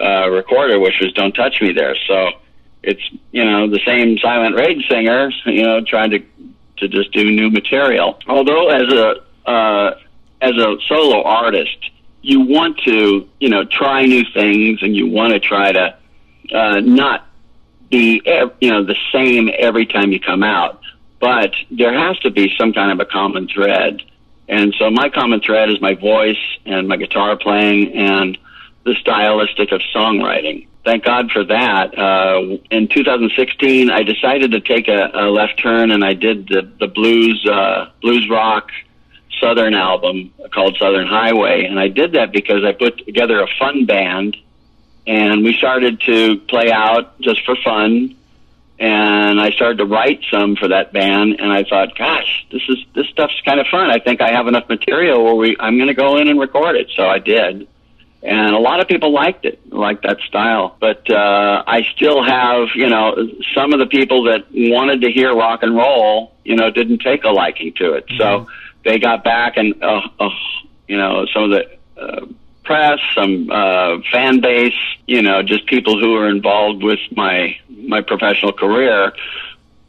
uh, 0.00 0.30
recorded, 0.30 0.80
which 0.80 1.00
was 1.00 1.12
"Don't 1.12 1.32
Touch 1.32 1.60
Me" 1.60 1.72
there. 1.72 1.96
So 2.06 2.30
it's 2.82 3.02
you 3.30 3.44
know 3.44 3.68
the 3.68 3.80
same 3.84 4.18
Silent 4.18 4.56
Rage 4.56 4.86
singer, 4.88 5.30
you 5.46 5.62
know, 5.62 5.80
trying 5.84 6.10
to 6.10 6.22
to 6.78 6.88
just 6.88 7.12
do 7.12 7.30
new 7.30 7.50
material. 7.50 8.18
Although 8.26 8.68
as 8.68 8.92
a 8.92 9.48
uh, 9.48 9.98
as 10.42 10.56
a 10.56 10.76
solo 10.88 11.22
artist, 11.22 11.90
you 12.20 12.40
want 12.40 12.78
to 12.78 13.28
you 13.38 13.48
know 13.48 13.64
try 13.64 14.04
new 14.04 14.24
things, 14.34 14.82
and 14.82 14.94
you 14.94 15.06
want 15.06 15.32
to 15.32 15.40
try 15.40 15.72
to 15.72 15.96
uh, 16.52 16.80
not 16.80 17.26
be 17.88 18.20
you 18.60 18.70
know 18.70 18.84
the 18.84 18.96
same 19.12 19.48
every 19.56 19.86
time 19.86 20.12
you 20.12 20.20
come 20.20 20.42
out, 20.42 20.80
but 21.20 21.54
there 21.70 21.96
has 21.96 22.18
to 22.20 22.30
be 22.30 22.52
some 22.58 22.72
kind 22.72 22.92
of 22.92 23.00
a 23.00 23.08
common 23.08 23.48
thread. 23.48 24.02
And 24.48 24.74
so 24.78 24.90
my 24.90 25.08
common 25.08 25.40
thread 25.40 25.70
is 25.70 25.80
my 25.80 25.94
voice 25.94 26.44
and 26.66 26.88
my 26.88 26.96
guitar 26.96 27.36
playing 27.36 27.94
and 27.94 28.36
the 28.84 28.94
stylistic 28.96 29.70
of 29.72 29.80
songwriting. 29.94 30.66
Thank 30.84 31.04
God 31.04 31.30
for 31.30 31.44
that. 31.44 31.96
Uh, 31.96 32.58
in 32.70 32.88
2016, 32.88 33.88
I 33.88 34.02
decided 34.02 34.50
to 34.50 34.60
take 34.60 34.88
a, 34.88 35.10
a 35.14 35.30
left 35.30 35.58
turn 35.62 35.92
and 35.92 36.04
I 36.04 36.14
did 36.14 36.48
the, 36.48 36.68
the 36.80 36.88
blues, 36.88 37.46
uh, 37.48 37.90
blues 38.02 38.28
rock 38.28 38.70
Southern 39.40 39.74
album 39.74 40.32
called 40.52 40.76
Southern 40.78 41.06
Highway. 41.06 41.64
And 41.64 41.78
I 41.78 41.88
did 41.88 42.12
that 42.12 42.32
because 42.32 42.64
I 42.64 42.72
put 42.72 43.04
together 43.04 43.40
a 43.42 43.48
fun 43.58 43.86
band 43.86 44.36
and 45.06 45.42
we 45.42 45.52
started 45.54 46.00
to 46.02 46.38
play 46.38 46.70
out 46.70 47.20
just 47.20 47.44
for 47.44 47.56
fun. 47.64 48.16
And 48.78 49.40
I 49.40 49.50
started 49.50 49.78
to 49.78 49.84
write 49.84 50.24
some 50.28 50.56
for 50.56 50.66
that 50.68 50.92
band, 50.92 51.38
and 51.38 51.52
I 51.52 51.62
thought, 51.62 51.96
gosh, 51.96 52.46
this 52.50 52.62
is 52.68 52.78
this 52.96 53.06
stuff's 53.10 53.40
kind 53.44 53.60
of 53.60 53.66
fun. 53.68 53.90
I 53.90 54.00
think 54.00 54.20
I 54.20 54.32
have 54.32 54.48
enough 54.48 54.68
material 54.68 55.22
where 55.22 55.36
we 55.36 55.56
I'm 55.60 55.76
going 55.76 55.88
to 55.88 55.94
go 55.94 56.16
in 56.16 56.26
and 56.26 56.40
record 56.40 56.74
it. 56.74 56.90
So 56.96 57.06
I 57.06 57.20
did, 57.20 57.68
and 58.24 58.54
a 58.54 58.58
lot 58.58 58.80
of 58.80 58.88
people 58.88 59.12
liked 59.12 59.44
it, 59.44 59.72
liked 59.72 60.02
that 60.02 60.18
style. 60.26 60.76
But 60.80 61.08
uh, 61.08 61.62
I 61.64 61.82
still 61.94 62.24
have, 62.24 62.70
you 62.74 62.88
know, 62.88 63.14
some 63.54 63.72
of 63.72 63.78
the 63.78 63.86
people 63.86 64.24
that 64.24 64.46
wanted 64.50 65.02
to 65.02 65.12
hear 65.12 65.32
rock 65.32 65.62
and 65.62 65.76
roll, 65.76 66.32
you 66.42 66.56
know, 66.56 66.70
didn't 66.70 67.02
take 67.02 67.22
a 67.22 67.30
liking 67.30 67.74
to 67.74 67.92
it. 67.92 68.06
So 68.18 68.48
they 68.84 68.98
got 68.98 69.24
back, 69.24 69.56
and 69.56 69.82
uh, 69.82 70.00
uh, 70.18 70.30
you 70.88 70.96
know, 70.96 71.26
some 71.32 71.44
of 71.44 71.50
the 71.50 72.00
uh, 72.00 72.26
press, 72.64 72.98
some 73.14 73.50
uh, 73.50 73.98
fan 74.10 74.40
base, 74.40 74.74
you 75.06 75.22
know, 75.22 75.42
just 75.42 75.66
people 75.66 75.98
who 75.98 76.14
are 76.16 76.28
involved 76.28 76.82
with 76.82 77.00
my 77.16 77.56
my 77.68 78.00
professional 78.00 78.52
career 78.52 79.12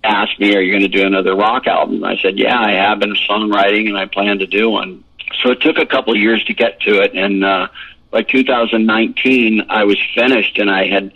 asked 0.04 0.40
me, 0.40 0.56
"Are 0.56 0.62
you 0.62 0.72
going 0.72 0.90
to 0.92 0.98
do 0.98 1.06
another 1.06 1.36
rock 1.36 1.68
album?" 1.68 2.04
I 2.04 2.18
said, 2.18 2.38
"Yeah, 2.38 2.60
I 2.60 2.72
have 2.72 3.00
been 3.00 3.16
songwriting, 3.30 3.88
and 3.88 3.98
I 3.98 4.06
plan 4.06 4.40
to 4.40 4.48
do 4.48 4.70
one." 4.70 5.04
So 5.42 5.52
it 5.52 5.62
took 5.62 5.78
a 5.78 5.86
couple 5.86 6.14
of 6.14 6.20
years 6.20 6.44
to 6.46 6.54
get 6.54 6.80
to 6.82 7.02
it, 7.02 7.14
and 7.16 7.44
uh, 7.44 7.68
by 8.12 8.22
2019, 8.22 9.66
I 9.70 9.84
was 9.86 9.98
finished, 10.14 10.60
and 10.60 10.70
I 10.70 10.88
had 10.88 11.12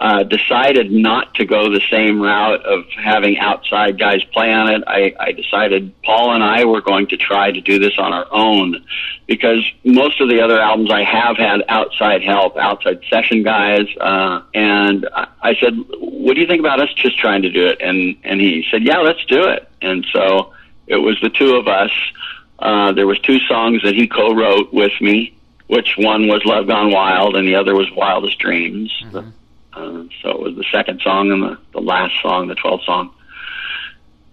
uh, 0.00 0.22
decided 0.22 0.90
not 0.90 1.34
to 1.34 1.44
go 1.44 1.70
the 1.70 1.82
same 1.90 2.22
route 2.22 2.64
of 2.64 2.84
having 2.96 3.38
outside 3.38 3.98
guys 3.98 4.24
play 4.32 4.50
on 4.50 4.70
it. 4.72 4.82
I, 4.86 5.14
I 5.20 5.32
decided 5.32 5.92
Paul 6.02 6.32
and 6.32 6.42
I 6.42 6.64
were 6.64 6.80
going 6.80 7.08
to 7.08 7.18
try 7.18 7.52
to 7.52 7.60
do 7.60 7.78
this 7.78 7.98
on 7.98 8.14
our 8.14 8.26
own 8.32 8.82
because 9.26 9.62
most 9.84 10.18
of 10.22 10.30
the 10.30 10.40
other 10.40 10.58
albums 10.58 10.90
I 10.90 11.04
have 11.04 11.36
had 11.36 11.62
outside 11.68 12.22
help, 12.22 12.56
outside 12.56 13.02
session 13.10 13.42
guys, 13.42 13.86
uh, 14.00 14.40
and 14.54 15.06
I, 15.42 15.54
said, 15.60 15.74
"What 15.98 16.32
do 16.34 16.40
you 16.40 16.46
think 16.46 16.60
about 16.60 16.80
us 16.80 16.92
just 16.94 17.18
trying 17.18 17.42
to 17.42 17.50
do 17.50 17.66
it?" 17.66 17.82
And 17.82 18.16
and 18.24 18.40
he 18.40 18.64
said, 18.70 18.82
"Yeah, 18.82 18.98
let's 18.98 19.24
do 19.26 19.42
it." 19.48 19.68
And 19.82 20.06
so 20.14 20.54
it 20.86 20.96
was 20.96 21.20
the 21.20 21.28
two 21.28 21.56
of 21.56 21.68
us. 21.68 21.92
Uh, 22.58 22.92
there 22.92 23.06
was 23.06 23.18
two 23.20 23.38
songs 23.40 23.82
that 23.82 23.94
he 23.94 24.06
co-wrote 24.06 24.72
with 24.72 24.92
me, 25.02 25.36
which 25.66 25.96
one 25.98 26.26
was 26.26 26.42
"Love 26.46 26.66
Gone 26.68 26.90
Wild" 26.90 27.36
and 27.36 27.46
the 27.46 27.56
other 27.56 27.74
was 27.74 27.90
"Wildest 27.90 28.38
Dreams." 28.38 28.90
Mhm. 29.04 29.32
Uh, 29.72 30.04
so 30.22 30.30
it 30.30 30.40
was 30.40 30.56
the 30.56 30.64
second 30.72 31.00
song 31.00 31.30
and 31.30 31.42
the, 31.42 31.58
the 31.72 31.80
last 31.80 32.14
song, 32.22 32.48
the 32.48 32.54
12th 32.56 32.84
song. 32.84 33.14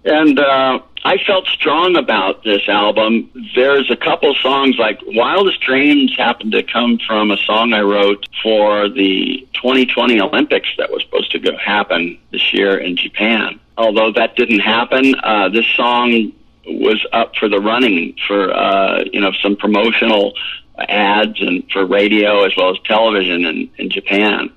And 0.03 0.39
uh, 0.39 0.79
I 1.03 1.17
felt 1.25 1.47
strong 1.47 1.97
about 1.97 2.43
this 2.43 2.67
album. 2.69 3.29
There's 3.55 3.91
a 3.91 3.95
couple 3.97 4.33
songs 4.35 4.77
like 4.77 4.99
Wildest 5.05 5.59
Dreams 5.61 6.15
happened 6.17 6.53
to 6.53 6.63
come 6.63 6.97
from 7.05 7.29
a 7.29 7.37
song 7.37 7.73
I 7.73 7.81
wrote 7.81 8.25
for 8.41 8.87
the 8.87 9.45
2020 9.53 10.21
Olympics 10.21 10.69
that 10.77 10.91
was 10.91 11.03
supposed 11.03 11.31
to 11.31 11.39
go 11.39 11.57
happen 11.57 12.17
this 12.31 12.53
year 12.53 12.77
in 12.77 12.95
Japan. 12.95 13.59
Although 13.77 14.13
that 14.13 14.35
didn't 14.35 14.59
happen, 14.59 15.13
uh, 15.21 15.49
this 15.49 15.67
song 15.75 16.31
was 16.65 17.05
up 17.13 17.35
for 17.35 17.47
the 17.47 17.59
running 17.59 18.15
for 18.27 18.53
uh, 18.53 19.03
you 19.11 19.21
know 19.21 19.31
some 19.41 19.55
promotional 19.55 20.33
ads 20.77 21.41
and 21.41 21.69
for 21.71 21.85
radio 21.85 22.43
as 22.43 22.51
well 22.55 22.71
as 22.71 22.77
television 22.85 23.45
in, 23.45 23.69
in 23.77 23.89
Japan. 23.89 24.51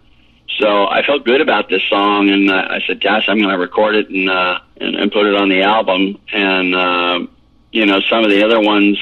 So 0.59 0.87
I 0.87 1.03
felt 1.03 1.25
good 1.25 1.41
about 1.41 1.69
this 1.69 1.83
song, 1.89 2.29
and 2.29 2.51
uh, 2.51 2.67
I 2.71 2.81
said, 2.87 3.01
"Josh, 3.01 3.29
I'm 3.29 3.39
going 3.39 3.51
to 3.51 3.59
record 3.59 3.97
it 3.97 4.11
and, 4.11 4.29
uh, 4.29 4.59
and 4.81 4.97
and 4.97 5.13
put 5.13 5.27
it 5.27 5.35
on 5.35 5.49
the 5.49 5.63
album." 5.63 6.19
And 6.33 6.75
uh, 6.75 7.27
you 7.73 7.87
know, 7.87 8.01
some 8.01 8.25
of 8.25 8.31
the 8.31 8.45
other 8.45 8.61
ones, 8.61 8.99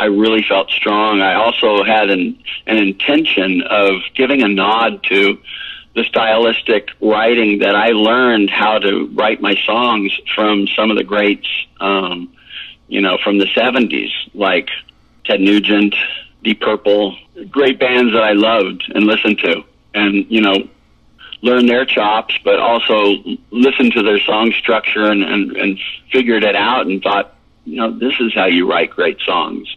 I 0.00 0.06
really 0.06 0.42
felt 0.42 0.70
strong. 0.70 1.20
I 1.20 1.34
also 1.34 1.84
had 1.84 2.10
an 2.10 2.42
an 2.66 2.78
intention 2.78 3.62
of 3.62 4.00
giving 4.14 4.42
a 4.42 4.48
nod 4.48 5.02
to 5.04 5.38
the 5.94 6.04
stylistic 6.04 6.88
writing 7.00 7.60
that 7.60 7.76
I 7.76 7.88
learned 7.88 8.50
how 8.50 8.78
to 8.78 9.06
write 9.14 9.40
my 9.40 9.54
songs 9.64 10.12
from 10.34 10.66
some 10.68 10.90
of 10.90 10.96
the 10.96 11.04
greats, 11.04 11.48
um, 11.78 12.32
you 12.88 13.00
know, 13.00 13.18
from 13.22 13.38
the 13.38 13.46
'70s, 13.46 14.10
like 14.32 14.70
Ted 15.24 15.40
Nugent, 15.40 15.94
Deep 16.42 16.60
Purple, 16.60 17.16
great 17.50 17.78
bands 17.78 18.12
that 18.14 18.22
I 18.22 18.32
loved 18.32 18.90
and 18.94 19.04
listened 19.04 19.38
to 19.40 19.64
and 19.94 20.26
you 20.28 20.40
know 20.40 20.68
learn 21.44 21.66
their 21.66 21.84
chops, 21.84 22.38
but 22.42 22.58
also 22.58 23.16
listen 23.50 23.90
to 23.90 24.02
their 24.02 24.18
song 24.20 24.50
structure 24.58 25.04
and, 25.04 25.22
and, 25.22 25.54
and 25.56 25.78
figured 26.10 26.42
it 26.42 26.56
out 26.56 26.86
and 26.86 27.02
thought, 27.02 27.36
you 27.66 27.76
know, 27.76 27.96
this 27.98 28.14
is 28.18 28.34
how 28.34 28.46
you 28.46 28.68
write 28.68 28.90
great 28.90 29.20
songs. 29.20 29.68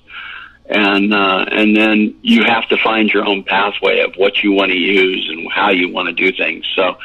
And, 0.70 1.14
uh, 1.14 1.46
and 1.52 1.76
then 1.76 2.16
you 2.22 2.46
have 2.46 2.68
to 2.70 2.78
find 2.78 3.10
your 3.10 3.26
own 3.26 3.44
pathway 3.44 4.00
of 4.00 4.16
what 4.16 4.42
you 4.44 4.54
want 4.54 4.72
to 4.72 4.78
use 4.78 5.28
and 5.30 5.52
how 5.52 5.72
you 5.72 5.92
want 5.92 6.08
to 6.08 6.14
do 6.14 6.36
things. 6.36 6.66
So, 6.74 6.98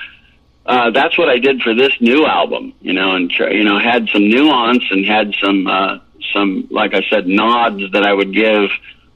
uh, 0.65 0.91
that's 0.91 1.19
what 1.19 1.29
I 1.29 1.39
did 1.39 1.61
for 1.63 1.75
this 1.75 1.93
new 2.01 2.25
album, 2.25 2.73
you 2.81 2.93
know, 2.93 3.17
and, 3.17 3.33
you 3.33 3.65
know, 3.65 3.81
had 3.81 4.09
some 4.13 4.29
nuance 4.29 4.85
and 4.93 5.05
had 5.05 5.35
some, 5.43 5.67
uh, 5.67 5.99
some, 6.33 6.69
like 6.71 6.95
I 6.95 7.03
said, 7.11 7.27
nods 7.27 7.83
that 7.93 8.05
I 8.05 8.13
would 8.13 8.33
give, 8.33 8.71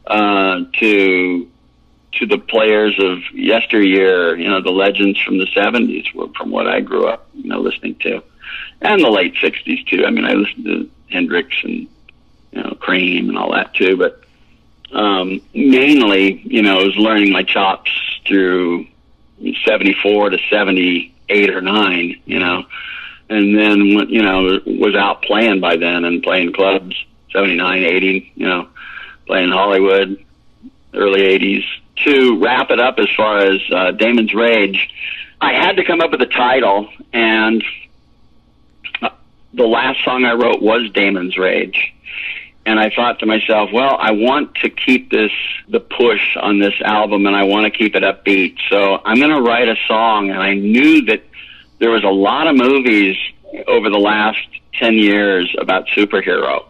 uh, 0.08 0.62
to, 0.80 1.48
to 2.16 2.26
the 2.26 2.38
players 2.38 2.98
of 2.98 3.18
yesteryear, 3.32 4.36
you 4.36 4.48
know, 4.48 4.62
the 4.62 4.70
legends 4.70 5.20
from 5.20 5.38
the 5.38 5.46
70s 5.46 6.14
were 6.14 6.28
from 6.36 6.50
what 6.50 6.66
I 6.66 6.80
grew 6.80 7.06
up, 7.06 7.28
you 7.34 7.48
know, 7.48 7.60
listening 7.60 7.96
to. 7.96 8.22
And 8.80 9.02
the 9.02 9.10
late 9.10 9.34
60s, 9.34 9.86
too. 9.86 10.04
I 10.06 10.10
mean, 10.10 10.24
I 10.24 10.32
listened 10.32 10.64
to 10.64 10.90
Hendrix 11.10 11.54
and, 11.62 11.88
you 12.52 12.62
know, 12.62 12.76
Cream 12.80 13.28
and 13.28 13.38
all 13.38 13.52
that, 13.52 13.74
too. 13.74 13.96
But 13.96 14.22
um, 14.92 15.40
mainly, 15.54 16.40
you 16.44 16.62
know, 16.62 16.80
I 16.80 16.84
was 16.84 16.96
learning 16.96 17.32
my 17.32 17.42
chops 17.42 17.90
through 18.26 18.86
74 19.66 20.30
to 20.30 20.38
78 20.50 21.50
or 21.50 21.60
9, 21.60 22.22
you 22.24 22.38
know. 22.38 22.64
And 23.28 23.58
then, 23.58 23.80
you 23.80 24.22
know, 24.22 24.60
was 24.64 24.94
out 24.94 25.22
playing 25.22 25.60
by 25.60 25.76
then 25.76 26.04
and 26.04 26.22
playing 26.22 26.52
clubs, 26.52 26.94
79, 27.32 27.82
80, 27.82 28.32
you 28.36 28.46
know, 28.46 28.68
playing 29.26 29.50
Hollywood, 29.50 30.24
early 30.94 31.22
80s 31.22 31.64
to 32.04 32.38
wrap 32.42 32.70
it 32.70 32.80
up 32.80 32.98
as 32.98 33.08
far 33.16 33.38
as 33.38 33.60
uh, 33.72 33.92
Damon's 33.92 34.34
Rage, 34.34 34.88
I 35.40 35.52
had 35.52 35.76
to 35.76 35.84
come 35.84 36.00
up 36.00 36.10
with 36.10 36.22
a 36.22 36.26
title, 36.26 36.88
and 37.12 37.62
uh, 39.02 39.10
the 39.52 39.66
last 39.66 40.04
song 40.04 40.24
I 40.24 40.34
wrote 40.34 40.62
was 40.62 40.90
Damon's 40.92 41.36
Rage. 41.36 41.92
And 42.64 42.80
I 42.80 42.90
thought 42.90 43.20
to 43.20 43.26
myself, 43.26 43.70
well, 43.72 43.96
I 44.00 44.10
want 44.10 44.56
to 44.56 44.70
keep 44.70 45.10
this, 45.10 45.30
the 45.68 45.78
push 45.78 46.36
on 46.36 46.58
this 46.58 46.74
album, 46.84 47.26
and 47.26 47.36
I 47.36 47.44
want 47.44 47.72
to 47.72 47.76
keep 47.76 47.94
it 47.94 48.02
upbeat. 48.02 48.58
So 48.70 49.00
I'm 49.04 49.18
going 49.18 49.30
to 49.30 49.40
write 49.40 49.68
a 49.68 49.76
song, 49.86 50.30
and 50.30 50.40
I 50.40 50.54
knew 50.54 51.02
that 51.06 51.22
there 51.78 51.90
was 51.90 52.02
a 52.02 52.08
lot 52.08 52.48
of 52.48 52.56
movies 52.56 53.16
over 53.68 53.88
the 53.88 53.98
last 53.98 54.40
10 54.74 54.94
years 54.94 55.54
about 55.60 55.86
superhero. 55.88 56.66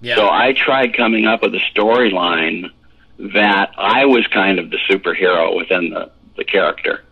Yeah. 0.00 0.16
So 0.16 0.28
I 0.28 0.54
tried 0.54 0.96
coming 0.96 1.26
up 1.26 1.42
with 1.42 1.54
a 1.54 1.60
storyline 1.72 2.70
that 3.18 3.74
I 3.76 4.06
was 4.06 4.26
kind 4.28 4.58
of 4.58 4.70
the 4.70 4.78
superhero 4.88 5.56
within 5.56 5.90
the, 5.90 6.10
the 6.36 6.44
character 6.44 7.04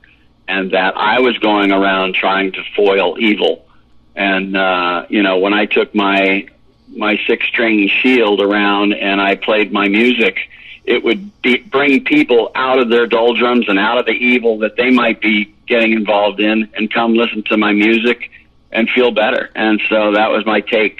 and 0.48 0.70
that 0.70 0.96
I 0.96 1.20
was 1.20 1.36
going 1.38 1.72
around 1.72 2.14
trying 2.14 2.52
to 2.52 2.62
foil 2.74 3.18
evil. 3.18 3.66
And, 4.14 4.56
uh, 4.56 5.06
you 5.08 5.22
know, 5.22 5.38
when 5.38 5.52
I 5.52 5.66
took 5.66 5.94
my, 5.94 6.46
my 6.88 7.18
six 7.26 7.46
string 7.46 7.88
shield 7.88 8.40
around 8.40 8.94
and 8.94 9.20
I 9.20 9.34
played 9.34 9.72
my 9.72 9.88
music, 9.88 10.38
it 10.84 11.02
would 11.02 11.42
be, 11.42 11.58
bring 11.58 12.04
people 12.04 12.52
out 12.54 12.78
of 12.78 12.88
their 12.88 13.06
doldrums 13.06 13.68
and 13.68 13.78
out 13.78 13.98
of 13.98 14.06
the 14.06 14.12
evil 14.12 14.58
that 14.58 14.76
they 14.76 14.90
might 14.90 15.20
be 15.20 15.52
getting 15.66 15.92
involved 15.92 16.38
in 16.38 16.70
and 16.74 16.92
come 16.92 17.14
listen 17.14 17.42
to 17.44 17.56
my 17.56 17.72
music 17.72 18.30
and 18.70 18.88
feel 18.88 19.10
better. 19.10 19.50
And 19.56 19.80
so 19.88 20.12
that 20.12 20.30
was 20.30 20.46
my 20.46 20.60
take 20.60 20.98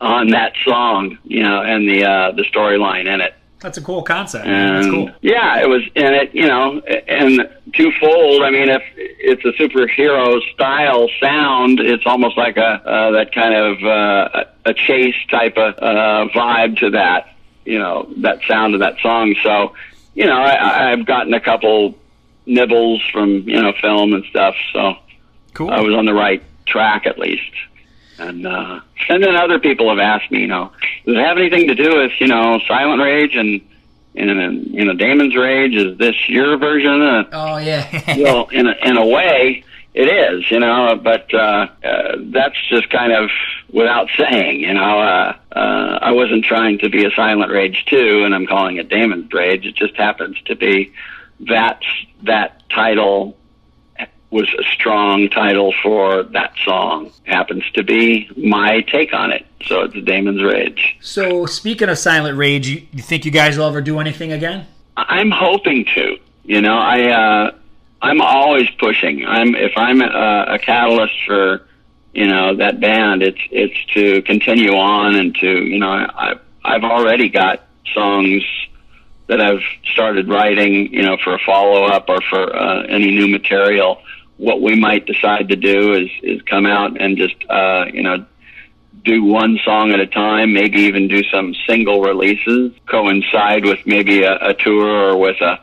on 0.00 0.28
that 0.28 0.54
song, 0.64 1.18
you 1.24 1.42
know, 1.42 1.62
and 1.62 1.88
the, 1.88 2.04
uh, 2.04 2.32
the 2.32 2.42
storyline 2.44 3.12
in 3.12 3.20
it. 3.20 3.34
That's 3.60 3.78
a 3.78 3.82
cool 3.82 4.02
concept. 4.02 4.46
And, 4.46 4.76
That's 4.76 4.86
cool. 4.90 5.10
Yeah, 5.22 5.62
it 5.62 5.68
was, 5.68 5.82
and 5.96 6.14
it, 6.14 6.34
you 6.34 6.46
know, 6.46 6.80
and 6.80 7.48
twofold. 7.74 8.42
I 8.42 8.50
mean, 8.50 8.68
if 8.68 8.82
it's 8.96 9.44
a 9.44 9.52
superhero 9.60 10.40
style 10.52 11.08
sound, 11.20 11.80
it's 11.80 12.04
almost 12.06 12.36
like 12.36 12.58
a 12.58 12.60
uh, 12.60 13.10
that 13.12 13.34
kind 13.34 13.54
of 13.54 13.82
uh, 13.82 14.44
a 14.66 14.74
chase 14.74 15.16
type 15.30 15.56
of 15.56 15.74
uh, 15.78 16.28
vibe 16.34 16.78
to 16.80 16.90
that. 16.90 17.34
You 17.64 17.78
know, 17.78 18.12
that 18.18 18.40
sound 18.46 18.74
of 18.74 18.80
that 18.80 18.98
song. 19.00 19.34
So, 19.42 19.74
you 20.14 20.26
know, 20.26 20.36
I, 20.36 20.92
I've 20.92 21.06
gotten 21.06 21.32
a 21.34 21.40
couple 21.40 21.96
nibbles 22.44 23.02
from 23.10 23.48
you 23.48 23.60
know 23.60 23.72
film 23.80 24.12
and 24.12 24.24
stuff. 24.26 24.54
So, 24.72 24.96
cool. 25.54 25.70
I 25.70 25.80
was 25.80 25.94
on 25.94 26.04
the 26.04 26.14
right 26.14 26.42
track 26.66 27.06
at 27.06 27.18
least. 27.18 27.52
And 28.18 28.46
uh, 28.46 28.80
and 29.08 29.22
then 29.22 29.36
other 29.36 29.58
people 29.58 29.88
have 29.90 29.98
asked 29.98 30.30
me, 30.30 30.40
you 30.40 30.46
know, 30.46 30.72
does 31.04 31.16
it 31.16 31.24
have 31.24 31.38
anything 31.38 31.68
to 31.68 31.74
do 31.74 31.98
with 31.98 32.12
you 32.18 32.28
know 32.28 32.60
Silent 32.66 33.02
Rage 33.02 33.36
and 33.36 33.60
and 34.14 34.66
you 34.68 34.84
know 34.84 34.94
Damon's 34.94 35.36
Rage? 35.36 35.74
Is 35.74 35.98
this 35.98 36.16
your 36.28 36.56
version? 36.56 37.02
Of, 37.02 37.26
oh 37.32 37.58
yeah. 37.58 38.16
well, 38.18 38.48
in 38.48 38.66
a, 38.66 38.74
in 38.82 38.96
a 38.96 39.06
way, 39.06 39.64
it 39.96 40.08
is, 40.08 40.50
you 40.50 40.60
know, 40.60 41.00
but 41.02 41.32
uh, 41.32 41.68
uh, 41.82 42.16
that's 42.18 42.56
just 42.68 42.90
kind 42.90 43.12
of 43.12 43.30
without 43.72 44.08
saying, 44.16 44.60
you 44.60 44.74
know. 44.74 45.00
Uh, 45.00 45.36
uh, 45.52 45.98
I 46.02 46.12
wasn't 46.12 46.44
trying 46.44 46.78
to 46.80 46.90
be 46.90 47.06
a 47.06 47.10
Silent 47.12 47.50
Rage 47.50 47.86
too, 47.86 48.22
and 48.24 48.34
I'm 48.34 48.46
calling 48.46 48.76
it 48.76 48.90
Damon's 48.90 49.32
Rage. 49.32 49.64
It 49.64 49.74
just 49.74 49.96
happens 49.96 50.36
to 50.46 50.54
be 50.54 50.92
that 51.40 51.80
that 52.24 52.68
title 52.68 53.36
was 54.30 54.52
a 54.58 54.64
strong 54.74 55.28
title 55.28 55.72
for 55.82 56.24
that 56.24 56.52
song. 56.64 57.10
Happens 57.24 57.62
to 57.74 57.82
be 57.82 58.28
my 58.36 58.80
take 58.82 59.12
on 59.12 59.32
it. 59.32 59.46
So 59.64 59.82
it's 59.82 59.94
Damon's 60.04 60.42
Rage. 60.42 60.96
So 61.00 61.46
speaking 61.46 61.88
of 61.88 61.98
Silent 61.98 62.36
Rage, 62.36 62.68
you, 62.68 62.86
you 62.92 63.02
think 63.02 63.24
you 63.24 63.30
guys 63.30 63.56
will 63.56 63.66
ever 63.66 63.80
do 63.80 63.98
anything 63.98 64.32
again? 64.32 64.66
I'm 64.96 65.30
hoping 65.30 65.84
to. 65.94 66.18
You 66.44 66.60
know, 66.60 66.76
I 66.76 67.10
uh, 67.10 67.50
I'm 68.02 68.20
always 68.20 68.68
pushing. 68.78 69.24
I'm 69.26 69.54
if 69.54 69.72
I'm 69.76 70.00
a, 70.00 70.46
a 70.54 70.58
catalyst 70.58 71.14
for 71.26 71.66
you 72.14 72.26
know 72.26 72.56
that 72.56 72.80
band, 72.80 73.22
it's 73.22 73.40
it's 73.50 73.84
to 73.94 74.22
continue 74.22 74.72
on 74.72 75.16
and 75.16 75.34
to 75.36 75.48
you 75.48 75.78
know 75.78 75.90
I 75.90 76.34
I've 76.64 76.84
already 76.84 77.28
got 77.28 77.62
songs 77.94 78.44
that 79.28 79.40
I've 79.40 79.62
started 79.92 80.28
writing, 80.28 80.92
you 80.92 81.02
know, 81.02 81.16
for 81.16 81.34
a 81.34 81.38
follow 81.40 81.84
up 81.84 82.08
or 82.08 82.20
for 82.30 82.56
uh, 82.56 82.82
any 82.84 83.10
new 83.10 83.26
material 83.26 84.00
what 84.36 84.60
we 84.60 84.78
might 84.78 85.06
decide 85.06 85.48
to 85.48 85.56
do 85.56 85.94
is 85.94 86.10
is 86.22 86.42
come 86.42 86.66
out 86.66 87.00
and 87.00 87.16
just 87.16 87.36
uh, 87.48 87.86
you 87.92 88.02
know 88.02 88.24
do 89.04 89.22
one 89.22 89.58
song 89.64 89.92
at 89.92 90.00
a 90.00 90.06
time, 90.06 90.52
maybe 90.52 90.80
even 90.82 91.06
do 91.06 91.22
some 91.32 91.54
single 91.66 92.02
releases, 92.02 92.72
coincide 92.86 93.64
with 93.64 93.78
maybe 93.86 94.24
a, 94.24 94.34
a 94.48 94.54
tour 94.54 95.12
or 95.12 95.16
with 95.16 95.40
a 95.40 95.60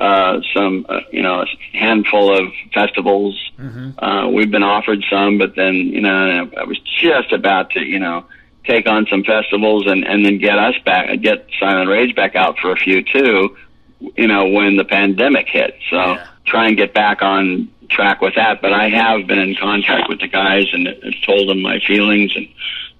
uh, 0.00 0.40
some 0.52 0.84
uh, 0.88 1.00
you 1.10 1.22
know 1.22 1.42
a 1.42 1.46
handful 1.76 2.36
of 2.36 2.52
festivals. 2.74 3.50
Mm-hmm. 3.58 3.98
Uh, 3.98 4.28
we've 4.28 4.50
been 4.50 4.62
offered 4.62 5.04
some, 5.10 5.38
but 5.38 5.54
then 5.56 5.74
you 5.74 6.00
know 6.00 6.50
I 6.56 6.64
was 6.64 6.78
just 7.00 7.32
about 7.32 7.70
to 7.70 7.80
you 7.80 7.98
know 7.98 8.26
take 8.64 8.88
on 8.88 9.06
some 9.06 9.24
festivals 9.24 9.86
and 9.86 10.04
and 10.04 10.24
then 10.24 10.38
get 10.38 10.58
us 10.58 10.74
back, 10.84 11.20
get 11.20 11.46
Silent 11.58 11.88
Rage 11.88 12.14
back 12.14 12.34
out 12.34 12.58
for 12.58 12.72
a 12.72 12.76
few 12.76 13.02
too. 13.02 13.56
You 14.16 14.26
know 14.26 14.48
when 14.48 14.76
the 14.76 14.84
pandemic 14.84 15.48
hit, 15.48 15.78
so 15.88 15.96
yeah. 15.96 16.26
try 16.44 16.68
and 16.68 16.76
get 16.76 16.92
back 16.92 17.22
on 17.22 17.70
track 17.88 18.20
with 18.20 18.34
that, 18.36 18.60
but 18.60 18.72
I 18.72 18.88
have 18.88 19.26
been 19.26 19.38
in 19.38 19.56
contact 19.56 20.08
with 20.08 20.20
the 20.20 20.28
guys 20.28 20.66
and 20.72 20.88
told 21.24 21.48
them 21.48 21.62
my 21.62 21.80
feelings, 21.80 22.34
and 22.36 22.48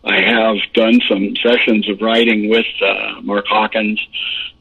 I 0.05 0.21
have 0.21 0.57
done 0.73 1.01
some 1.09 1.35
sessions 1.37 1.89
of 1.89 2.01
writing 2.01 2.49
with 2.49 2.67
uh, 2.81 3.21
Mark 3.23 3.47
Hawkins. 3.47 4.01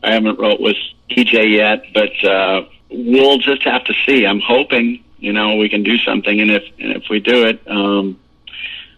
I 0.03 0.13
haven't 0.13 0.39
wrote 0.39 0.59
with 0.59 0.77
EJ 1.09 1.51
yet, 1.51 1.85
but 1.93 2.23
uh, 2.23 2.65
we'll 2.89 3.37
just 3.37 3.63
have 3.63 3.83
to 3.85 3.93
see. 4.05 4.25
I'm 4.25 4.41
hoping 4.41 5.03
you 5.17 5.33
know 5.33 5.57
we 5.57 5.69
can 5.69 5.83
do 5.83 5.97
something, 5.97 6.39
and 6.39 6.51
if 6.51 6.63
and 6.79 6.91
if 6.93 7.03
we 7.09 7.19
do 7.19 7.45
it. 7.45 7.61
Um, 7.69 8.19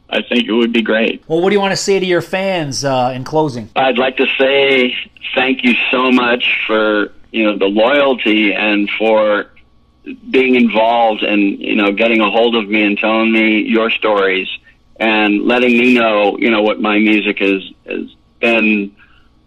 I 0.10 0.22
think 0.22 0.46
it 0.46 0.54
would 0.54 0.72
be 0.72 0.82
great. 0.82 1.22
Well, 1.28 1.42
what 1.42 1.50
do 1.50 1.56
you 1.56 1.60
want 1.60 1.74
to 1.74 1.78
say 1.78 2.00
to 2.00 2.06
your 2.06 2.22
fans 2.22 2.86
uh, 2.86 3.12
in 3.14 3.26
closing? 3.26 3.70
I'd 3.76 3.98
like 3.98 4.16
to 4.18 4.26
say 4.38 4.96
thank 5.36 5.66
you 5.66 5.74
so 5.92 6.12
much 6.12 6.62
for 6.66 7.12
you 7.32 7.44
know 7.44 7.58
the 7.58 7.66
loyalty 7.66 8.54
and 8.54 8.90
for 8.98 9.48
being 10.30 10.56
involved 10.56 11.24
and 11.24 11.60
you 11.60 11.76
know 11.76 11.92
getting 11.92 12.22
a 12.22 12.30
hold 12.30 12.56
of 12.56 12.70
me 12.70 12.84
and 12.84 12.98
telling 12.98 13.32
me 13.32 13.62
your 13.62 13.90
stories 13.90 14.48
and 15.00 15.46
letting 15.46 15.78
me 15.78 15.94
know, 15.94 16.38
you 16.38 16.50
know, 16.50 16.62
what 16.62 16.82
my 16.82 16.98
music 16.98 17.40
has 17.40 17.64
has 17.86 18.16
been 18.40 18.96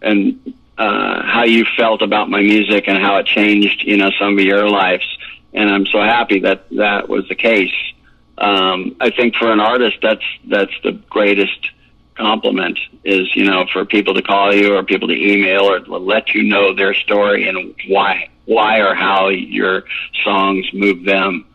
and 0.01 0.53
uh, 0.77 1.23
how 1.23 1.43
you 1.43 1.65
felt 1.77 2.01
about 2.01 2.29
my 2.29 2.41
music 2.41 2.85
and 2.87 2.97
how 2.97 3.17
it 3.17 3.25
changed, 3.25 3.83
you 3.83 3.97
know, 3.97 4.09
some 4.19 4.37
of 4.37 4.43
your 4.43 4.67
lives. 4.69 5.05
And 5.53 5.69
I'm 5.69 5.85
so 5.85 5.99
happy 5.99 6.39
that 6.39 6.69
that 6.71 7.09
was 7.09 7.27
the 7.27 7.35
case. 7.35 7.73
Um, 8.37 8.95
I 8.99 9.11
think 9.11 9.35
for 9.35 9.51
an 9.51 9.59
artist, 9.59 9.97
that's 10.01 10.23
that's 10.47 10.73
the 10.83 10.93
greatest 11.09 11.69
compliment 12.15 12.77
is 13.03 13.35
you 13.35 13.45
know 13.45 13.65
for 13.71 13.85
people 13.85 14.13
to 14.13 14.21
call 14.21 14.53
you 14.53 14.75
or 14.75 14.83
people 14.83 15.07
to 15.07 15.15
email 15.15 15.61
or 15.61 15.79
let 15.79 16.33
you 16.35 16.43
know 16.43 16.73
their 16.73 16.93
story 16.93 17.47
and 17.47 17.73
why 17.87 18.29
why 18.51 18.79
or 18.79 18.93
how 18.93 19.29
your 19.29 19.83
songs 20.23 20.65
move 20.73 21.05
them. 21.05 21.45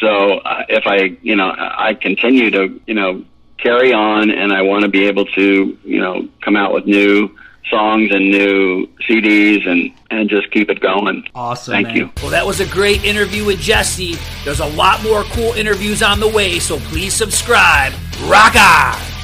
So 0.00 0.38
uh, 0.38 0.64
if 0.68 0.86
I 0.86 1.16
you 1.22 1.34
know 1.36 1.52
I 1.56 1.94
continue 1.94 2.50
to 2.50 2.80
you 2.86 2.94
know 2.94 3.24
carry 3.58 3.92
on 3.92 4.30
and 4.30 4.52
I 4.52 4.62
want 4.62 4.82
to 4.82 4.88
be 4.88 5.06
able 5.06 5.24
to 5.26 5.78
you 5.84 6.00
know 6.00 6.28
come 6.40 6.56
out 6.56 6.72
with 6.72 6.86
new 6.86 7.36
songs 7.68 8.10
and 8.12 8.30
new 8.30 8.86
CDs 9.08 9.66
and 9.68 9.92
and 10.10 10.30
just 10.30 10.50
keep 10.52 10.70
it 10.70 10.80
going. 10.80 11.26
Awesome. 11.34 11.72
Thank 11.72 11.88
man. 11.88 11.96
you. 11.96 12.10
Well, 12.22 12.30
that 12.30 12.46
was 12.46 12.60
a 12.60 12.66
great 12.66 13.04
interview 13.04 13.44
with 13.44 13.60
Jesse. 13.60 14.16
There's 14.44 14.60
a 14.60 14.66
lot 14.66 15.02
more 15.02 15.24
cool 15.24 15.52
interviews 15.54 16.02
on 16.02 16.20
the 16.20 16.28
way, 16.28 16.60
so 16.60 16.78
please 16.78 17.14
subscribe. 17.14 17.92
Rock 18.22 18.54
on! 18.56 19.17